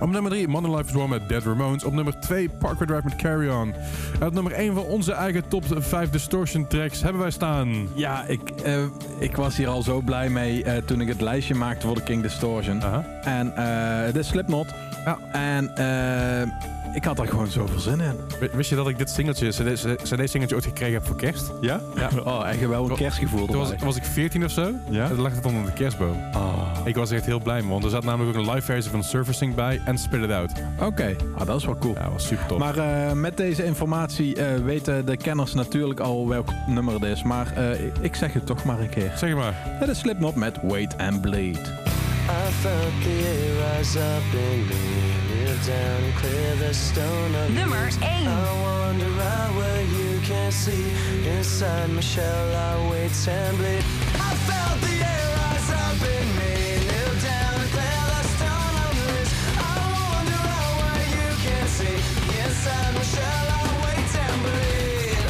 Op 0.00 0.10
nummer 0.10 0.30
3 0.30 0.48
Modern 0.48 0.76
Life 0.76 0.88
is 0.88 0.92
War 0.92 1.08
met 1.08 1.28
Dead 1.28 1.44
Ramones. 1.44 1.84
Op 1.84 1.92
nummer 1.92 2.20
2 2.20 2.48
Parkway 2.48 2.86
Drive 2.86 3.02
met 3.04 3.16
Carry 3.16 3.48
On. 3.48 3.74
En 4.20 4.26
op 4.26 4.32
nummer 4.32 4.52
1 4.52 4.74
van 4.74 4.84
onze 4.84 5.12
eigen 5.12 5.48
top 5.48 5.64
5 5.68 6.10
Distortion 6.10 6.66
tracks 6.66 7.02
hebben 7.02 7.20
wij 7.20 7.30
staan. 7.30 7.88
Ja, 7.94 8.24
ik, 8.24 8.50
eh, 8.50 8.84
ik 9.18 9.36
was 9.36 9.56
hier 9.56 9.68
al 9.68 9.82
zo 9.82 10.00
blij 10.00 10.28
mee 10.28 10.64
eh, 10.64 10.82
toen 10.82 11.00
ik 11.00 11.08
het 11.08 11.20
lijstje 11.20 11.54
maakte 11.54 11.86
voor 11.86 11.96
de 11.96 12.02
King 12.02 12.22
Distortion. 12.22 12.82
Aha. 12.82 13.04
En 13.22 13.56
eh 13.56 14.14
is 14.14 14.28
Slipknot. 14.28 14.66
Ja. 15.04 15.18
En 15.32 15.76
eh, 15.76 16.73
ik 16.94 17.04
had 17.04 17.16
daar 17.16 17.28
gewoon 17.28 17.46
zoveel 17.46 17.78
zin 17.78 18.00
in. 18.00 18.16
Wist 18.52 18.70
je 18.70 18.76
dat 18.76 18.88
ik 18.88 18.98
dit 18.98 19.10
singeltje, 19.10 19.48
cd, 19.48 19.96
cd 20.02 20.30
singeltje 20.30 20.54
ooit 20.54 20.64
gekregen 20.64 20.94
heb 20.94 21.06
voor 21.06 21.16
kerst? 21.16 21.52
Ja? 21.60 21.80
Ja. 21.94 22.08
Oh, 22.24 22.48
echt 22.48 22.66
wel 22.66 22.90
een 22.90 22.96
kerstgevoel 22.96 23.46
Toen 23.46 23.56
was, 23.56 23.68
toen 23.68 23.84
was 23.84 23.96
ik 23.96 24.04
14 24.04 24.44
of 24.44 24.50
zo. 24.50 24.72
Ja? 24.90 25.02
En 25.02 25.08
toen 25.08 25.20
lag 25.20 25.34
het 25.34 25.46
onder 25.46 25.64
de 25.64 25.72
kerstboom. 25.72 26.16
Oh. 26.34 26.74
Ik 26.84 26.94
was 26.94 27.10
echt 27.10 27.26
heel 27.26 27.40
blij, 27.40 27.60
man. 27.60 27.70
Want 27.70 27.84
er 27.84 27.90
zat 27.90 28.04
namelijk 28.04 28.36
ook 28.38 28.44
een 28.44 28.50
live 28.50 28.66
versie 28.66 28.90
van 28.90 29.04
Surfacing 29.04 29.54
bij 29.54 29.80
en 29.84 29.98
Spit 29.98 30.22
It 30.22 30.30
Out. 30.30 30.52
Oké, 30.80 31.16
ah, 31.38 31.46
dat 31.46 31.56
is 31.56 31.64
wel 31.64 31.78
cool. 31.78 31.94
Ja, 31.94 32.10
was 32.10 32.26
super 32.26 32.46
tof. 32.46 32.58
Maar 32.58 32.78
eh, 32.78 33.12
met 33.12 33.36
deze 33.36 33.64
informatie 33.64 34.36
eh, 34.36 34.64
weten 34.64 35.06
de 35.06 35.16
kenners 35.16 35.54
natuurlijk 35.54 36.00
al 36.00 36.28
welk 36.28 36.48
nummer 36.66 36.94
het 36.94 37.02
is. 37.02 37.22
Maar 37.22 37.56
eh, 37.56 37.80
ik 38.00 38.14
zeg 38.14 38.32
het 38.32 38.46
toch 38.46 38.64
maar 38.64 38.80
een 38.80 38.88
keer. 38.88 39.12
zeg 39.16 39.34
maar. 39.34 39.54
Het 39.56 39.88
is 39.88 39.98
Slipknot 39.98 40.34
met 40.34 40.58
Wait 40.62 40.98
and 40.98 41.20
Bleed. 41.20 41.56
I 41.56 42.50
felt 42.60 43.02
the 43.02 43.22
air 43.26 43.76
rise 43.76 43.98
up 43.98 44.22
in 44.32 44.66
me, 44.66 44.66
kneel 44.66 45.13
down 45.62 46.12
clear 46.14 46.56
the 46.56 46.74
stone 46.74 47.34
of 47.34 47.50
Nummer 47.50 47.84
leaves. 47.84 47.98
1. 47.98 48.08
I 48.08 48.62
wander 48.62 49.20
out 49.20 49.54
where 49.56 49.82
you 49.82 50.20
can 50.20 50.50
see. 50.50 50.92
Inside 51.28 51.90
my 51.90 52.00
shell, 52.00 52.54
I 52.54 52.90
wait 52.90 53.28
and 53.28 53.56
bleed. 53.58 53.84
I 54.28 54.34
felt 54.48 54.80
the 54.80 54.94
air 55.12 55.26
rise 55.36 55.70
up 55.84 56.00
in 56.14 56.26
me, 56.38 56.54
kneel 56.86 57.14
down 57.22 57.54
and 57.60 57.70
clear 57.74 58.02
the 58.12 58.22
stone 58.34 58.76
of 58.84 58.92
leaves. 59.06 59.32
I 59.58 59.74
wander 59.94 60.42
out 60.58 60.72
where 60.80 61.06
you 61.18 61.28
can 61.44 61.66
see. 61.76 61.98
Inside 62.42 62.90
my 62.94 63.02
shell, 63.14 63.46
I 63.58 63.62
wait 63.84 64.12
and 64.26 64.38
bleed. 64.44 65.22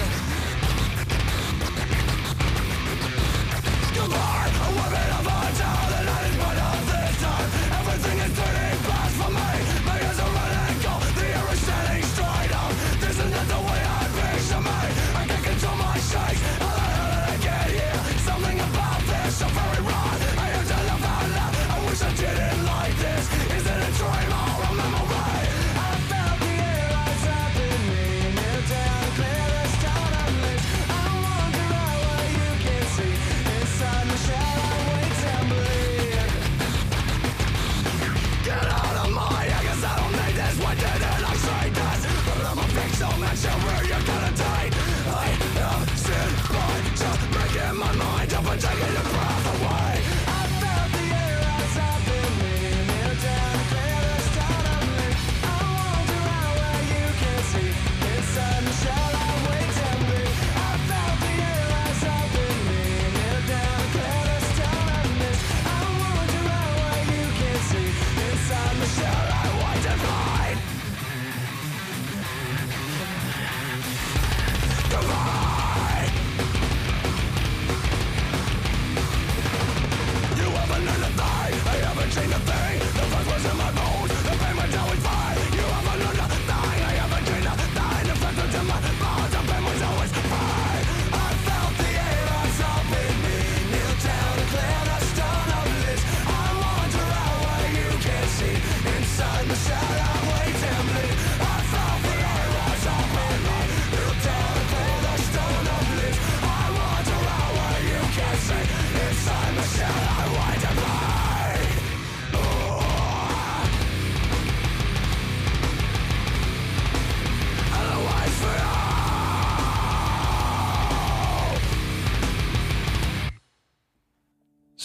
A 4.94 5.13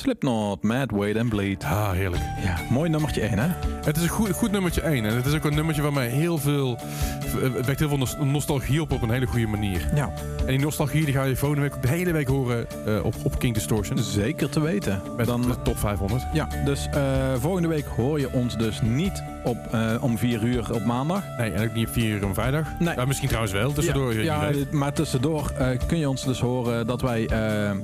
Slipknot 0.09 0.63
met 0.63 0.91
Wait 0.91 1.17
and 1.17 1.29
Bleed. 1.29 1.63
Ah, 1.63 1.91
heerlijk. 1.91 2.21
Ja, 2.43 2.57
mooi 2.69 2.89
nummertje 2.89 3.21
1 3.21 3.37
hè? 3.39 3.47
Het 3.85 3.97
is 3.97 4.03
een 4.03 4.09
goed, 4.09 4.31
goed 4.31 4.51
nummertje 4.51 4.81
1. 4.81 5.05
En 5.05 5.15
het 5.15 5.25
is 5.25 5.33
ook 5.33 5.43
een 5.43 5.55
nummertje 5.55 5.81
waar 5.81 5.93
mij 5.93 6.07
heel 6.07 6.37
veel... 6.37 6.77
Het 7.39 7.65
wekt 7.65 7.79
heel 7.79 7.87
veel 7.87 7.97
nos- 7.97 8.17
nostalgie 8.19 8.81
op 8.81 8.91
op 8.91 9.01
een 9.01 9.09
hele 9.09 9.25
goede 9.25 9.47
manier. 9.47 9.89
Ja, 9.95 10.13
En 10.39 10.47
die 10.47 10.59
nostalgie 10.59 11.05
die 11.05 11.13
ga 11.13 11.23
je 11.23 11.35
volgende 11.35 11.63
week 11.69 11.81
de 11.81 11.87
hele 11.87 12.11
week 12.11 12.27
horen 12.27 12.67
eh, 12.85 13.05
op, 13.05 13.13
op 13.23 13.39
King 13.39 13.53
Distortion. 13.53 13.97
zeker 13.97 14.49
te 14.49 14.59
weten. 14.61 15.01
Met 15.17 15.25
Dan, 15.25 15.41
de 15.41 15.61
top 15.61 15.77
500. 15.77 16.23
ja, 16.33 16.47
dus 16.65 16.87
eh, 16.91 17.33
volgende 17.39 17.67
week 17.67 17.85
hoor 17.85 18.19
je 18.19 18.31
ons 18.33 18.57
dus 18.57 18.81
niet 18.81 19.23
op, 19.43 19.57
eh, 19.71 19.95
om 19.99 20.17
4 20.17 20.43
uur 20.43 20.73
op 20.73 20.83
maandag. 20.85 21.23
Nee, 21.37 21.51
en 21.51 21.67
ook 21.69 21.73
niet 21.73 21.87
op 21.87 21.93
4 21.93 22.09
uur 22.09 22.25
om 22.25 22.33
vrijdag. 22.33 22.67
Nee. 22.79 22.95
Ja, 22.95 23.05
misschien 23.05 23.27
trouwens 23.27 23.53
wel, 23.53 23.71
tussendoor. 23.73 24.13
ja, 24.13 24.49
ja, 24.49 24.51
maar 24.71 24.93
tussendoor 24.93 25.51
eh, 25.57 25.67
kun 25.87 25.97
je 25.97 26.09
ons 26.09 26.25
dus 26.25 26.39
horen 26.39 26.87
dat 26.87 27.01
wij 27.01 27.21
eh, 27.21 27.27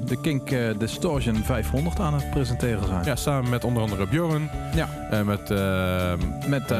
de 0.05 0.21
Kink 0.21 0.49
Distortion 0.77 1.43
500 1.43 1.99
aan 1.99 2.13
het 2.13 2.29
presenteren 2.29 2.87
zijn. 2.87 3.03
ja, 3.05 3.15
samen 3.15 3.49
met 3.49 3.63
onder 3.63 3.81
andere 3.81 4.07
Bjorn. 4.07 4.49
Ja. 4.75 4.89
En 5.09 5.25
met... 5.25 5.49
Met, 6.47 6.71
eh, 6.71 6.77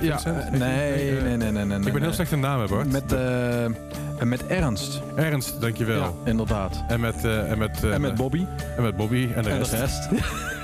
ja, 0.00 0.18
Vincent? 0.18 0.24
eh, 0.24 0.50
nee, 0.50 1.12
nee, 1.22 1.36
nee, 1.36 1.50
nee, 1.50 1.64
nee. 1.64 1.78
Ik 1.78 1.92
ben 1.92 2.02
heel 2.02 2.12
slecht 2.12 2.32
in 2.32 2.40
namen, 2.40 2.68
Bart. 2.68 2.92
Met, 2.92 3.12
eh, 3.12 3.64
met 4.24 4.46
Ernst. 4.46 5.00
Ernst, 5.16 5.60
dankjewel. 5.60 6.00
Ja, 6.00 6.10
inderdaad. 6.24 6.84
En 6.88 7.00
met, 7.00 7.24
en, 7.24 7.58
met, 7.58 7.84
en 7.84 8.00
met 8.00 8.14
Bobby. 8.14 8.46
en 8.76 8.82
met 8.82 8.96
Bobby 8.96 9.28
en 9.34 9.42
de 9.42 9.50
En 9.50 9.58
rest. 9.58 9.70
de 9.70 9.76
rest. 9.76 10.08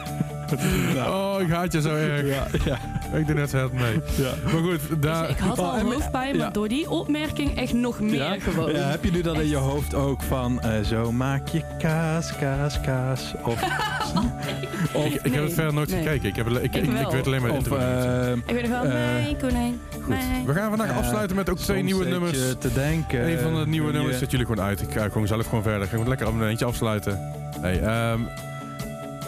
Oh, 1.07 1.37
ik 1.41 1.51
haat 1.51 1.73
je 1.73 1.81
zo 1.81 1.95
erg. 1.97 2.27
ja, 2.27 2.47
ja, 2.65 2.79
Ik 3.19 3.27
doe 3.27 3.35
net 3.35 3.51
zo 3.51 3.59
hard 3.59 3.73
mee. 3.73 4.01
ja. 4.17 4.33
Maar 4.45 4.63
goed, 4.63 5.03
daar... 5.03 5.31
ik 5.31 5.39
had 5.39 5.59
Oh, 5.59 5.73
al 5.73 5.81
hoofdpijn, 5.81 6.37
ja. 6.37 6.43
maar 6.43 6.53
door 6.53 6.69
die 6.69 6.91
opmerking 6.91 7.57
echt 7.59 7.73
nog 7.73 8.01
meer 8.01 8.15
Ja? 8.15 8.37
gewoon. 8.39 8.73
Ja, 8.73 8.89
heb 8.89 9.05
je 9.05 9.11
nu 9.11 9.21
dan 9.23 9.41
in 9.41 9.49
je 9.49 9.57
hoofd 9.57 9.95
ook 9.95 10.23
van 10.23 10.61
eh, 10.61 10.81
zo 10.85 11.13
maak 11.13 11.49
je 11.49 11.63
kaas, 11.79 12.37
kaas, 12.37 12.81
kaas? 12.81 13.33
Of, 13.45 13.61
ik, 15.07 15.13
ik 15.13 15.13
heb 15.13 15.23
het 15.23 15.33
Nee, 15.33 15.49
verder 15.49 15.75
nooit 15.75 15.91
nee. 15.91 16.03
gekeken. 16.03 16.29
Ik, 16.29 16.37
heb, 16.37 16.47
het- 16.47 16.57
ik, 16.63 16.75
Ik 16.75 16.83
ik, 16.87 17.07
weet 17.11 17.27
alleen 17.27 17.43
maar 17.43 17.51
of 17.51 17.57
intro. 17.57 17.77
eh, 17.77 18.31
Ik 18.47 18.55
weet 18.55 18.63
nog 18.69 18.71
wel, 18.71 18.85
Eh, 18.85 18.93
nee, 19.23 19.37
konijn. 19.37 19.81
Nee. 20.09 20.19
We 20.47 20.53
gaan 20.53 20.69
vandaag 20.69 20.89
eh, 20.91 20.97
afsluiten 20.97 21.37
met 21.37 21.51
ook 21.51 21.59
twee 21.59 21.83
nieuwe 21.83 22.03
zit 22.03 22.13
nummers. 22.13 22.39
je 22.39 22.59
te 22.59 22.73
denken. 22.73 23.31
Een 23.31 23.39
van 23.39 23.55
de 23.55 23.67
nieuwe 23.67 23.93
nummers 23.93 24.13
je- 24.13 24.19
zet 24.19 24.31
jullie 24.31 24.47
gewoon 24.47 24.65
uit. 24.65 24.81
Ik 24.83 24.93
ga 24.93 25.09
gewoon 25.09 25.27
zelf 25.27 25.45
gewoon 25.47 25.63
verder. 25.63 25.83
Ik 25.83 25.89
ga 25.89 25.93
gewoon 25.93 26.09
lekker 26.09 26.27
een 26.27 26.43
eentje 26.49 26.65
afsluiten. 26.65 27.21
Nee, 27.63 27.79
ehm, 27.81 28.21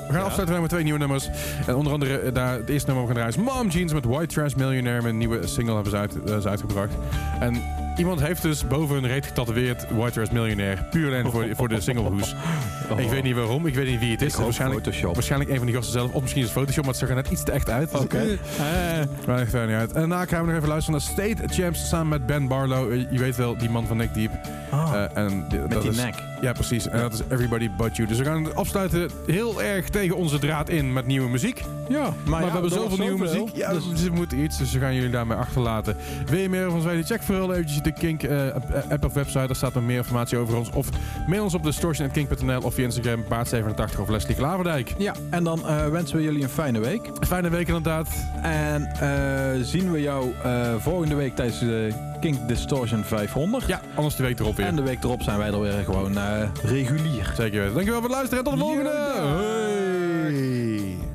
we 0.06 0.12
gaan 0.12 0.20
Ja. 0.20 0.26
afsluiten 0.26 0.60
met 0.60 0.70
twee 0.70 0.82
nieuwe 0.82 0.98
nummers. 0.98 1.28
En 1.66 1.74
onder 1.74 1.92
andere, 1.92 2.18
eh, 2.18 2.34
daar, 2.34 2.52
het 2.56 2.68
eerste 2.68 2.86
nummer 2.90 3.06
we 3.08 3.14
gaan 3.14 3.22
draaien 3.32 3.46
is 3.48 3.54
Mom 3.54 3.68
Jeans 3.68 3.92
met 3.92 4.04
White 4.04 4.34
Trash 4.34 4.54
Millionaire. 4.54 5.02
Met 5.02 5.10
een 5.10 5.18
nieuwe 5.18 5.46
single 5.46 5.74
hebben 5.74 5.90
ze, 5.92 5.96
uit, 5.98 6.24
eh, 6.24 6.38
ze 6.38 6.48
uitgebracht. 6.48 6.92
En 7.40 7.62
Iemand 7.96 8.20
heeft 8.20 8.42
dus 8.42 8.66
boven 8.66 8.94
hun 8.94 9.06
reet 9.06 9.26
getatoeëerd 9.26 9.86
White 9.90 10.12
Dress 10.12 10.30
Millionaire. 10.30 10.82
Puur 10.82 11.14
en 11.14 11.30
voor, 11.30 11.46
voor 11.52 11.68
de 11.68 11.80
singlehoes. 11.80 12.34
Oh. 12.90 13.00
Ik 13.00 13.08
weet 13.08 13.22
niet 13.22 13.34
waarom, 13.34 13.66
ik 13.66 13.74
weet 13.74 13.86
niet 13.86 14.00
wie 14.00 14.10
het 14.10 14.22
is. 14.22 14.34
Waarschijnlijk, 14.34 15.02
waarschijnlijk 15.02 15.50
een 15.50 15.56
van 15.56 15.66
die 15.66 15.74
gasten 15.74 15.92
zelf. 15.92 16.12
Of 16.12 16.20
misschien 16.20 16.42
is 16.42 16.48
het 16.48 16.58
Photoshop, 16.58 16.84
maar 16.84 16.92
het 16.92 17.00
zag 17.02 17.08
er 17.08 17.14
net 17.14 17.28
iets 17.28 17.42
te 17.42 17.52
echt 17.52 17.70
uit. 17.70 17.94
Oké. 17.94 18.16
Eh, 18.16 18.22
okay. 18.22 19.00
uh. 19.00 19.26
Maar 19.26 19.38
echt 19.38 19.52
niet 19.52 19.62
uit. 19.62 19.92
En 19.92 20.00
daarna 20.00 20.26
gaan 20.26 20.40
we 20.40 20.46
nog 20.46 20.56
even 20.56 20.68
luisteren 20.68 21.00
naar 21.00 21.10
State 21.10 21.54
Champs 21.54 21.88
samen 21.88 22.08
met 22.08 22.26
Ben 22.26 22.48
Barlow. 22.48 22.92
Eh, 22.92 23.10
je 23.10 23.18
weet 23.18 23.36
wel, 23.36 23.56
die 23.56 23.70
man 23.70 23.86
van 23.86 23.96
Neck 23.96 24.14
Deep. 24.14 24.30
Oh. 24.72 24.90
Uh, 24.92 25.16
en 25.16 25.46
met 25.50 25.70
dat 25.70 25.82
die 25.82 25.90
nek. 25.90 26.14
Ja, 26.40 26.52
precies. 26.52 26.88
En 26.88 27.00
dat 27.00 27.12
is 27.12 27.20
Everybody 27.28 27.70
But 27.76 27.96
You. 27.96 28.08
Dus 28.08 28.18
we 28.18 28.24
gaan 28.24 28.54
afsluiten 28.54 29.10
heel 29.26 29.62
erg 29.62 29.88
tegen 29.88 30.16
onze 30.16 30.38
draad 30.38 30.68
in 30.68 30.92
met 30.92 31.06
nieuwe 31.06 31.28
muziek. 31.28 31.62
Ja, 31.88 32.12
maar, 32.24 32.44
we 32.44 32.50
hebben 32.50 32.70
zoveel 32.70 32.98
nieuwe 32.98 33.18
muziek. 33.18 33.48
Ja, 33.54 33.72
dus... 33.72 33.88
dus 33.88 34.10
moeten 34.10 34.38
iets, 34.38 34.58
dus 34.58 34.72
we 34.72 34.78
gaan 34.78 34.94
jullie 34.94 35.10
daarmee 35.10 35.36
achterlaten. 35.36 35.96
Wil 36.26 36.38
je 36.38 36.48
meer 36.48 36.64
van 36.64 36.74
ons 36.74 36.84
weten? 36.84 37.04
Check 37.04 37.22
vooral 37.22 37.52
eventjes 37.52 37.82
de 37.84 37.92
Kink-app 37.92 38.70
eh, 38.70 38.90
eh, 38.90 39.04
of 39.04 39.12
website. 39.12 39.46
Daar 39.46 39.56
staat 39.56 39.74
nog 39.74 39.84
meer 39.84 39.96
informatie 39.96 40.38
over 40.38 40.56
ons. 40.56 40.70
Of 40.70 40.88
mail 41.26 41.42
ons 41.42 41.54
op 41.54 41.62
distortion.kink.nl 41.62 42.60
of 42.60 42.74
via 42.74 42.84
Instagram 42.84 43.24
paard87 43.24 44.00
of 44.00 44.08
Leslie 44.08 44.36
Klaverdijk. 44.36 44.94
Ja, 44.98 45.14
en 45.30 45.44
dan 45.44 45.68
eh, 45.68 45.88
wensen 45.88 46.16
we 46.16 46.22
jullie 46.22 46.42
een 46.42 46.48
fijne 46.48 46.78
week. 46.78 47.10
Fijne 47.26 47.48
week 47.48 47.66
inderdaad. 47.66 48.08
En 48.42 48.88
zien 49.64 49.92
we 49.92 50.00
jou 50.00 50.32
volgende 50.78 51.14
week 51.14 51.36
tijdens 51.36 51.58
de 51.58 51.92
Kink 52.20 52.48
Distortion 52.48 53.04
500. 53.04 53.66
Ja, 53.66 53.80
anders 53.94 54.16
de 54.16 54.22
week 54.22 54.38
erop 54.38 54.56
weer. 54.56 54.66
En 54.66 54.76
de 54.76 54.82
week 54.82 55.04
erop 55.04 55.22
zijn 55.22 55.38
wij 55.38 55.48
er 55.48 55.60
weer 55.60 55.84
gewoon 55.84 56.18
regulier. 56.62 57.32
Zeker 57.36 57.58
weten. 57.58 57.74
Dankjewel 57.74 58.00
voor 58.00 58.08
het 58.08 58.18
luisteren 58.18 58.44
en 58.44 58.50
tot 58.50 58.58
de 58.58 58.64
volgende! 58.64 58.90
Hey. 60.22 61.13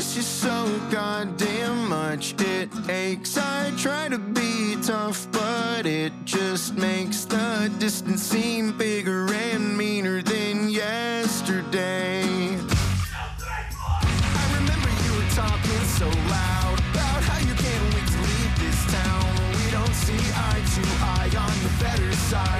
miss 0.00 0.16
you 0.16 0.22
so 0.22 0.80
goddamn 0.90 1.86
much. 1.86 2.34
It 2.38 2.70
aches. 2.88 3.36
I 3.36 3.70
try 3.76 4.08
to 4.08 4.16
be 4.16 4.76
tough, 4.82 5.30
but 5.30 5.84
it 5.84 6.14
just 6.24 6.74
makes 6.74 7.26
the 7.26 7.70
distance 7.78 8.22
seem 8.22 8.78
bigger 8.78 9.30
and 9.30 9.76
meaner 9.76 10.22
than 10.22 10.70
yesterday. 10.70 12.22
I 14.32 14.44
remember 14.58 14.90
you 15.04 15.12
were 15.18 15.30
talking 15.42 15.84
so 16.00 16.08
loud 16.08 16.78
about 16.92 17.20
how 17.28 17.40
you 17.48 17.54
can't 17.64 17.84
wait 17.92 18.06
to 18.14 18.20
leave 18.30 18.54
this 18.64 18.80
town. 18.96 19.28
We 19.58 19.70
don't 19.70 19.96
see 20.04 20.22
eye 20.48 20.64
to 20.76 20.82
eye 21.14 21.32
on 21.44 21.54
the 21.66 21.72
better 21.84 22.12
side. 22.30 22.59